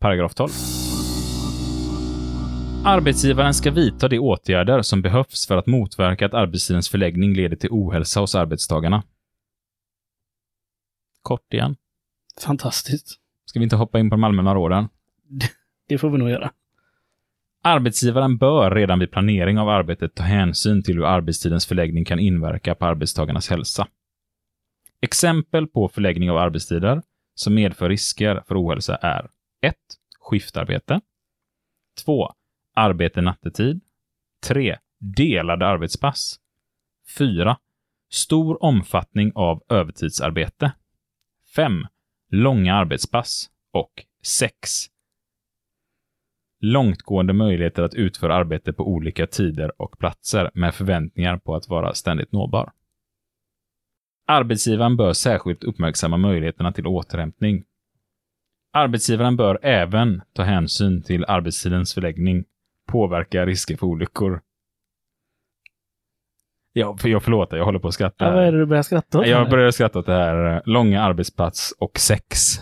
Paragraf 0.00 0.34
12. 0.34 0.50
Arbetsgivaren 2.88 3.54
ska 3.54 3.70
vidta 3.70 4.08
de 4.08 4.18
åtgärder 4.18 4.82
som 4.82 5.02
behövs 5.02 5.46
för 5.46 5.56
att 5.56 5.66
motverka 5.66 6.26
att 6.26 6.34
arbetstidens 6.34 6.88
förläggning 6.88 7.34
leder 7.34 7.56
till 7.56 7.70
ohälsa 7.70 8.20
hos 8.20 8.34
arbetstagarna. 8.34 9.02
Kort 11.22 11.54
igen. 11.54 11.76
Fantastiskt. 12.40 13.20
Ska 13.44 13.58
vi 13.58 13.64
inte 13.64 13.76
hoppa 13.76 13.98
in 13.98 14.10
på 14.10 14.16
de 14.16 14.24
allmänna 14.24 14.54
råden? 14.54 14.88
Det 15.88 15.98
får 15.98 16.10
vi 16.10 16.18
nog 16.18 16.30
göra. 16.30 16.50
Arbetsgivaren 17.62 18.38
bör 18.38 18.70
redan 18.70 18.98
vid 18.98 19.10
planering 19.10 19.58
av 19.58 19.68
arbetet 19.68 20.14
ta 20.14 20.22
hänsyn 20.22 20.82
till 20.82 20.96
hur 20.96 21.04
arbetstidens 21.04 21.66
förläggning 21.66 22.04
kan 22.04 22.18
inverka 22.18 22.74
på 22.74 22.86
arbetstagarnas 22.86 23.50
hälsa. 23.50 23.88
Exempel 25.00 25.66
på 25.66 25.88
förläggning 25.88 26.30
av 26.30 26.36
arbetstider 26.36 27.02
som 27.34 27.54
medför 27.54 27.88
risker 27.88 28.42
för 28.48 28.64
ohälsa 28.64 28.96
är 28.96 29.30
1. 29.62 29.74
Skiftarbete 30.20 31.00
2. 32.04 32.32
Arbete 32.78 33.20
nattetid 33.20 33.80
3. 34.48 34.76
Delade 34.98 35.66
arbetspass 35.66 36.40
4. 37.18 37.56
Stor 38.10 38.62
omfattning 38.64 39.32
av 39.34 39.62
övertidsarbete 39.68 40.72
5. 41.56 41.86
Långa 42.30 42.74
arbetspass 42.74 43.50
och 43.72 44.04
6 44.22 44.86
långtgående 46.60 47.32
möjligheter 47.32 47.82
att 47.82 47.94
utföra 47.94 48.34
arbete 48.34 48.72
på 48.72 48.88
olika 48.88 49.26
tider 49.26 49.82
och 49.82 49.98
platser 49.98 50.50
med 50.54 50.74
förväntningar 50.74 51.38
på 51.38 51.54
att 51.54 51.68
vara 51.68 51.94
ständigt 51.94 52.32
nåbar. 52.32 52.72
Arbetsgivaren 54.26 54.96
bör 54.96 55.12
särskilt 55.12 55.64
uppmärksamma 55.64 56.16
möjligheterna 56.16 56.72
till 56.72 56.86
återhämtning. 56.86 57.64
Arbetsgivaren 58.72 59.36
bör 59.36 59.58
även 59.62 60.22
ta 60.32 60.42
hänsyn 60.42 61.02
till 61.02 61.24
arbetstidens 61.24 61.94
förläggning, 61.94 62.44
påverka 62.86 63.46
risker 63.46 63.76
för 63.76 63.86
olyckor. 63.86 64.40
Ja, 66.72 66.96
för 66.96 67.08
jag 67.08 67.22
förlåter, 67.22 67.56
jag 67.56 67.64
håller 67.64 67.78
på 67.78 67.88
att 67.88 67.94
skratta. 67.94 68.24
Ja, 68.24 68.30
vad 68.30 68.44
är 68.44 68.52
det 68.52 68.58
du 68.58 68.66
börjar 68.66 68.82
skratta 68.82 69.18
åt? 69.20 69.26
jag 69.26 69.50
börjar 69.50 69.70
skratta 69.70 69.98
åt 69.98 70.06
det 70.06 70.12
här 70.12 70.56
eh, 70.56 70.62
långa 70.64 71.02
arbetsplats 71.02 71.74
och 71.78 71.98
sex. 71.98 72.58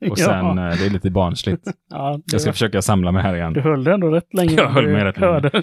Och 0.10 0.18
sen, 0.18 0.56
ja. 0.56 0.70
eh, 0.70 0.78
det 0.78 0.86
är 0.86 0.90
lite 0.90 1.10
barnsligt. 1.10 1.66
ja, 1.90 2.20
Jag 2.32 2.40
ska 2.40 2.52
försöka 2.52 2.82
samla 2.82 3.12
mig 3.12 3.22
här 3.22 3.36
igen. 3.36 3.52
du 3.52 3.60
höll 3.60 3.84
det 3.84 3.94
ändå 3.94 4.08
rätt 4.08 4.34
länge. 4.34 4.54
Jag 4.54 4.70
höll 4.70 4.88
mig 4.88 5.04
rätt 5.04 5.20
länge. 5.20 5.50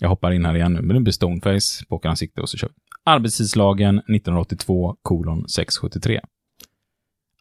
Jag 0.00 0.08
hoppar 0.08 0.30
in 0.30 0.44
här 0.44 0.56
igen 0.56 0.72
nu, 0.72 0.82
men 0.82 0.96
det 0.96 1.00
blir 1.02 1.12
stoneface 1.12 1.86
på 1.88 2.00
ansikte 2.04 2.40
och 2.40 2.48
så 2.48 2.56
kör 2.56 2.68
vi. 2.68 2.74
Arbetstidslagen 3.04 3.98
1982 3.98 4.96
kolon 5.02 5.48
673. 5.48 6.20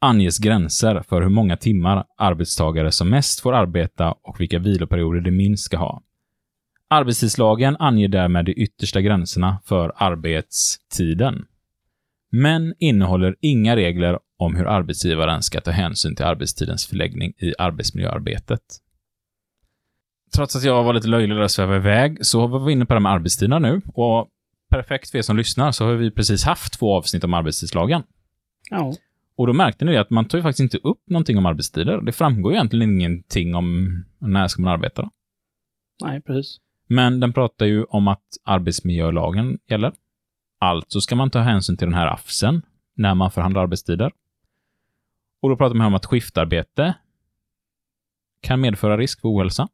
Anges 0.03 0.37
gränser 0.37 1.03
för 1.09 1.21
hur 1.21 1.29
många 1.29 1.57
timmar 1.57 2.05
arbetstagare 2.17 2.91
som 2.91 3.09
mest 3.09 3.39
får 3.39 3.53
arbeta 3.53 4.11
och 4.11 4.41
vilka 4.41 4.59
viloperioder 4.59 5.21
de 5.21 5.31
minst 5.31 5.63
ska 5.63 5.77
ha. 5.77 6.01
Arbetstidslagen 6.87 7.77
anger 7.79 8.07
därmed 8.07 8.45
de 8.45 8.51
yttersta 8.51 9.01
gränserna 9.01 9.61
för 9.65 9.93
arbetstiden, 9.95 11.45
men 12.31 12.73
innehåller 12.79 13.35
inga 13.41 13.75
regler 13.75 14.19
om 14.37 14.55
hur 14.55 14.65
arbetsgivaren 14.65 15.43
ska 15.43 15.61
ta 15.61 15.71
hänsyn 15.71 16.15
till 16.15 16.25
arbetstidens 16.25 16.85
förläggning 16.85 17.33
i 17.37 17.53
arbetsmiljöarbetet 17.57 18.61
trots 20.33 20.55
att 20.55 20.63
jag 20.63 20.83
var 20.83 20.93
lite 20.93 21.07
löjlig 21.07 21.37
där 21.37 21.43
och 21.43 21.51
svävade 21.51 21.77
iväg, 21.77 22.25
så 22.25 22.47
var 22.47 22.59
vi 22.59 22.71
inne 22.71 22.85
på 22.85 22.93
det 22.93 22.95
här 22.95 23.01
med 23.01 23.11
arbetstiderna 23.11 23.59
nu. 23.59 23.81
Och 23.93 24.27
perfekt 24.69 25.09
för 25.09 25.17
er 25.17 25.21
som 25.21 25.37
lyssnar 25.37 25.71
så 25.71 25.85
har 25.85 25.93
vi 25.93 26.11
precis 26.11 26.43
haft 26.43 26.79
två 26.79 26.97
avsnitt 26.97 27.23
om 27.23 27.33
arbetstidslagen. 27.33 28.03
Ja. 28.69 28.93
Och 29.35 29.47
då 29.47 29.53
märkte 29.53 29.85
ni 29.85 29.97
att 29.97 30.09
man 30.09 30.25
tar 30.25 30.37
ju 30.37 30.41
faktiskt 30.41 30.73
inte 30.73 30.87
upp 30.87 31.09
någonting 31.09 31.37
om 31.37 31.45
arbetstider. 31.45 32.01
Det 32.01 32.11
framgår 32.11 32.51
ju 32.51 32.55
egentligen 32.55 32.89
ingenting 32.89 33.55
om 33.55 33.97
när 34.19 34.47
ska 34.47 34.61
man 34.61 34.73
arbeta. 34.73 35.01
Då. 35.01 35.09
Nej, 36.05 36.21
precis. 36.21 36.59
Men 36.87 37.19
den 37.19 37.33
pratar 37.33 37.65
ju 37.65 37.83
om 37.83 38.07
att 38.07 38.23
arbetsmiljölagen 38.43 39.59
gäller. 39.67 39.93
Alltså 40.59 41.01
ska 41.01 41.15
man 41.15 41.29
ta 41.29 41.39
hänsyn 41.39 41.77
till 41.77 41.87
den 41.87 41.93
här 41.93 42.07
AFSen 42.07 42.61
när 42.95 43.15
man 43.15 43.31
förhandlar 43.31 43.63
arbetstider. 43.63 44.11
Och 45.41 45.49
då 45.49 45.57
pratar 45.57 45.75
man 45.75 45.87
om 45.87 45.93
att 45.93 46.05
skiftarbete 46.05 46.93
kan 48.41 48.61
medföra 48.61 48.97
risk 48.97 49.21
för 49.21 49.29
ohälsa. 49.29 49.69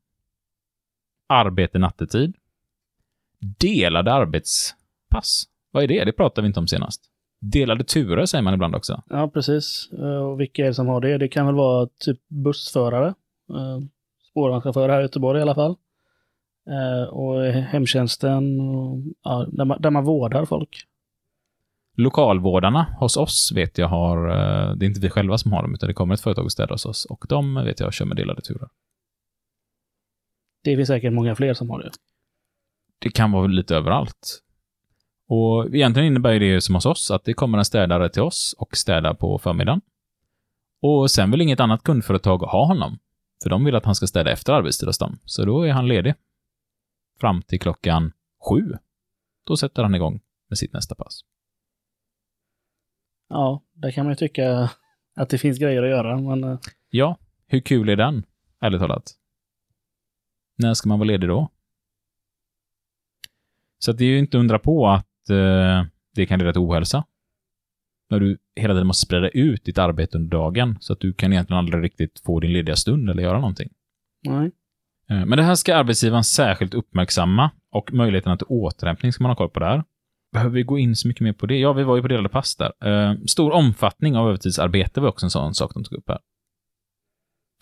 Arbete 1.27 1.79
nattetid. 1.79 2.35
Delade 3.39 4.13
arbetspass. 4.13 5.43
Vad 5.71 5.83
är 5.83 5.87
det? 5.87 6.05
Det 6.05 6.11
pratade 6.11 6.41
vi 6.41 6.47
inte 6.47 6.59
om 6.59 6.67
senast. 6.67 7.09
Delade 7.41 7.83
turer 7.83 8.25
säger 8.25 8.41
man 8.41 8.53
ibland 8.53 8.75
också. 8.75 9.03
Ja, 9.09 9.27
precis. 9.29 9.89
Eh, 9.99 10.05
Och 10.29 10.39
vilka 10.39 10.61
är 10.61 10.67
det 10.67 10.73
som 10.73 10.87
har 10.87 11.01
det? 11.01 11.17
Det 11.17 11.27
kan 11.27 11.45
väl 11.45 11.55
vara 11.55 11.87
typ 11.99 12.19
bussförare. 12.27 13.07
eh, 13.49 13.79
Spårvagnschaufförer 14.31 14.89
här 14.89 14.99
i 14.99 15.03
Göteborg 15.03 15.39
i 15.39 15.41
alla 15.41 15.55
fall. 15.55 15.75
Eh, 16.69 17.09
Och 17.09 17.43
hemtjänsten, 17.45 18.59
och, 18.61 18.97
ja, 19.23 19.47
där, 19.51 19.65
man, 19.65 19.81
där 19.81 19.89
man 19.89 20.03
vårdar 20.05 20.45
folk. 20.45 20.85
Lokalvårdarna 21.97 22.95
hos 22.99 23.17
oss 23.17 23.51
vet 23.55 23.77
jag 23.77 23.87
har, 23.87 24.27
det 24.75 24.85
är 24.85 24.87
inte 24.87 24.99
vi 24.99 25.09
själva 25.09 25.37
som 25.37 25.51
har 25.51 25.61
dem, 25.61 25.73
utan 25.73 25.87
det 25.87 25.93
kommer 25.93 26.13
ett 26.13 26.21
företag 26.21 26.45
och 26.45 26.51
städar 26.51 26.69
hos 26.69 26.85
oss. 26.85 27.05
Och 27.05 27.25
de 27.29 27.55
vet 27.55 27.79
jag 27.79 27.93
kör 27.93 28.05
med 28.05 28.17
delade 28.17 28.41
turer. 28.41 28.67
Det 30.63 30.75
finns 30.75 30.87
säkert 30.87 31.13
många 31.13 31.35
fler 31.35 31.53
som 31.53 31.69
har 31.69 31.79
det. 31.79 31.91
Det 32.99 33.09
kan 33.09 33.31
vara 33.31 33.47
lite 33.47 33.75
överallt. 33.75 34.39
Och 35.31 35.75
egentligen 35.75 36.07
innebär 36.07 36.31
ju 36.31 36.39
det 36.39 36.61
som 36.61 36.75
hos 36.75 36.85
oss, 36.85 37.11
att 37.11 37.23
det 37.23 37.33
kommer 37.33 37.57
en 37.57 37.65
städare 37.65 38.09
till 38.09 38.21
oss 38.21 38.55
och 38.57 38.77
städar 38.77 39.13
på 39.13 39.39
förmiddagen. 39.39 39.81
Och 40.81 41.11
sen 41.11 41.31
vill 41.31 41.41
inget 41.41 41.59
annat 41.59 41.83
kundföretag 41.83 42.37
ha 42.37 42.65
honom. 42.65 42.99
För 43.43 43.49
de 43.49 43.65
vill 43.65 43.75
att 43.75 43.85
han 43.85 43.95
ska 43.95 44.07
städa 44.07 44.31
efter 44.31 44.53
arbetstid 44.53 44.89
hos 44.89 44.97
dem. 44.97 45.19
Så 45.25 45.45
då 45.45 45.63
är 45.63 45.71
han 45.71 45.87
ledig. 45.87 46.13
Fram 47.19 47.41
till 47.41 47.59
klockan 47.59 48.11
sju. 48.49 48.73
Då 49.43 49.57
sätter 49.57 49.83
han 49.83 49.95
igång 49.95 50.21
med 50.47 50.57
sitt 50.57 50.73
nästa 50.73 50.95
pass. 50.95 51.21
Ja, 53.29 53.63
där 53.73 53.91
kan 53.91 54.05
man 54.05 54.11
ju 54.11 54.15
tycka 54.15 54.69
att 55.15 55.29
det 55.29 55.37
finns 55.37 55.59
grejer 55.59 55.83
att 55.83 55.89
göra, 55.89 56.17
men 56.17 56.43
eh, 56.43 56.59
Ja, 56.89 57.17
hur 57.47 57.59
kul 57.59 57.89
är 57.89 57.95
den? 57.95 58.25
Ärligt 58.61 58.81
talat. 58.81 59.11
När 60.57 60.73
ska 60.73 60.89
man 60.89 60.99
vara 60.99 61.07
ledig 61.07 61.29
då? 61.29 61.49
Så 63.79 63.91
att 63.91 63.97
det 63.97 64.03
är 64.05 64.09
ju 64.09 64.19
inte 64.19 64.37
undra 64.37 64.59
på 64.59 64.87
att 64.87 65.08
eh, 65.29 65.85
det 66.15 66.25
kan 66.25 66.39
leda 66.39 66.51
till 66.51 66.61
ohälsa. 66.61 67.03
När 68.09 68.19
du 68.19 68.37
hela 68.55 68.73
tiden 68.73 68.87
måste 68.87 69.05
sprida 69.05 69.29
ut 69.29 69.63
ditt 69.65 69.77
arbete 69.77 70.17
under 70.17 70.37
dagen 70.37 70.77
så 70.79 70.93
att 70.93 70.99
du 70.99 71.13
kan 71.13 71.33
egentligen 71.33 71.57
aldrig 71.59 71.83
riktigt 71.83 72.19
få 72.25 72.39
din 72.39 72.53
lediga 72.53 72.75
stund 72.75 73.09
eller 73.09 73.23
göra 73.23 73.39
någonting. 73.39 73.69
nej. 74.25 74.51
Eh, 75.09 75.25
Men 75.25 75.37
det 75.37 75.43
här 75.43 75.55
ska 75.55 75.75
arbetsgivaren 75.75 76.23
särskilt 76.23 76.73
uppmärksamma 76.73 77.51
och 77.71 77.93
möjligheterna 77.93 78.37
till 78.37 78.47
återhämtning 78.49 79.11
ska 79.13 79.23
man 79.23 79.29
ha 79.31 79.35
koll 79.35 79.49
på 79.49 79.59
där. 79.59 79.83
Behöver 80.33 80.51
vi 80.55 80.63
gå 80.63 80.77
in 80.77 80.95
så 80.95 81.07
mycket 81.07 81.21
mer 81.21 81.33
på 81.33 81.45
det? 81.45 81.57
Ja, 81.57 81.73
vi 81.73 81.83
var 81.83 81.95
ju 81.95 82.01
på 82.01 82.07
delade 82.07 82.29
pass 82.29 82.55
där. 82.55 82.71
Eh, 82.87 83.15
Stor 83.27 83.51
omfattning 83.51 84.15
av 84.17 84.27
övertidsarbete 84.27 85.01
var 85.01 85.09
också 85.09 85.25
en 85.25 85.29
sån 85.29 85.53
sak 85.53 85.73
de 85.73 85.83
tog 85.83 85.97
upp 85.97 86.07
här. 86.09 86.19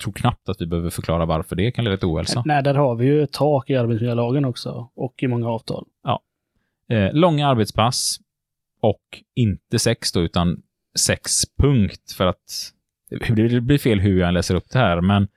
Tror 0.02 0.12
knappt 0.12 0.48
att 0.48 0.60
vi 0.60 0.66
behöver 0.66 0.90
förklara 0.90 1.26
varför 1.26 1.56
det 1.56 1.70
kan 1.70 1.84
leda 1.84 1.96
till 1.96 2.08
ohälsa. 2.08 2.42
Nej, 2.46 2.62
där 2.62 2.74
har 2.74 2.94
vi 2.96 3.06
ju 3.06 3.22
ett 3.22 3.32
tak 3.32 3.70
i 3.70 3.76
arbetsmiljölagen 3.76 4.44
också 4.44 4.90
och 4.94 5.14
i 5.22 5.26
många 5.28 5.48
avtal. 5.48 5.86
Eh, 6.90 7.12
långa 7.12 7.48
arbetspass 7.48 8.18
och 8.80 9.02
inte 9.34 9.78
sex 9.78 10.12
då, 10.12 10.20
utan 10.20 10.62
sex 10.98 11.42
punkt 11.58 12.12
för 12.16 12.26
att 12.26 12.72
det 13.10 13.60
blir 13.60 13.78
fel 13.78 14.00
hur 14.00 14.20
jag 14.20 14.34
läser 14.34 14.54
upp 14.54 14.70
det 14.72 14.78
här, 14.78 15.00
men 15.00 15.28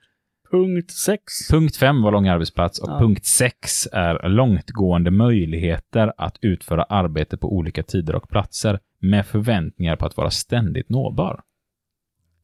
Punkt 0.50 0.90
6. 0.90 1.22
punkt 1.50 1.76
fem 1.76 2.02
var 2.02 2.12
lång 2.12 2.28
arbetsplats 2.28 2.78
och 2.78 2.90
Ja. 2.90 2.98
punkt 2.98 3.24
sex 3.24 3.88
är 3.92 4.28
långtgående 4.28 5.10
möjligheter 5.10 6.12
att 6.16 6.36
utföra 6.40 6.82
arbete 6.82 7.36
på 7.36 7.52
olika 7.56 7.82
tider 7.82 8.14
och 8.14 8.28
platser 8.28 8.78
med 9.00 9.26
förväntningar 9.26 9.96
på 9.96 10.06
att 10.06 10.16
vara 10.16 10.30
ständigt 10.30 10.88
nåbar. 10.88 11.40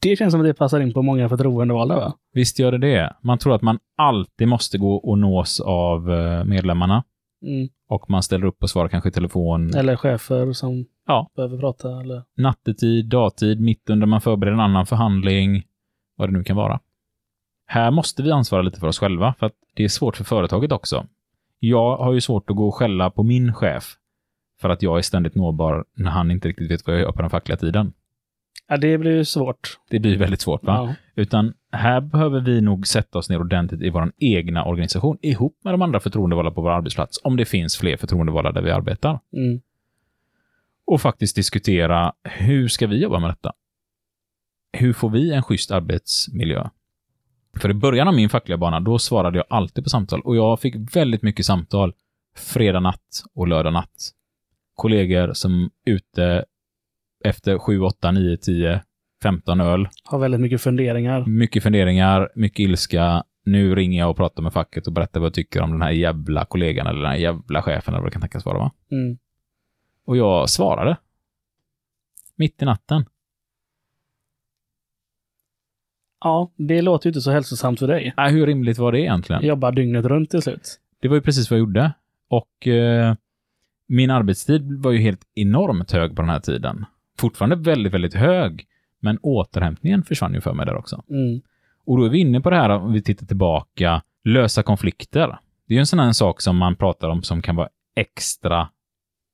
Det 0.00 0.16
känns 0.16 0.32
som 0.32 0.40
att 0.40 0.46
det 0.46 0.54
passar 0.54 0.80
in 0.80 0.92
på 0.92 1.02
många 1.02 1.28
förtroendevalda, 1.28 1.96
va? 1.96 2.12
Visst 2.32 2.58
gör 2.58 2.72
det 2.72 2.78
det. 2.78 3.16
Man 3.22 3.38
tror 3.38 3.54
att 3.54 3.62
man 3.62 3.78
alltid 3.96 4.48
måste 4.48 4.78
gå 4.78 4.94
och 4.94 5.18
nås 5.18 5.60
av 5.60 6.12
eh, 6.12 6.44
medlemmarna 6.44 7.04
Mm. 7.42 7.68
och 7.88 8.10
man 8.10 8.22
ställer 8.22 8.46
upp 8.46 8.62
och 8.62 8.70
svarar 8.70 8.88
kanske 8.88 9.08
i 9.08 9.12
telefon 9.12 9.74
Eller 9.74 9.96
chefer 9.96 10.52
som 10.52 10.84
Ja. 11.06 11.30
behöver 11.36 11.58
prata. 11.58 12.00
Eller... 12.00 12.22
nattetid, 12.36 13.06
dagtid, 13.08 13.60
mitt 13.60 13.90
under 13.90 14.06
man 14.06 14.20
förbereder 14.20 14.54
en 14.54 14.60
annan 14.60 14.86
förhandling, 14.86 15.62
vad 16.16 16.28
det 16.28 16.32
nu 16.32 16.44
kan 16.44 16.56
vara. 16.56 16.80
Här 17.66 17.90
måste 17.90 18.22
vi 18.22 18.30
ansvara 18.30 18.62
lite 18.62 18.80
för 18.80 18.86
oss 18.86 18.98
själva, 18.98 19.34
för 19.38 19.46
att 19.46 19.52
det 19.74 19.84
är 19.84 19.88
svårt 19.88 20.16
för 20.16 20.24
företaget 20.24 20.72
också. 20.72 21.06
Jag 21.58 21.96
har 21.96 22.12
ju 22.12 22.20
svårt 22.20 22.50
att 22.50 22.56
gå 22.56 22.68
och 22.68 22.74
skälla 22.74 23.10
på 23.10 23.22
min 23.22 23.54
chef 23.54 23.96
för 24.60 24.68
att 24.70 24.82
jag 24.82 24.98
är 24.98 25.02
ständigt 25.02 25.34
nåbar 25.34 25.84
när 25.94 26.10
han 26.10 26.30
inte 26.30 26.48
riktigt 26.48 26.70
vet 26.70 26.86
vad 26.86 26.96
jag 26.96 27.02
gör 27.02 27.12
på 27.12 27.20
den 27.22 27.30
fackliga 27.30 27.56
tiden. 27.56 27.92
Ja, 28.68 28.76
det 28.76 28.98
blir 28.98 29.10
ju 29.16 29.24
svårt. 29.24 29.78
Det 29.90 29.98
blir 29.98 30.18
väldigt 30.18 30.40
svårt, 30.40 30.64
va? 30.64 30.74
Ja. 30.88 30.94
Utan 31.22 31.54
här 31.72 32.00
behöver 32.00 32.40
vi 32.40 32.60
nog 32.60 32.86
sätta 32.86 33.18
oss 33.18 33.30
ner 33.30 33.40
ordentligt 33.40 33.82
i 33.82 33.90
vår 33.90 34.12
egna 34.18 34.64
organisation 34.64 35.18
ihop 35.22 35.58
med 35.64 35.74
de 35.74 35.82
andra 35.82 36.00
förtroendevalda 36.00 36.50
på 36.50 36.60
vår 36.60 36.70
arbetsplats, 36.70 37.20
om 37.24 37.36
det 37.36 37.44
finns 37.44 37.76
fler 37.76 37.96
förtroendevalda 37.96 38.52
där 38.52 38.62
vi 38.62 38.70
arbetar. 38.70 39.20
Mm. 39.32 39.60
och 40.84 41.00
faktiskt 41.00 41.36
diskutera 41.36 42.12
hur 42.22 42.68
ska 42.68 42.86
vi 42.86 43.02
jobba 43.02 43.18
med 43.18 43.30
detta? 43.30 43.52
Hur 44.72 44.92
får 44.92 45.10
vi 45.10 45.32
en 45.32 45.42
schysst 45.42 45.70
arbetsmiljö? 45.70 46.68
För 47.56 47.70
i 47.70 47.74
början 47.74 48.08
av 48.08 48.14
min 48.14 48.28
fackliga 48.28 48.58
bana, 48.58 48.80
då 48.80 48.98
svarade 48.98 49.38
jag 49.38 49.46
alltid 49.50 49.84
på 49.84 49.90
samtal 49.90 50.20
och 50.20 50.36
jag 50.36 50.60
fick 50.60 50.96
väldigt 50.96 51.22
mycket 51.22 51.46
samtal 51.46 51.92
fredag 52.36 52.80
natt 52.80 53.24
och 53.34 53.48
lördag 53.48 53.72
natt. 53.72 54.10
Kollegor 54.74 55.32
som 55.32 55.70
ute 55.84 56.44
efter 57.24 57.58
7, 57.58 57.80
8, 57.80 58.10
9, 58.10 58.36
10, 58.36 58.82
15 59.22 59.60
öl. 59.60 59.88
Har 60.04 60.18
väldigt 60.18 60.40
mycket 60.40 60.60
funderingar. 60.60 61.24
Mycket 61.26 61.62
funderingar, 61.62 62.30
mycket 62.34 62.58
ilska. 62.58 63.24
Nu 63.44 63.74
ringer 63.74 63.98
jag 63.98 64.10
och 64.10 64.16
pratar 64.16 64.42
med 64.42 64.52
facket 64.52 64.86
och 64.86 64.92
berättar 64.92 65.20
vad 65.20 65.26
jag 65.26 65.34
tycker 65.34 65.60
om 65.60 65.70
den 65.70 65.82
här 65.82 65.90
jävla 65.90 66.44
kollegan 66.44 66.86
eller 66.86 67.00
den 67.02 67.10
här 67.10 67.18
jävla 67.18 67.62
chefen 67.62 67.94
eller 67.94 68.02
vad 68.02 68.10
det 68.10 68.12
kan 68.12 68.22
tänkas 68.22 68.44
vara. 68.44 68.58
Va? 68.58 68.72
Mm. 68.90 69.18
Och 70.04 70.16
jag 70.16 70.48
svarade. 70.48 70.96
Mitt 72.36 72.62
i 72.62 72.64
natten. 72.64 73.04
Ja, 76.20 76.52
det 76.56 76.82
låter 76.82 77.06
ju 77.06 77.10
inte 77.10 77.20
så 77.20 77.30
hälsosamt 77.30 77.78
för 77.78 77.88
dig. 77.88 78.14
Äh, 78.18 78.24
hur 78.24 78.46
rimligt 78.46 78.78
var 78.78 78.92
det 78.92 79.00
egentligen? 79.00 79.46
Jobba 79.46 79.70
dygnet 79.70 80.04
runt 80.04 80.30
till 80.30 80.42
slut. 80.42 80.80
Det 81.00 81.08
var 81.08 81.14
ju 81.14 81.22
precis 81.22 81.50
vad 81.50 81.58
jag 81.58 81.66
gjorde. 81.66 81.92
Och 82.28 82.66
eh, 82.66 83.14
min 83.86 84.10
arbetstid 84.10 84.82
var 84.82 84.90
ju 84.90 84.98
helt 84.98 85.20
enormt 85.34 85.92
hög 85.92 86.16
på 86.16 86.22
den 86.22 86.30
här 86.30 86.40
tiden. 86.40 86.84
Fortfarande 87.18 87.56
väldigt, 87.56 87.94
väldigt 87.94 88.14
hög. 88.14 88.66
Men 89.00 89.18
återhämtningen 89.22 90.04
försvann 90.04 90.34
ju 90.34 90.40
för 90.40 90.54
mig 90.54 90.66
där 90.66 90.76
också. 90.76 91.04
Mm. 91.10 91.40
Och 91.84 91.98
då 91.98 92.04
är 92.04 92.08
vi 92.08 92.18
inne 92.18 92.40
på 92.40 92.50
det 92.50 92.56
här, 92.56 92.70
om 92.70 92.92
vi 92.92 93.02
tittar 93.02 93.26
tillbaka, 93.26 94.02
lösa 94.24 94.62
konflikter. 94.62 95.38
Det 95.66 95.74
är 95.74 95.76
ju 95.76 95.80
en 95.80 95.86
sån 95.86 95.98
här 95.98 96.12
sak 96.12 96.40
som 96.40 96.56
man 96.56 96.76
pratar 96.76 97.08
om 97.08 97.22
som 97.22 97.42
kan 97.42 97.56
vara 97.56 97.68
extra 97.94 98.68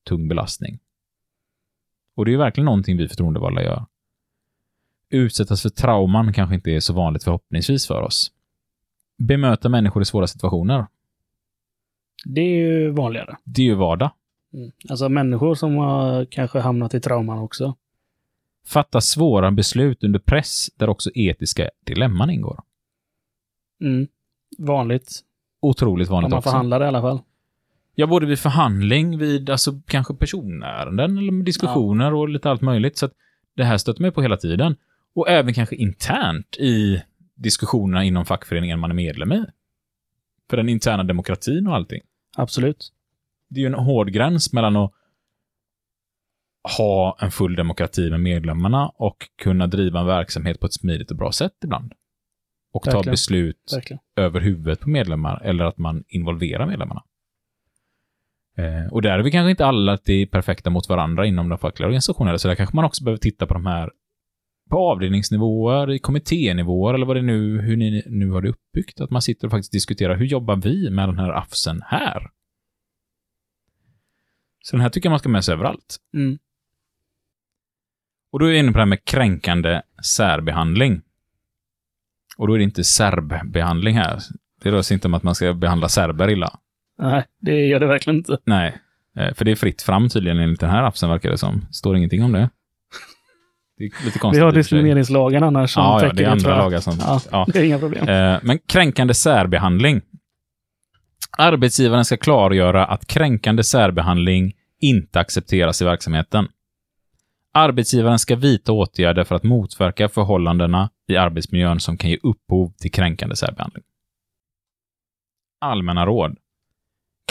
tung 0.08 0.28
belastning. 0.28 0.78
Och 2.14 2.24
det 2.24 2.28
är 2.28 2.32
ju 2.32 2.38
verkligen 2.38 2.64
någonting 2.64 2.96
vi 2.96 3.08
förtroendevalda 3.08 3.62
gör. 3.62 3.86
Utsättas 5.10 5.62
för 5.62 5.68
trauman 5.68 6.32
kanske 6.32 6.54
inte 6.54 6.70
är 6.70 6.80
så 6.80 6.92
vanligt 6.92 7.24
förhoppningsvis 7.24 7.86
för 7.86 8.02
oss. 8.02 8.32
Bemöta 9.16 9.68
människor 9.68 10.02
i 10.02 10.04
svåra 10.04 10.26
situationer. 10.26 10.86
Det 12.24 12.40
är 12.40 12.56
ju 12.56 12.90
vanligare. 12.90 13.36
Det 13.44 13.62
är 13.62 13.66
ju 13.66 13.74
vardag. 13.74 14.10
Mm. 14.52 14.72
Alltså 14.90 15.08
människor 15.08 15.54
som 15.54 15.76
har 15.76 16.24
kanske 16.24 16.58
hamnat 16.58 16.94
i 16.94 17.00
trauman 17.00 17.38
också. 17.38 17.76
Fatta 18.66 19.00
svåra 19.00 19.50
beslut 19.50 20.04
under 20.04 20.18
press 20.18 20.70
där 20.76 20.88
också 20.88 21.10
etiska 21.14 21.70
dilemman 21.84 22.30
ingår. 22.30 22.60
Mm. 23.80 24.08
Vanligt. 24.58 25.20
Otroligt 25.60 26.08
vanligt 26.08 26.24
Om 26.24 26.30
man 26.30 26.38
också. 26.38 26.50
förhandlar 26.50 26.84
i 26.84 26.86
alla 26.86 27.00
fall. 27.00 27.20
Ja, 27.94 28.06
både 28.06 28.26
vid 28.26 28.38
förhandling, 28.38 29.18
vid 29.18 29.50
alltså 29.50 29.80
kanske 29.86 30.14
personärenden 30.14 31.18
eller 31.18 31.42
diskussioner 31.42 32.14
och 32.14 32.28
lite 32.28 32.50
allt 32.50 32.60
möjligt. 32.60 32.98
Så 32.98 33.06
att 33.06 33.12
det 33.56 33.64
här 33.64 33.78
stöter 33.78 34.04
ju 34.04 34.10
på 34.10 34.22
hela 34.22 34.36
tiden. 34.36 34.76
Och 35.14 35.28
även 35.28 35.54
kanske 35.54 35.76
internt 35.76 36.56
i 36.56 37.02
diskussionerna 37.34 38.04
inom 38.04 38.24
fackföreningen 38.24 38.78
man 38.78 38.90
är 38.90 38.94
medlem 38.94 39.32
i. 39.32 39.44
För 40.50 40.56
den 40.56 40.68
interna 40.68 41.04
demokratin 41.04 41.66
och 41.66 41.74
allting. 41.74 42.00
Absolut. 42.36 42.92
Det 43.48 43.60
är 43.60 43.60
ju 43.60 43.66
en 43.66 43.74
hård 43.74 44.10
gräns 44.12 44.52
mellan 44.52 44.76
att 44.76 44.92
ha 46.76 47.16
en 47.20 47.30
full 47.30 47.56
demokrati 47.56 48.10
med 48.10 48.20
medlemmarna 48.20 48.88
och 48.88 49.16
kunna 49.42 49.66
driva 49.66 50.00
en 50.00 50.06
verksamhet 50.06 50.60
på 50.60 50.66
ett 50.66 50.74
smidigt 50.74 51.10
och 51.10 51.16
bra 51.16 51.32
sätt 51.32 51.52
ibland. 51.64 51.92
Och 52.72 52.82
ta 52.82 52.90
Verkligen. 52.90 53.12
beslut 53.12 53.72
Verkligen. 53.74 54.00
över 54.16 54.40
huvudet 54.40 54.80
på 54.80 54.88
medlemmar 54.88 55.42
eller 55.44 55.64
att 55.64 55.78
man 55.78 56.04
involverar 56.08 56.66
medlemmarna. 56.66 57.02
Eh, 58.56 58.92
och 58.92 59.02
där 59.02 59.18
är 59.18 59.22
vi 59.22 59.30
kanske 59.30 59.50
inte 59.50 59.66
alla 59.66 59.92
alltid 59.92 60.30
perfekta 60.30 60.70
mot 60.70 60.88
varandra 60.88 61.26
inom 61.26 61.48
de 61.48 61.58
fackliga 61.58 61.86
organisationerna, 61.86 62.38
så 62.38 62.48
där 62.48 62.54
kanske 62.54 62.76
man 62.76 62.84
också 62.84 63.04
behöver 63.04 63.18
titta 63.18 63.46
på 63.46 63.54
de 63.54 63.66
här 63.66 63.90
på 64.70 64.78
avdelningsnivåer, 64.78 65.90
i 65.90 65.98
kommitténivåer 65.98 66.94
eller 66.94 67.06
vad 67.06 67.16
det 67.16 67.22
nu, 67.22 67.60
hur 67.60 67.76
ni 67.76 68.02
nu 68.06 68.30
har 68.30 68.42
det 68.42 68.48
uppbyggt. 68.48 69.00
Att 69.00 69.10
man 69.10 69.22
sitter 69.22 69.46
och 69.46 69.50
faktiskt 69.50 69.72
diskuterar, 69.72 70.16
hur 70.16 70.26
jobbar 70.26 70.56
vi 70.56 70.90
med 70.90 71.08
den 71.08 71.18
här 71.18 71.32
afsen 71.32 71.82
här? 71.86 72.30
Så 74.64 74.76
den 74.76 74.80
här 74.80 74.90
tycker 74.90 75.06
jag 75.06 75.10
man 75.10 75.18
ska 75.18 75.28
med 75.28 75.44
sig 75.44 75.54
överallt. 75.54 75.96
Mm. 76.14 76.38
Och 78.34 78.40
då 78.40 78.46
är 78.46 78.50
vi 78.50 78.58
inne 78.58 78.72
på 78.72 78.78
det 78.78 78.82
här 78.82 78.86
med 78.86 79.04
kränkande 79.04 79.82
särbehandling. 80.02 81.00
Och 82.36 82.48
då 82.48 82.54
är 82.54 82.58
det 82.58 82.64
inte 82.64 82.84
serbbehandling 82.84 83.96
här. 83.96 84.18
Det 84.62 84.70
rör 84.70 84.82
sig 84.82 84.94
inte 84.94 85.08
om 85.08 85.14
att 85.14 85.22
man 85.22 85.34
ska 85.34 85.54
behandla 85.54 85.88
serber 85.88 86.30
illa. 86.30 86.58
Nej, 86.98 87.24
det 87.40 87.66
gör 87.66 87.80
det 87.80 87.86
verkligen 87.86 88.16
inte. 88.16 88.38
Nej. 88.44 88.78
Eh, 89.18 89.34
För 89.34 89.44
det 89.44 89.50
är 89.50 89.54
fritt 89.56 89.82
fram 89.82 90.08
tydligen 90.08 90.38
enligt 90.38 90.60
den 90.60 90.70
här 90.70 90.82
appsen 90.82 91.08
verkar 91.08 91.30
det 91.30 91.38
som. 91.38 91.66
Står 91.70 91.96
ingenting 91.96 92.24
om 92.24 92.32
det. 92.32 92.50
Det 93.78 93.84
är 93.84 94.04
lite 94.04 94.18
konstigt. 94.18 94.40
Vi 94.40 94.44
har 94.44 94.52
diskrimineringslagen 94.52 95.42
annars 95.42 95.70
som 95.70 95.82
Ja, 95.82 96.04
ja, 96.06 96.12
det 96.12 96.24
är 96.24 96.28
andra 96.28 96.56
lagar 96.56 96.80
som... 96.80 96.94
Ja, 97.00 97.20
ja. 97.30 97.46
det 97.52 97.58
är 97.58 97.64
inga 97.64 97.78
problem. 97.78 98.08
Eh, 98.08 98.38
Men 98.42 98.58
kränkande 98.58 99.14
särbehandling. 99.14 100.02
Arbetsgivaren 101.38 102.04
ska 102.04 102.16
klargöra 102.16 102.86
att 102.86 103.06
kränkande 103.06 103.64
särbehandling 103.64 104.52
inte 104.80 105.20
accepteras 105.20 105.82
i 105.82 105.84
verksamheten. 105.84 106.48
Arbetsgivaren 107.56 108.18
ska 108.18 108.36
vidta 108.36 108.72
åtgärder 108.72 109.24
för 109.24 109.34
att 109.34 109.42
motverka 109.42 110.08
förhållandena 110.08 110.90
i 111.08 111.16
arbetsmiljön 111.16 111.80
som 111.80 111.96
kan 111.96 112.10
ge 112.10 112.18
upphov 112.22 112.72
till 112.78 112.92
kränkande 112.92 113.36
särbehandling. 113.36 113.84
Allmänna 115.60 116.06
råd. 116.06 116.38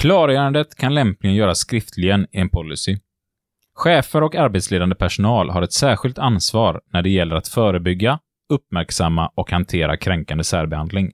Klargörandet 0.01 0.75
kan 0.75 0.93
lämpligen 0.93 1.35
göras 1.35 1.59
skriftligen 1.59 2.27
i 2.31 2.37
en 2.39 2.49
policy. 2.49 2.97
Chefer 3.73 4.23
och 4.23 4.35
arbetsledande 4.35 4.95
personal 4.95 5.49
har 5.49 5.61
ett 5.61 5.73
särskilt 5.73 6.17
ansvar 6.17 6.81
när 6.85 7.01
det 7.01 7.09
gäller 7.09 7.35
att 7.35 7.47
förebygga, 7.47 8.19
uppmärksamma 8.49 9.31
och 9.35 9.51
hantera 9.51 9.97
kränkande 9.97 10.43
särbehandling. 10.43 11.11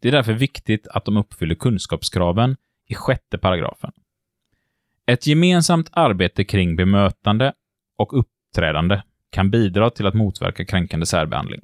Det 0.00 0.08
är 0.08 0.12
därför 0.12 0.32
viktigt 0.32 0.88
att 0.88 1.04
de 1.04 1.16
uppfyller 1.16 1.54
kunskapskraven 1.54 2.56
i 2.88 2.94
sjätte 2.94 3.38
paragrafen. 3.38 3.92
Ett 5.06 5.26
gemensamt 5.26 5.90
arbete 5.92 6.44
kring 6.44 6.76
bemötande 6.76 7.52
och 7.98 8.18
uppträdande 8.18 9.02
kan 9.30 9.50
bidra 9.50 9.90
till 9.90 10.06
att 10.06 10.14
motverka 10.14 10.64
kränkande 10.64 11.06
särbehandling. 11.06 11.60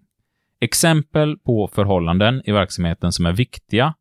Exempel 0.61 1.39
på 1.39 1.69
förhållanden 1.69 2.43
i 2.45 2.53
verksamheten 2.53 3.13
som 3.13 3.27
är 3.27 3.33
viktiga 3.33 3.95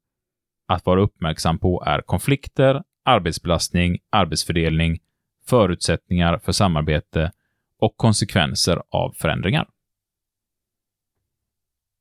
att 0.65 0.85
vara 0.85 1.01
uppmärksam 1.01 1.59
på 1.59 1.83
är 1.85 2.01
konflikter, 2.01 2.83
arbetsbelastning, 3.03 3.99
arbetsfördelning, 4.09 4.99
förutsättningar 5.45 6.37
för 6.37 6.51
samarbete 6.51 7.31
och 7.79 7.97
konsekvenser 7.97 8.83
av 8.89 9.11
förändringar. 9.11 9.69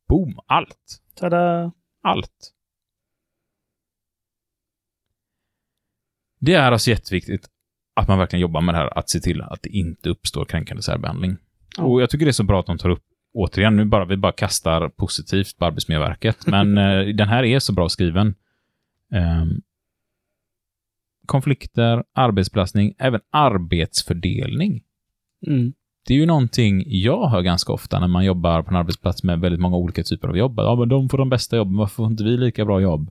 Boom! 0.09 0.41
Allt! 0.47 1.03
Tada! 1.15 1.73
Allt. 2.03 2.53
Det 6.39 6.55
är 6.55 6.73
alltså 6.73 6.91
jätteviktigt 6.91 7.52
att 7.95 8.09
man 8.09 8.19
verkligen 8.19 8.41
jobbar 8.41 8.61
med 8.61 8.75
det 8.75 8.79
här, 8.79 8.99
att 8.99 9.11
se 9.11 9.21
till 9.21 9.41
att 9.41 9.63
det 9.63 9.71
inte 9.71 10.11
uppstår 10.11 10.45
kränkande 10.45 10.83
särbehandling. 10.83 11.37
Ja. 11.77 11.85
Och 11.85 12.03
jag 12.03 12.11
tycker 12.11 12.27
det 12.27 12.31
är 12.31 12.33
så 12.33 12.45
bra 12.45 12.61
att 12.61 12.67
de 12.67 12.79
tar 12.79 12.91
upp, 12.91 13.03
återigen, 13.35 13.77
nu 13.77 13.85
bara, 13.85 14.05
vi 14.05 14.17
bara 14.17 14.33
kastar 14.33 14.89
positivt 14.89 15.59
på 15.59 15.65
Arbetsmiljöverket, 15.65 16.37
men 16.47 16.79
eh, 16.79 17.07
den 17.07 17.29
här 17.29 17.43
är 17.45 17.59
så 17.59 17.73
bra 17.73 17.89
skriven. 17.89 18.35
Ehm, 19.13 19.61
konflikter, 21.27 22.05
arbetsbelastning, 22.15 22.95
även 22.99 23.21
arbetsfördelning. 23.31 24.83
Mm. 25.47 25.73
Det 26.07 26.15
är 26.15 26.19
ju 26.19 26.27
någonting 26.27 26.83
jag 26.87 27.29
hör 27.29 27.43
ganska 27.43 27.73
ofta 27.73 28.01
när 28.01 28.09
man 28.09 28.25
jobbar 28.25 28.63
på 28.63 28.71
en 28.71 28.77
arbetsplats 28.77 29.23
med 29.23 29.41
väldigt 29.41 29.61
många 29.61 29.77
olika 29.77 30.03
typer 30.03 30.29
av 30.29 30.37
jobb. 30.37 30.55
Ja, 30.57 30.77
men 30.77 30.89
de 30.89 31.09
får 31.09 31.19
de 31.19 31.29
bästa 31.29 31.57
jobben, 31.57 31.77
varför 31.77 31.95
får 31.95 32.07
inte 32.07 32.25
vi 32.25 32.37
lika 32.37 32.65
bra 32.65 32.81
jobb? 32.81 33.11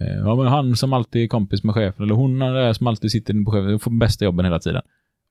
Eh, 0.00 0.18
Ja, 0.18 0.36
men 0.36 0.46
han 0.46 0.76
som 0.76 0.92
alltid 0.92 1.22
är 1.24 1.28
kompis 1.28 1.64
med 1.64 1.74
chefen, 1.74 2.04
eller 2.04 2.14
hon 2.14 2.38
där 2.38 2.72
som 2.72 2.86
alltid 2.86 3.10
sitter 3.10 3.44
på 3.44 3.50
chefen, 3.50 3.78
får 3.78 3.90
bästa 3.90 4.24
jobben 4.24 4.44
hela 4.44 4.58
tiden. 4.58 4.82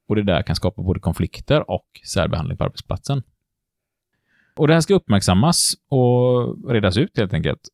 Och 0.07 0.15
det 0.15 0.23
där 0.23 0.41
kan 0.41 0.55
skapa 0.55 0.81
både 0.81 0.99
konflikter 0.99 1.71
och 1.71 1.87
särbehandling 2.05 2.57
på 2.57 2.63
arbetsplatsen. 2.63 3.23
Och 4.55 4.67
det 4.67 4.73
här 4.73 4.81
ska 4.81 4.95
uppmärksammas 4.95 5.73
och 5.87 6.71
redas 6.71 6.97
ut 6.97 7.17
helt 7.17 7.33
enkelt. 7.33 7.69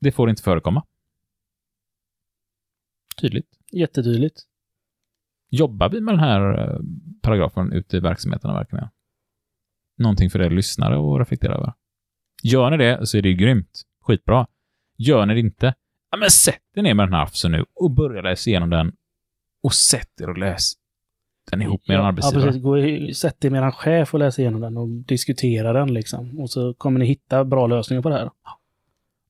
Det 0.00 0.12
får 0.12 0.30
inte 0.30 0.42
förekomma. 0.42 0.84
Tydligt. 3.20 3.48
Jättetydligt. 3.72 4.42
Jobbar 5.50 5.88
vi 5.88 6.00
med 6.00 6.14
den 6.14 6.20
här 6.20 6.58
eh, 6.58 6.80
paragrafen 7.22 7.72
ute 7.72 7.96
i 7.96 8.00
verksamheterna 8.00 8.54
verkligen? 8.54 8.88
Någonting 9.96 10.30
för 10.30 10.42
er 10.42 10.50
lyssnare 10.50 10.94
att 10.94 11.20
reflektera 11.20 11.54
över. 11.54 11.72
Gör 12.42 12.70
ni 12.70 12.76
det 12.76 13.06
så 13.06 13.18
är 13.18 13.22
det 13.22 13.28
ju 13.28 13.34
grymt. 13.34 13.82
Skitbra. 14.00 14.46
Gör 14.96 15.26
ni 15.26 15.34
det 15.34 15.40
inte, 15.40 15.74
ja 16.10 16.18
men 16.18 16.30
sätt 16.30 16.62
er 16.76 16.82
ner 16.82 16.94
med 16.94 17.06
den 17.06 17.14
här 17.14 17.22
appsen 17.22 17.52
nu 17.52 17.64
och 17.74 17.90
börja 17.90 18.22
läsa 18.22 18.50
igenom 18.50 18.70
den. 18.70 18.92
Och 19.62 19.74
sätt 19.74 20.20
er 20.20 20.30
och 20.30 20.38
läs 20.38 20.72
den 21.50 21.62
ihop 21.62 21.88
med 21.88 21.94
er 21.94 21.98
ja, 21.98 22.06
arbetsgivare. 22.06 22.46
Ja, 22.46 22.46
precis. 22.46 22.62
Gå 23.08 23.14
sätt 23.14 23.40
dig 23.40 23.50
med 23.50 23.62
en 23.62 23.72
chef 23.72 24.14
och 24.14 24.20
läs 24.20 24.38
igenom 24.38 24.60
den 24.60 24.76
och 24.76 24.88
diskutera 24.88 25.72
den 25.72 25.94
liksom. 25.94 26.40
Och 26.40 26.50
så 26.50 26.74
kommer 26.74 27.00
ni 27.00 27.06
hitta 27.06 27.44
bra 27.44 27.66
lösningar 27.66 28.02
på 28.02 28.08
det 28.08 28.14
här. 28.14 28.30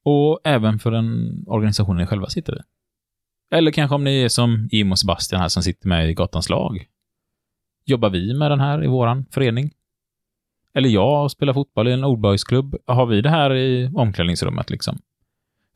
Och 0.03 0.41
även 0.45 0.79
för 0.79 0.91
den 0.91 1.45
organisationen 1.47 1.97
ni 1.97 2.07
själva 2.07 2.27
sitter 2.27 2.57
i. 2.57 2.61
Eller 3.51 3.71
kanske 3.71 3.95
om 3.95 4.05
ni 4.05 4.23
är 4.23 4.29
som 4.29 4.69
Jim 4.73 4.93
och 4.93 4.99
Sebastian 4.99 5.41
här 5.41 5.49
som 5.49 5.63
sitter 5.63 5.89
med 5.89 6.11
i 6.11 6.15
Gatans 6.15 6.49
lag. 6.49 6.87
Jobbar 7.85 8.11
vi 8.11 8.35
med 8.35 8.51
den 8.51 8.61
här 8.61 8.85
i 8.85 8.87
våran 8.87 9.27
förening? 9.31 9.71
Eller 10.75 10.89
jag 10.89 11.31
spelar 11.31 11.53
fotboll 11.55 11.89
i 11.89 11.93
en 11.93 12.05
ordböjsklubb. 12.05 12.77
Har 12.87 13.07
vi 13.07 13.21
det 13.21 13.31
här 13.31 13.55
i 13.55 13.91
omklädningsrummet 13.95 14.71
liksom? 14.71 14.99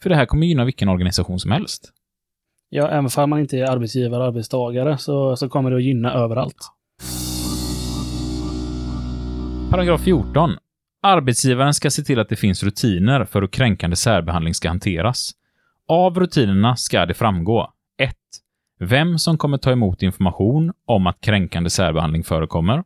För 0.02 0.10
det 0.10 0.16
här 0.16 0.26
kommer 0.26 0.46
gynna 0.46 0.64
vilken 0.64 0.88
organisation 0.88 1.38
som 1.38 1.50
helst. 1.50 1.92
Ja, 2.68 2.88
även 2.88 3.10
om 3.16 3.30
man 3.30 3.40
inte 3.40 3.58
är 3.58 3.70
arbetsgivare 3.70 4.22
och 4.22 4.28
arbetstagare 4.28 4.98
så, 4.98 5.36
så 5.36 5.48
kommer 5.48 5.70
det 5.70 5.76
att 5.76 5.82
gynna 5.82 6.12
överallt. 6.12 6.56
Paragraf 9.70 10.00
14. 10.00 10.50
Arbetsgivaren 11.02 11.74
ska 11.74 11.90
se 11.90 12.02
till 12.02 12.18
att 12.18 12.28
det 12.28 12.36
finns 12.36 12.62
rutiner 12.62 13.24
för 13.24 13.40
hur 13.40 13.48
kränkande 13.48 13.96
särbehandling 13.96 14.54
ska 14.54 14.68
hanteras. 14.68 15.30
Av 15.88 16.20
rutinerna 16.20 16.76
ska 16.76 17.06
det 17.06 17.14
framgå 17.14 17.72
1. 17.98 18.16
Vem 18.80 19.18
som 19.18 19.38
kommer 19.38 19.58
ta 19.58 19.72
emot 19.72 20.02
information 20.02 20.72
om 20.86 21.06
att 21.06 21.20
kränkande 21.20 21.70
särbehandling 21.70 22.24
förekommer. 22.24 22.84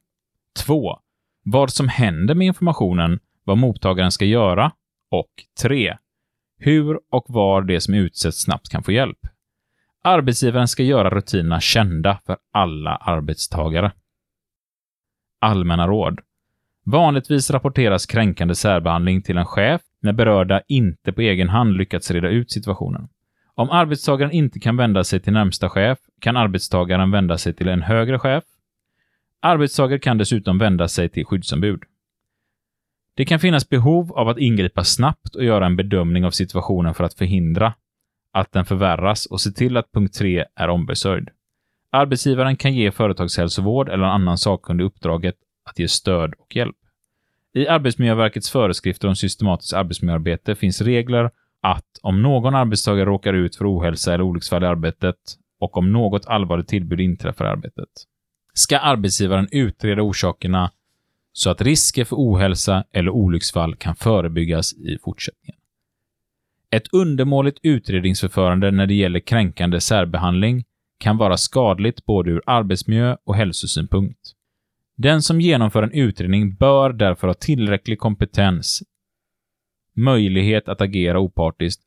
2. 0.64 0.98
Vad 1.44 1.70
som 1.70 1.88
händer 1.88 2.34
med 2.34 2.46
informationen, 2.46 3.18
vad 3.44 3.58
mottagaren 3.58 4.12
ska 4.12 4.24
göra. 4.24 4.72
Och 5.10 5.30
3. 5.62 5.96
Hur 6.58 7.00
och 7.10 7.24
var 7.28 7.62
det 7.62 7.80
som 7.80 7.94
utsätts 7.94 8.42
snabbt 8.42 8.68
kan 8.68 8.82
få 8.82 8.92
hjälp. 8.92 9.18
Arbetsgivaren 10.04 10.68
ska 10.68 10.82
göra 10.82 11.10
rutinerna 11.10 11.60
kända 11.60 12.18
för 12.26 12.36
alla 12.52 12.96
arbetstagare. 12.96 13.92
Allmänna 15.40 15.86
råd. 15.88 16.20
Vanligtvis 16.84 17.50
rapporteras 17.50 18.06
kränkande 18.06 18.54
särbehandling 18.54 19.22
till 19.22 19.38
en 19.38 19.46
chef 19.46 19.82
när 20.02 20.12
berörda 20.12 20.62
inte 20.68 21.12
på 21.12 21.20
egen 21.20 21.48
hand 21.48 21.76
lyckats 21.76 22.10
reda 22.10 22.28
ut 22.28 22.50
situationen. 22.50 23.08
Om 23.54 23.70
arbetstagaren 23.70 24.32
inte 24.32 24.58
kan 24.58 24.76
vända 24.76 25.04
sig 25.04 25.20
till 25.20 25.32
närmsta 25.32 25.68
chef 25.68 25.98
kan 26.20 26.36
arbetstagaren 26.36 27.10
vända 27.10 27.38
sig 27.38 27.54
till 27.54 27.68
en 27.68 27.82
högre 27.82 28.18
chef. 28.18 28.44
Arbetstagare 29.42 29.98
kan 29.98 30.18
dessutom 30.18 30.58
vända 30.58 30.88
sig 30.88 31.08
till 31.08 31.24
skyddsombud. 31.24 31.82
Det 33.16 33.24
kan 33.24 33.40
finnas 33.40 33.68
behov 33.68 34.12
av 34.12 34.28
att 34.28 34.38
ingripa 34.38 34.84
snabbt 34.84 35.34
och 35.34 35.44
göra 35.44 35.66
en 35.66 35.76
bedömning 35.76 36.24
av 36.24 36.30
situationen 36.30 36.94
för 36.94 37.04
att 37.04 37.14
förhindra 37.14 37.74
att 38.32 38.52
den 38.52 38.64
förvärras 38.64 39.26
och 39.26 39.40
se 39.40 39.50
till 39.50 39.76
att 39.76 39.92
punkt 39.92 40.14
3 40.14 40.44
är 40.54 40.68
ombesörjd. 40.68 41.28
Arbetsgivaren 41.90 42.56
kan 42.56 42.74
ge 42.74 42.90
företagshälsovård 42.90 43.88
eller 43.88 44.04
annan 44.04 44.38
sakkunnig 44.38 44.84
uppdraget 44.84 45.34
att 45.70 45.78
ge 45.78 45.88
stöd 45.88 46.34
och 46.38 46.56
hjälp. 46.56 46.76
I 47.54 47.68
Arbetsmiljöverkets 47.68 48.50
föreskrifter 48.50 49.08
om 49.08 49.16
systematiskt 49.16 49.72
arbetsmiljöarbete 49.72 50.54
finns 50.54 50.80
regler 50.80 51.30
att 51.62 51.98
om 52.02 52.22
någon 52.22 52.54
arbetstagare 52.54 53.04
råkar 53.04 53.32
ut 53.32 53.56
för 53.56 53.76
ohälsa 53.76 54.14
eller 54.14 54.24
olycksfall 54.24 54.62
i 54.62 54.66
arbetet 54.66 55.16
och 55.60 55.76
om 55.76 55.92
något 55.92 56.26
allvarligt 56.26 56.68
tillbud 56.68 57.00
inträffar 57.00 57.44
i 57.44 57.48
arbetet, 57.48 57.88
ska 58.54 58.78
arbetsgivaren 58.78 59.48
utreda 59.52 60.02
orsakerna 60.02 60.70
så 61.36 61.50
att 61.50 61.62
risker 61.62 62.04
för 62.04 62.16
ohälsa 62.16 62.84
eller 62.92 63.10
olycksfall 63.10 63.76
kan 63.76 63.96
förebyggas 63.96 64.72
i 64.72 64.98
fortsättningen. 65.04 65.60
Ett 66.70 66.88
undermåligt 66.92 67.58
utredningsförfarande 67.62 68.70
när 68.70 68.86
det 68.86 68.94
gäller 68.94 69.20
kränkande 69.20 69.80
särbehandling 69.80 70.64
kan 70.98 71.16
vara 71.16 71.36
skadligt 71.36 72.06
både 72.06 72.30
ur 72.30 72.42
arbetsmiljö 72.46 73.16
och 73.24 73.36
hälsosynpunkt. 73.36 74.20
Den 74.96 75.22
som 75.22 75.40
genomför 75.40 75.82
en 75.82 75.92
utredning 75.92 76.54
bör 76.54 76.92
därför 76.92 77.26
ha 77.26 77.34
tillräcklig 77.34 77.98
kompetens, 77.98 78.82
möjlighet 79.94 80.68
att 80.68 80.80
agera 80.80 81.18
opartiskt 81.18 81.82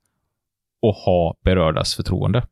och 0.81 0.93
ha 0.93 1.37
berördas 1.43 1.95
förtroende. 1.95 2.47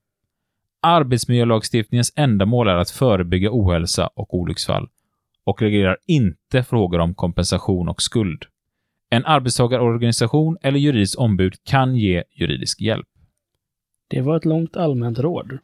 Arbetsmiljölagstiftningens 0.81 2.13
ändamål 2.15 2.67
är 2.67 2.75
att 2.75 2.89
förebygga 2.89 3.49
ohälsa 3.51 4.07
och 4.07 4.33
olycksfall 4.33 4.89
och 5.47 5.61
reglerar 5.61 5.97
inte 6.07 6.63
frågor 6.63 6.99
om 6.99 7.15
kompensation 7.15 7.89
och 7.89 8.01
skuld. 8.01 8.45
En 9.09 9.25
arbetstagarorganisation 9.25 10.57
eller 10.61 10.79
juridiskt 10.79 11.15
ombud 11.15 11.55
kan 11.63 11.95
ge 11.95 12.23
juridisk 12.31 12.81
hjälp. 12.81 13.07
Det 14.07 14.21
var 14.21 14.37
ett 14.37 14.45
långt 14.45 14.77
allmänt 14.77 15.19
råd. 15.19 15.57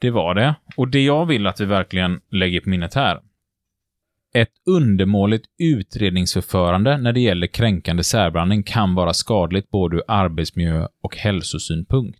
Det 0.00 0.10
var 0.10 0.34
det. 0.34 0.54
Och 0.76 0.88
det 0.88 1.04
jag 1.04 1.26
vill 1.26 1.46
att 1.46 1.60
vi 1.60 1.64
verkligen 1.64 2.20
lägger 2.30 2.60
på 2.60 2.68
minnet 2.68 2.94
här. 2.94 3.20
Ett 4.34 4.52
undermåligt 4.66 5.46
utredningsförfarande 5.58 6.98
när 6.98 7.12
det 7.12 7.20
gäller 7.20 7.46
kränkande 7.46 8.04
särbehandling 8.04 8.62
kan 8.62 8.94
vara 8.94 9.14
skadligt 9.14 9.70
både 9.70 9.96
ur 9.96 10.02
arbetsmiljö 10.08 10.86
och 11.02 11.16
hälsosynpunkt. 11.16 12.18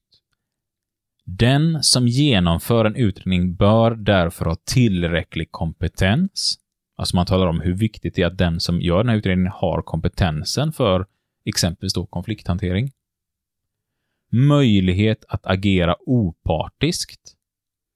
Den 1.24 1.82
som 1.82 2.09
genomför 2.09 2.84
en 2.84 2.96
utredning 2.96 3.55
bör 3.55 3.90
därför 3.90 4.44
ha 4.44 4.57
tillräcklig 4.64 5.48
kompetens. 5.50 6.62
Alltså 6.97 7.16
man 7.16 7.26
talar 7.26 7.47
om 7.47 7.61
hur 7.61 7.74
viktigt 7.74 8.14
det 8.14 8.22
är 8.22 8.26
att 8.26 8.38
den 8.38 8.61
som 8.61 8.80
gör 8.80 8.99
den 8.99 9.09
här 9.09 9.16
utredningen 9.16 9.53
har 9.53 9.82
kompetensen 9.82 10.72
för 10.72 11.07
exempelvis 11.45 11.95
då 11.95 12.07
konflikthantering. 12.07 12.93
Möjlighet 14.30 15.24
att 15.28 15.47
agera 15.47 15.97
opartiskt. 16.07 17.36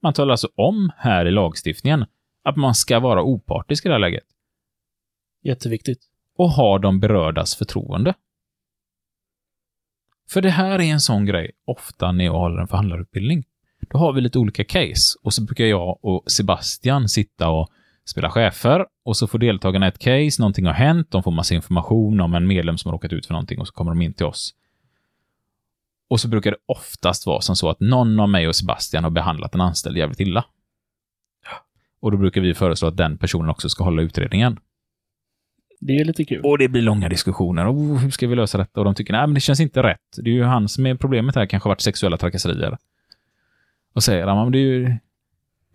Man 0.03 0.13
talar 0.13 0.31
alltså 0.31 0.49
om 0.55 0.93
här 0.97 1.27
i 1.27 1.31
lagstiftningen 1.31 2.05
att 2.43 2.57
man 2.57 2.75
ska 2.75 3.01
vara 3.01 3.23
opartisk 3.23 3.87
i 3.87 3.89
det 3.89 3.95
här 3.95 3.99
läget 3.99 4.25
Jätteviktigt. 5.43 6.01
och 6.37 6.51
ha 6.51 6.79
de 6.79 7.01
berördas 7.01 7.57
förtroende. 7.57 8.15
För 10.29 10.43
det 10.43 10.51
här 10.51 10.79
är 10.79 10.93
en 10.93 11.01
sån 11.01 11.27
grej, 11.27 11.51
ofta 11.65 12.13
när 12.13 12.25
jag 12.25 12.33
håller 12.33 12.61
en 12.61 12.69
förhandlarutbildning. 12.69 13.45
Då 13.91 13.99
har 13.99 14.13
vi 14.13 14.21
lite 14.21 14.39
olika 14.39 14.65
case 14.65 15.19
och 15.23 15.35
så 15.35 15.43
brukar 15.43 15.65
jag 15.65 16.05
och 16.05 16.31
Sebastian 16.31 17.09
sitta 17.09 17.49
och 17.49 17.69
spela 18.07 18.31
chefer 18.31 18.87
och 19.05 19.17
så 19.17 19.27
får 19.27 19.39
deltagarna 19.39 19.89
ett 19.89 19.99
case, 19.99 20.43
någonting 20.43 20.67
har 20.67 20.73
hänt, 20.73 21.11
de 21.11 21.23
får 21.23 21.31
massa 21.31 21.55
information 21.55 22.21
om 22.21 22.35
en 22.35 22.47
medlem 22.47 22.79
som 22.79 22.89
har 22.89 22.93
råkat 22.93 23.13
ut 23.13 23.27
för 23.27 23.35
någonting 23.35 23.59
och 23.59 23.67
så 23.67 23.73
kommer 23.73 23.91
de 23.91 24.03
in 24.03 24.13
till 24.13 24.27
oss. 24.27 24.55
Och 26.09 26.21
så 26.21 26.29
brukar 26.29 26.51
det 26.51 26.57
oftast 26.67 27.27
vara 27.27 27.41
som 27.41 27.57
så 27.57 27.71
att 27.71 27.81
någon 27.81 28.21
av 28.21 28.29
mig 28.29 28.49
och 28.49 28.57
Sebastian 28.57 29.05
har 29.05 29.11
behandlat 29.11 29.55
en 29.55 29.61
anställd 29.61 29.97
jävligt 29.97 30.21
illa. 30.21 30.45
Och 32.01 32.11
då 32.11 32.17
brukar 32.17 32.41
vi 32.41 32.55
föreslå 32.55 32.89
att 32.89 32.97
den 32.97 33.19
personen 33.19 33.51
också 33.51 33.69
ska 33.69 33.85
hålla 33.85 34.03
utredningen. 34.03 34.59
Det 35.81 35.97
är 35.97 36.05
lite 36.05 36.25
kul. 36.25 36.41
Och 36.45 36.59
det 36.59 36.69
blir 36.69 36.83
långa 36.83 37.09
diskussioner. 37.09 37.73
Oh, 37.73 37.99
hur 37.99 38.11
ska 38.11 38.27
vi 38.27 38.37
lösa 38.37 38.59
detta? 38.59 38.81
Och 38.81 38.85
de 38.85 38.95
tycker, 38.95 39.13
nej 39.13 39.27
men 39.27 39.35
det 39.35 39.41
känns 39.41 39.61
inte 39.61 39.83
rätt. 39.83 40.17
Det 40.17 40.31
är 40.31 40.35
ju 40.35 40.45
han 40.45 40.69
som 40.69 40.87
är 40.87 40.95
problemet 40.95 41.35
här, 41.35 41.47
kanske 41.47 41.67
har 41.67 41.71
varit 41.71 41.81
sexuella 41.81 42.17
trakasserier. 42.17 42.79
Och 43.95 44.03
säger 44.03 44.27
han, 44.27 44.37
men 44.37 44.53
det 44.53 44.59
är 44.59 44.61
ju, 44.61 44.97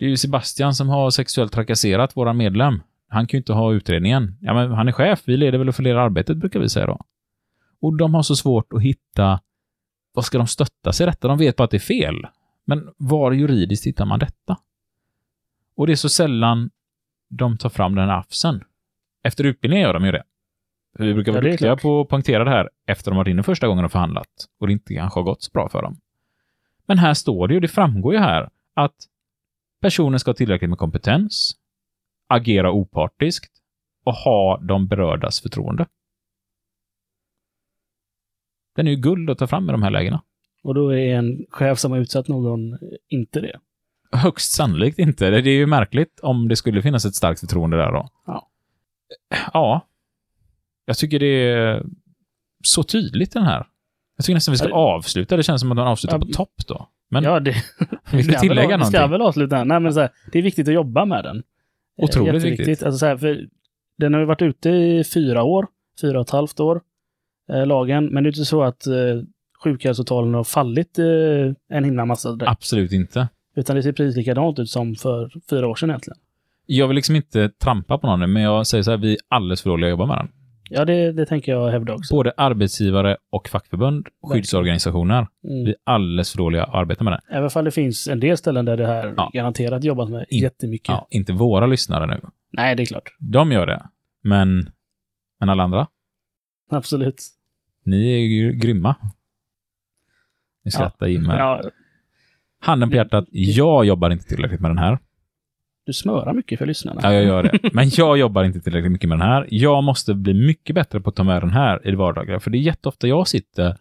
det 0.02 0.06
är 0.06 0.10
ju 0.10 0.18
Sebastian 0.18 0.76
som 0.76 0.90
har 0.90 1.10
sexuellt 1.10 1.54
trakasserat 1.54 2.18
våra 2.18 2.34
medlem. 2.34 2.82
Han 3.08 3.28
kan 3.28 3.38
ju 3.38 3.42
inte 3.42 3.54
ha 3.54 3.74
utredningen. 3.74 4.38
Ja, 4.42 4.54
men 4.54 4.72
han 4.72 4.88
är 4.88 4.92
chef, 4.92 5.22
vi 5.26 5.38
leder 5.38 5.58
väl 5.58 5.70
och 5.70 5.76
fördelar 5.76 6.02
arbetet, 6.02 6.38
brukar 6.38 6.60
vi 6.60 6.70
säga 6.70 6.86
då. 6.86 7.02
Och 7.82 7.98
de 7.98 8.14
har 8.14 8.24
så 8.24 8.36
svårt 8.36 8.74
att 8.74 8.82
hitta, 8.82 9.42
vad 10.14 10.26
ska 10.26 10.38
de 10.38 10.48
stötta 10.48 10.94
sig 10.94 11.04
i 11.04 11.10
detta? 11.10 11.28
De 11.28 11.38
vet 11.38 11.56
bara 11.56 11.64
att 11.64 11.72
det 11.72 11.78
är 11.78 11.80
fel. 11.80 12.28
Men 12.66 12.90
var 12.98 13.32
juridiskt 13.32 13.88
hittar 13.88 14.06
man 14.06 14.20
detta? 14.20 14.58
Och 15.76 15.88
det 15.88 15.94
är 15.94 15.96
så 15.96 16.10
sällan 16.10 16.70
de 17.30 17.58
tar 17.58 17.70
fram 17.70 17.96
den 17.96 18.10
här 18.10 18.18
afsen. 18.18 18.64
Efter 19.24 19.44
utbildningen 19.44 19.88
gör 19.88 19.94
de 19.94 20.06
ju 20.06 20.12
det. 20.12 20.24
För 20.98 21.06
vi 21.06 21.14
brukar 21.14 21.32
Ja, 21.32 21.36
vara 21.36 21.48
är 21.48 21.52
duktiga 21.52 21.76
på 21.76 22.02
att 22.02 22.08
poängtera 22.08 22.44
det 22.44 22.52
här 22.52 22.70
efter 22.88 23.12
de 23.12 23.18
varit 23.18 23.32
inne 23.32 23.44
första 23.44 23.68
gången 23.68 23.86
och 23.86 23.92
förhandlat 23.92 24.28
och 24.60 24.68
det 24.68 24.74
inte 24.74 24.94
kanske 24.94 25.20
har 25.20 25.24
gått 25.24 25.44
så 25.44 25.52
bra 25.54 25.70
för 25.70 25.82
dem. 25.82 25.98
Men 26.86 26.98
här 26.98 27.14
står 27.14 27.48
det 27.48 27.54
ju, 27.54 27.60
det 27.60 27.68
framgår 27.68 28.14
ju 28.14 28.20
här, 28.20 28.50
att 28.74 28.96
personen 29.82 30.20
ska 30.20 30.30
ha 30.30 30.36
tillräckligt 30.36 30.70
med 30.70 30.80
kompetens, 30.80 31.56
agera 32.28 32.72
opartiskt 32.72 33.52
och 34.04 34.14
ha 34.14 34.58
de 34.58 34.88
berördas 34.88 35.42
förtroende. 35.42 35.86
Den 38.76 38.88
är 38.88 38.92
ju 38.92 38.98
guld 38.98 39.30
att 39.30 39.38
ta 39.38 39.48
fram 39.48 39.70
i 39.70 39.72
de 39.72 39.84
här 39.84 39.92
lägena. 39.92 40.24
Och 40.64 40.76
då 40.76 40.90
är 40.90 41.16
en 41.16 41.46
chef 41.50 41.80
som 41.80 41.92
har 41.92 42.00
utsatt 42.00 42.28
någon 42.28 42.78
inte 43.08 43.42
det. 43.42 43.60
Högst 44.12 44.52
sannolikt 44.52 45.00
inte. 45.00 45.30
Det 45.30 45.50
är 45.50 45.54
ju 45.54 45.66
märkligt 45.66 46.20
om 46.20 46.48
det 46.48 46.56
skulle 46.56 46.82
finnas 46.82 47.06
ett 47.06 47.16
starkt 47.16 47.40
förtroende 47.40 47.78
där 47.78 47.92
då. 47.92 48.10
Ja. 48.26 48.50
Ja. 49.54 49.88
Jag 50.86 50.98
tycker 50.98 51.20
det 51.20 51.50
är 51.52 51.84
så 52.64 52.84
tydligt 52.84 53.34
den 53.34 53.44
här. 53.44 53.68
Jag 54.18 54.26
tycker 54.26 54.34
nästan 54.34 54.52
vi 54.52 54.58
ska 54.58 54.74
avsluta. 54.74 55.38
Det 55.38 55.44
känns 55.44 55.62
som 55.62 55.72
att 55.72 55.76
man 55.76 55.88
avslutar 55.88 56.20
på 56.20 56.26
topp 56.26 56.54
då. 56.68 56.90
Men 57.12 57.24
ja, 57.24 57.40
det, 57.40 57.56
vill 58.12 58.28
du 58.28 58.34
tillägga 58.34 58.68
väl, 58.68 58.80
någonting? 58.80 59.00
ska 59.00 59.08
väl 59.08 59.22
avsluta 59.22 59.56
här. 59.56 59.66
Nej, 59.66 59.80
men 59.80 59.94
så 59.94 60.00
här, 60.00 60.10
det 60.32 60.40
är 60.40 60.44
viktigt 60.44 60.68
att 60.68 60.74
jobba 60.74 61.06
med 61.06 61.24
den. 61.24 61.38
Eh, 61.38 62.04
Otroligt 62.04 62.44
viktigt. 62.44 62.84
Alltså 62.84 62.98
så 62.98 63.06
här, 63.06 63.18
för 63.18 63.48
den 63.98 64.14
har 64.14 64.20
ju 64.20 64.26
varit 64.26 64.42
ute 64.42 64.70
i 64.70 65.04
fyra 65.14 65.44
år, 65.44 65.68
fyra 66.02 66.20
och 66.20 66.26
ett 66.26 66.32
halvt 66.32 66.60
år, 66.60 66.82
eh, 67.52 67.66
lagen. 67.66 68.06
Men 68.06 68.24
det 68.24 68.28
är 68.28 68.32
inte 68.32 68.46
så 68.46 68.64
att 68.64 68.88
eh, 68.88 68.94
sjukhälsotalen 69.64 70.34
har 70.34 70.44
fallit 70.44 71.00
eh, 71.00 71.06
en 71.70 71.84
himla 71.84 72.06
massa 72.06 72.32
direkt. 72.32 72.52
Absolut 72.52 72.92
inte. 72.92 73.28
Utan 73.56 73.76
det 73.76 73.84
ser 73.84 73.92
precis 73.92 74.18
likadant 74.18 74.60
ut 74.60 74.70
som 74.70 74.96
för 74.96 75.32
fyra 75.50 75.68
år 75.68 75.76
sedan 75.76 75.90
egentligen. 75.90 76.18
Jag 76.66 76.88
vill 76.88 76.96
liksom 76.96 77.16
inte 77.16 77.50
trampa 77.50 77.98
på 77.98 78.08
någon, 78.08 78.34
men 78.34 78.44
jag 78.44 78.68
säger 78.68 78.84
så 78.84 78.92
här, 78.92 78.98
vi 78.98 79.12
är 79.12 79.18
alldeles 79.28 79.62
för 79.62 79.70
dåliga 79.70 79.88
att 79.88 79.92
jobba 79.92 80.06
med 80.06 80.18
den. 80.18 80.30
Ja, 80.74 80.86
det, 80.86 81.12
det 81.12 81.26
tänker 81.26 81.52
jag 81.52 81.72
hävda 81.72 81.94
också. 81.94 82.16
Både 82.16 82.34
arbetsgivare 82.38 83.18
och 83.30 83.50
fackförbund, 83.50 84.08
skyddsorganisationer. 84.24 85.18
Mm. 85.18 85.64
Vi 85.66 85.70
är 85.70 85.76
alldeles 85.84 86.32
för 86.32 86.38
dåliga 86.38 86.64
att 86.64 86.74
arbeta 86.76 87.04
med 87.04 87.14
den. 87.14 87.22
Även 87.38 87.50
fall 87.50 87.66
det 87.66 87.72
finns 87.72 88.08
en 88.08 88.20
del 88.20 88.38
ställen 88.38 88.66
där 88.66 88.78
det 88.78 88.88
här 88.88 89.14
Ja. 89.18 89.30
garanterat 89.34 89.84
jobbat 89.84 90.10
med 90.10 90.26
In- 90.30 90.42
jättemycket. 90.44 90.90
Ja, 90.90 91.08
inte 91.10 91.34
våra 91.34 91.66
lyssnare 91.66 92.08
nu. 92.08 92.20
Nej, 92.52 92.76
det 92.76 92.84
är 92.84 92.86
klart. 92.86 93.16
De 93.20 93.52
gör 93.52 93.68
det. 93.68 93.84
Men, 94.24 94.70
men 95.40 95.50
alla 95.50 95.64
andra? 95.64 95.88
Absolut. 96.70 97.24
Ni 97.84 98.14
är 98.14 98.18
ju 98.20 98.52
grymma. 98.54 98.96
Ni 100.66 100.72
skrattar 100.72 101.08
Jim 101.08 101.26
här. 101.26 101.40
Ja, 101.40 101.62
Handen 102.64 102.90
på 102.90 102.96
hjärtat, 102.96 103.26
jag 103.32 103.86
jobbar 103.86 104.10
inte 104.10 104.26
tillräckligt 104.26 104.60
med 104.62 104.72
den 104.72 104.78
här. 104.78 105.00
Du 105.86 105.94
smörar 105.94 106.34
mycket 106.34 106.60
för 106.60 106.66
lyssnarna. 106.66 107.02
Ja, 107.04 107.14
jag 107.14 107.24
gör 107.24 107.44
det. 107.44 107.74
Men 107.74 107.90
jag 107.90 108.18
jobbar 108.18 108.44
inte 108.44 108.62
tillräckligt 108.62 108.92
mycket 108.92 109.10
med 109.10 109.20
den 109.20 109.28
här. 109.28 109.48
Jag 109.50 109.84
måste 109.84 110.14
bli 110.14 110.34
mycket 110.34 110.76
bättre 110.76 111.02
på 111.02 111.10
att 111.10 111.16
ta 111.16 111.24
med 111.24 111.42
den 111.42 111.50
här 111.50 111.88
i 111.88 111.92
det 111.92 111.98
vardagliga. 111.98 112.40
För 112.40 112.52
det 112.52 112.58
är 112.58 112.60
jätteofta 112.60 113.08
jag 113.08 113.28
sitter 113.28 113.78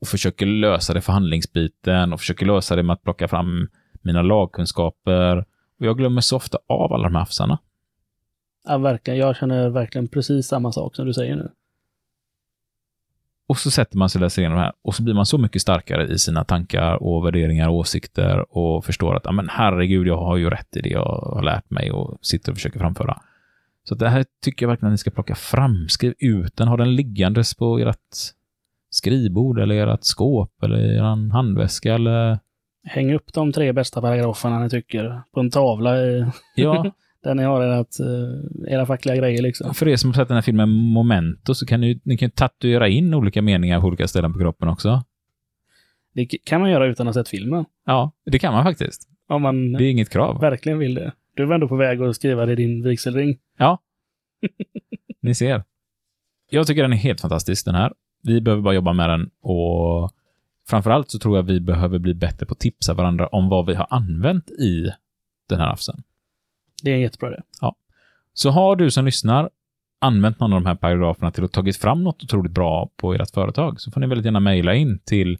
och 0.00 0.08
försöker 0.08 0.46
lösa 0.46 0.94
det 0.94 1.00
förhandlingsbiten 1.00 2.12
och 2.12 2.20
försöker 2.20 2.46
lösa 2.46 2.76
det 2.76 2.82
med 2.82 2.94
att 2.94 3.02
plocka 3.02 3.28
fram 3.28 3.68
mina 4.02 4.22
lagkunskaper. 4.22 5.36
Och 5.78 5.86
jag 5.86 5.96
glömmer 5.96 6.20
så 6.20 6.36
ofta 6.36 6.58
av 6.68 6.92
alla 6.92 7.02
de 7.04 7.14
här 7.14 7.20
hafsarna. 7.20 7.58
Ja, 8.68 8.78
verkligen. 8.78 9.18
Jag 9.18 9.36
känner 9.36 9.68
verkligen 9.68 10.08
precis 10.08 10.46
samma 10.46 10.72
sak 10.72 10.96
som 10.96 11.06
du 11.06 11.12
säger 11.12 11.36
nu. 11.36 11.50
Och 13.48 13.58
så 13.58 13.70
sätter 13.70 13.98
man 13.98 14.08
sig 14.08 14.18
och 14.18 14.22
läser 14.22 14.42
igenom 14.42 14.58
det 14.58 14.64
här 14.64 14.72
och 14.82 14.94
så 14.94 15.02
blir 15.02 15.14
man 15.14 15.26
så 15.26 15.38
mycket 15.38 15.62
starkare 15.62 16.06
i 16.06 16.18
sina 16.18 16.44
tankar 16.44 17.02
och 17.02 17.26
värderingar 17.26 17.68
och 17.68 17.74
åsikter 17.74 18.56
och 18.56 18.84
förstår 18.84 19.16
att, 19.16 19.34
men 19.34 19.48
herregud, 19.48 20.06
jag 20.06 20.16
har 20.16 20.36
ju 20.36 20.50
rätt 20.50 20.76
i 20.76 20.80
det 20.80 20.88
jag 20.88 21.04
har 21.34 21.42
lärt 21.42 21.70
mig 21.70 21.90
och 21.90 22.18
sitter 22.22 22.52
och 22.52 22.56
försöker 22.56 22.78
framföra. 22.78 23.20
Så 23.84 23.94
det 23.94 24.08
här 24.08 24.24
tycker 24.44 24.66
jag 24.66 24.68
verkligen 24.68 24.88
att 24.88 24.92
ni 24.92 24.98
ska 24.98 25.10
plocka 25.10 25.34
fram. 25.34 25.88
Skriv 25.88 26.14
ut 26.18 26.56
den, 26.56 26.68
ha 26.68 26.76
den 26.76 26.94
liggandes 26.94 27.54
på 27.54 27.78
ert 27.78 28.16
skrivbord 28.90 29.58
eller 29.58 29.86
ert 29.86 30.04
skåp 30.04 30.62
eller 30.62 30.78
er 30.78 31.32
handväska 31.32 31.94
eller 31.94 32.38
Häng 32.84 33.14
upp 33.14 33.32
de 33.32 33.52
tre 33.52 33.72
bästa 33.72 34.00
paragraferna 34.00 34.58
ni 34.58 34.70
tycker 34.70 35.22
på 35.34 35.40
en 35.40 35.50
tavla 35.50 36.02
i, 36.02 36.26
ja, 36.56 36.92
där 37.28 37.34
ni 37.34 37.42
har 37.42 37.80
ert, 37.80 38.00
eh, 38.00 38.72
era 38.74 38.86
fackliga 38.86 39.16
grejer 39.16 39.42
liksom. 39.42 39.74
för 39.74 39.88
er 39.88 39.96
som 39.96 40.10
har 40.10 40.14
sett 40.14 40.28
den 40.28 40.34
här 40.34 40.42
filmen 40.42 40.68
Momento 40.68 41.54
så 41.54 41.66
kan 41.66 41.80
ni, 41.80 42.00
ni 42.04 42.16
kan 42.16 42.30
tatuera 42.30 42.88
in 42.88 43.14
olika 43.14 43.42
meningar 43.42 43.80
på 43.80 43.86
olika 43.86 44.08
ställen 44.08 44.32
på 44.32 44.38
kroppen 44.38 44.68
också. 44.68 45.04
Det 46.14 46.26
kan 46.26 46.60
man 46.60 46.70
göra 46.70 46.86
utan 46.86 47.08
att 47.08 47.14
ha 47.14 47.22
sett 47.22 47.28
filmen. 47.28 47.64
Ja, 47.86 48.12
det 48.26 48.38
kan 48.38 48.52
man 48.52 48.64
faktiskt. 48.64 49.08
Om 49.28 49.42
man 49.42 49.72
Det 49.72 49.84
är 49.84 49.90
inget 49.90 50.10
krav. 50.10 50.40
verkligen 50.40 50.78
vill 50.78 50.94
det. 50.94 51.12
Du 51.34 51.44
var 51.44 51.54
ändå 51.54 51.68
på 51.68 51.76
väg 51.76 52.02
att 52.02 52.16
skriva 52.16 52.46
det 52.46 52.52
i 52.52 52.56
din 52.56 52.82
vigselring. 52.82 53.38
Ja. 53.58 53.78
Ni 55.22 55.34
ser. 55.34 55.64
Jag 56.50 56.66
tycker 56.66 56.82
den 56.82 56.92
är 56.92 56.96
helt 56.96 57.20
fantastisk, 57.20 57.64
den 57.64 57.74
här. 57.74 57.92
Vi 58.22 58.40
behöver 58.40 58.62
bara 58.62 58.74
jobba 58.74 58.92
med 58.92 59.10
den 59.10 59.30
och 59.42 60.10
framförallt 60.68 61.10
så 61.10 61.18
tror 61.18 61.36
jag 61.36 61.42
vi 61.42 61.60
behöver 61.60 61.98
bli 61.98 62.14
bättre 62.14 62.46
på 62.46 62.52
att 62.52 62.58
tipsa 62.60 62.94
varandra 62.94 63.26
om 63.26 63.48
vad 63.48 63.66
vi 63.66 63.74
har 63.74 63.86
använt 63.90 64.50
i 64.50 64.90
den 65.48 65.60
här 65.60 65.72
afsen. 65.72 66.02
Det 66.82 66.90
är 66.90 66.94
en 66.94 67.00
jättebra 67.00 67.28
idé. 67.28 67.38
Så 68.32 68.50
har 68.50 68.76
du 68.76 68.90
som 68.90 69.04
lyssnar 69.04 69.50
använt 70.00 70.40
någon 70.40 70.52
av 70.52 70.60
de 70.60 70.66
här 70.68 70.74
paragraferna 70.74 71.30
till 71.30 71.44
att 71.44 71.52
tagit 71.52 71.76
fram 71.76 72.04
något 72.04 72.22
otroligt 72.24 72.52
bra 72.52 72.90
på 72.96 73.14
ert 73.14 73.30
företag 73.34 73.80
så 73.80 73.90
får 73.90 74.00
ni 74.00 74.06
väldigt 74.06 74.24
gärna 74.24 74.40
mejla 74.40 74.74
in 74.74 74.98
till 75.04 75.38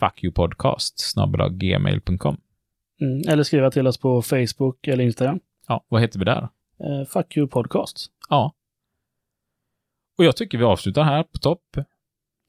fuckyoupodcast.gmail.com. 0.00 2.36
Mm. 3.00 3.22
Eller 3.28 3.42
skriva 3.42 3.70
till 3.70 3.86
oss 3.86 3.98
på 3.98 4.22
Facebook 4.22 4.86
eller 4.88 5.04
Instagram. 5.04 5.40
Ja, 5.68 5.84
vad 5.88 6.00
heter 6.00 6.18
vi 6.18 6.24
där? 6.24 6.42
Eh, 6.80 7.04
fuck 7.08 7.36
you 7.36 7.48
podcast. 7.48 8.06
Ja. 8.28 8.54
Och 10.18 10.24
jag 10.24 10.36
tycker 10.36 10.58
vi 10.58 10.64
avslutar 10.64 11.02
här 11.02 11.22
på 11.22 11.38
topp. 11.38 11.62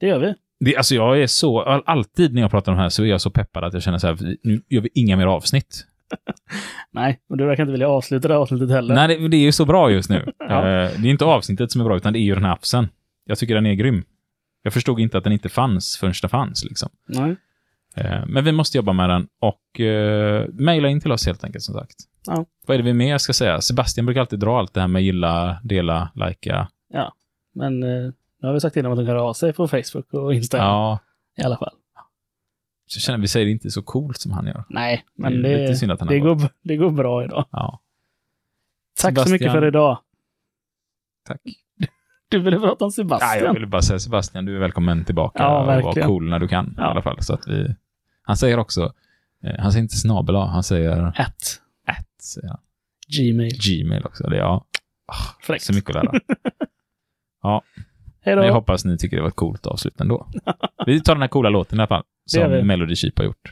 Det 0.00 0.06
gör 0.06 0.18
vi. 0.18 0.34
Det, 0.64 0.76
alltså 0.76 0.94
jag 0.94 1.22
är 1.22 1.26
så, 1.26 1.60
all- 1.62 1.82
alltid 1.86 2.34
när 2.34 2.42
jag 2.42 2.50
pratar 2.50 2.72
om 2.72 2.76
det 2.78 2.82
här 2.82 2.88
så 2.88 3.02
är 3.02 3.06
jag 3.06 3.20
så 3.20 3.30
peppad 3.30 3.64
att 3.64 3.72
jag 3.74 3.82
känner 3.82 3.98
så 3.98 4.06
här, 4.06 4.36
nu 4.42 4.62
gör 4.68 4.80
vi 4.80 4.88
inga 4.94 5.16
mer 5.16 5.26
avsnitt. 5.26 5.86
Nej, 6.92 7.20
och 7.28 7.36
du 7.36 7.46
verkar 7.46 7.62
inte 7.62 7.72
vilja 7.72 7.88
avsluta 7.88 8.28
det 8.28 8.34
här 8.34 8.40
avsnittet 8.40 8.70
heller. 8.70 8.94
Nej, 8.94 9.08
det, 9.08 9.28
det 9.28 9.36
är 9.36 9.40
ju 9.40 9.52
så 9.52 9.64
bra 9.64 9.90
just 9.90 10.10
nu. 10.10 10.32
Ja. 10.38 10.58
Eh, 10.58 10.90
det 11.00 11.08
är 11.08 11.10
inte 11.10 11.24
avsnittet 11.24 11.72
som 11.72 11.80
är 11.80 11.84
bra, 11.84 11.96
utan 11.96 12.12
det 12.12 12.18
är 12.18 12.20
ju 12.20 12.34
den 12.34 12.44
här 12.44 12.52
appsen. 12.52 12.88
Jag 13.24 13.38
tycker 13.38 13.54
den 13.54 13.66
är 13.66 13.74
grym. 13.74 14.04
Jag 14.62 14.72
förstod 14.72 15.00
inte 15.00 15.18
att 15.18 15.24
den 15.24 15.32
inte 15.32 15.48
fanns 15.48 15.96
förrän 15.96 16.14
den 16.22 16.30
fanns. 16.30 16.64
Liksom. 16.64 16.88
Nej. 17.08 17.36
Eh, 17.94 18.26
men 18.26 18.44
vi 18.44 18.52
måste 18.52 18.78
jobba 18.78 18.92
med 18.92 19.10
den 19.10 19.28
och 19.40 19.80
uh, 19.80 20.44
mejla 20.52 20.88
in 20.88 21.00
till 21.00 21.12
oss 21.12 21.26
helt 21.26 21.44
enkelt, 21.44 21.64
som 21.64 21.74
sagt. 21.74 21.96
Ja. 22.26 22.44
Vad 22.66 22.74
är 22.74 22.78
det 22.78 22.84
vi 22.84 22.92
mer 22.92 23.18
ska 23.18 23.32
säga? 23.32 23.60
Sebastian 23.60 24.06
brukar 24.06 24.20
alltid 24.20 24.38
dra 24.38 24.58
allt 24.58 24.74
det 24.74 24.80
här 24.80 24.88
med 24.88 25.02
gilla, 25.02 25.60
dela, 25.64 26.10
likea. 26.14 26.68
Ja, 26.92 27.12
men 27.54 27.82
eh, 27.82 28.12
nu 28.42 28.48
har 28.48 28.52
vi 28.52 28.60
sagt 28.60 28.74
till 28.74 28.82
dem 28.82 28.92
att 28.92 28.98
de 28.98 29.06
kan 29.06 29.16
höra 29.16 29.24
av 29.24 29.32
sig 29.32 29.52
på 29.52 29.68
Facebook 29.68 30.14
och 30.14 30.34
Instagram 30.34 30.66
Ja, 30.66 30.98
i 31.38 31.42
alla 31.42 31.56
fall. 31.56 31.74
Så 32.92 33.00
känner 33.00 33.18
vi 33.18 33.28
säger 33.28 33.46
det 33.46 33.52
inte 33.52 33.70
så 33.70 33.82
coolt 33.82 34.20
som 34.20 34.32
han 34.32 34.46
gör. 34.46 34.64
Nej, 34.68 35.04
men 35.14 35.32
Det 35.42 35.48
det, 35.48 35.60
lite 35.60 35.74
synd 35.74 35.92
att 35.92 36.00
han 36.00 36.08
det, 36.08 36.18
går, 36.18 36.40
det 36.62 36.76
går 36.76 36.90
bra 36.90 37.24
idag. 37.24 37.44
Ja, 37.50 37.80
Tack 39.00 39.02
så 39.02 39.08
Sebastian. 39.08 39.32
mycket 39.32 39.52
för 39.52 39.66
idag. 39.66 39.98
tack. 41.26 41.40
Du 42.28 42.38
ville 42.38 42.58
prata 42.58 42.84
om 42.84 42.88
Ja, 42.88 42.90
Sebastian. 42.90 43.44
jag 43.44 43.52
ville 43.54 43.66
bara 43.66 43.82
säga 43.82 43.98
Sebastian, 43.98 44.44
du 44.44 44.56
är 44.56 44.60
välkommen 44.60 45.04
tillbaka 45.04 45.42
Ja, 45.42 45.60
och 45.60 45.66
var 45.66 45.82
verkligen. 45.82 46.08
cool 46.08 46.28
när 46.30 46.38
du 46.38 46.48
kan 46.48 46.74
Ja. 46.78 46.82
i 46.82 46.90
alla 46.90 47.02
fall. 47.02 47.22
Så 47.22 47.34
att 47.34 47.48
vi... 47.48 47.74
Han 48.22 48.36
säger 48.36 48.58
också, 48.58 48.92
eh, 49.44 49.58
han 49.58 49.72
säger 49.72 49.82
inte 49.82 49.96
snabel 49.96 50.36
han 50.36 50.62
säger 50.62 51.02
At 51.20 51.60
at, 51.86 52.22
säger 52.22 52.48
han. 52.48 52.58
Gmail. 53.18 53.52
Gmail 53.60 54.04
också. 54.04 54.24
Det 54.30 54.36
är 54.36 54.40
ja, 54.40 54.66
Fräckt. 55.42 55.64
så 55.64 55.72
mycket 55.74 55.96
att 55.96 56.04
lära. 56.04 56.20
Hej 58.22 58.36
Men 58.36 58.46
jag 58.46 58.52
hoppas 58.54 58.84
ni 58.84 58.98
tycker 58.98 59.16
det 59.16 59.22
var 59.22 59.28
ett 59.28 59.36
coolt 59.36 59.66
avslut 59.66 60.00
ändå. 60.00 60.28
Vi 60.86 61.00
tar 61.00 61.14
den 61.14 61.22
här 61.22 61.28
coola 61.28 61.48
låten 61.50 61.78
i 61.78 61.82
alla 61.82 61.86
fall, 61.88 62.02
Det 62.32 62.60
som 62.60 62.66
Melody 62.66 62.96
Sheep 62.96 63.18
har 63.18 63.24
gjort. 63.24 63.50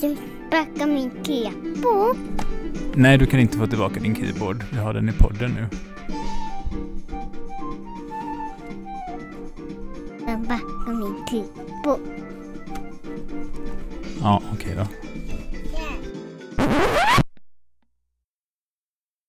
Du 0.00 0.16
sparkar 0.48 0.86
min 0.86 1.10
kepo. 1.24 2.14
Nej, 2.94 3.18
du 3.18 3.26
kan 3.26 3.40
inte 3.40 3.58
få 3.58 3.66
tillbaka 3.66 4.00
din 4.00 4.14
keyboard. 4.14 4.64
Vi 4.72 4.78
har 4.78 4.94
den 4.94 5.08
i 5.08 5.12
podden 5.12 5.50
nu. 5.50 5.85
Pappa 10.26 10.60
och 10.86 10.94
min 10.94 11.24
tuppo. 11.26 11.98
Ja, 14.20 14.42
okej 14.52 14.72
okay 14.72 14.74
då. 14.74 14.86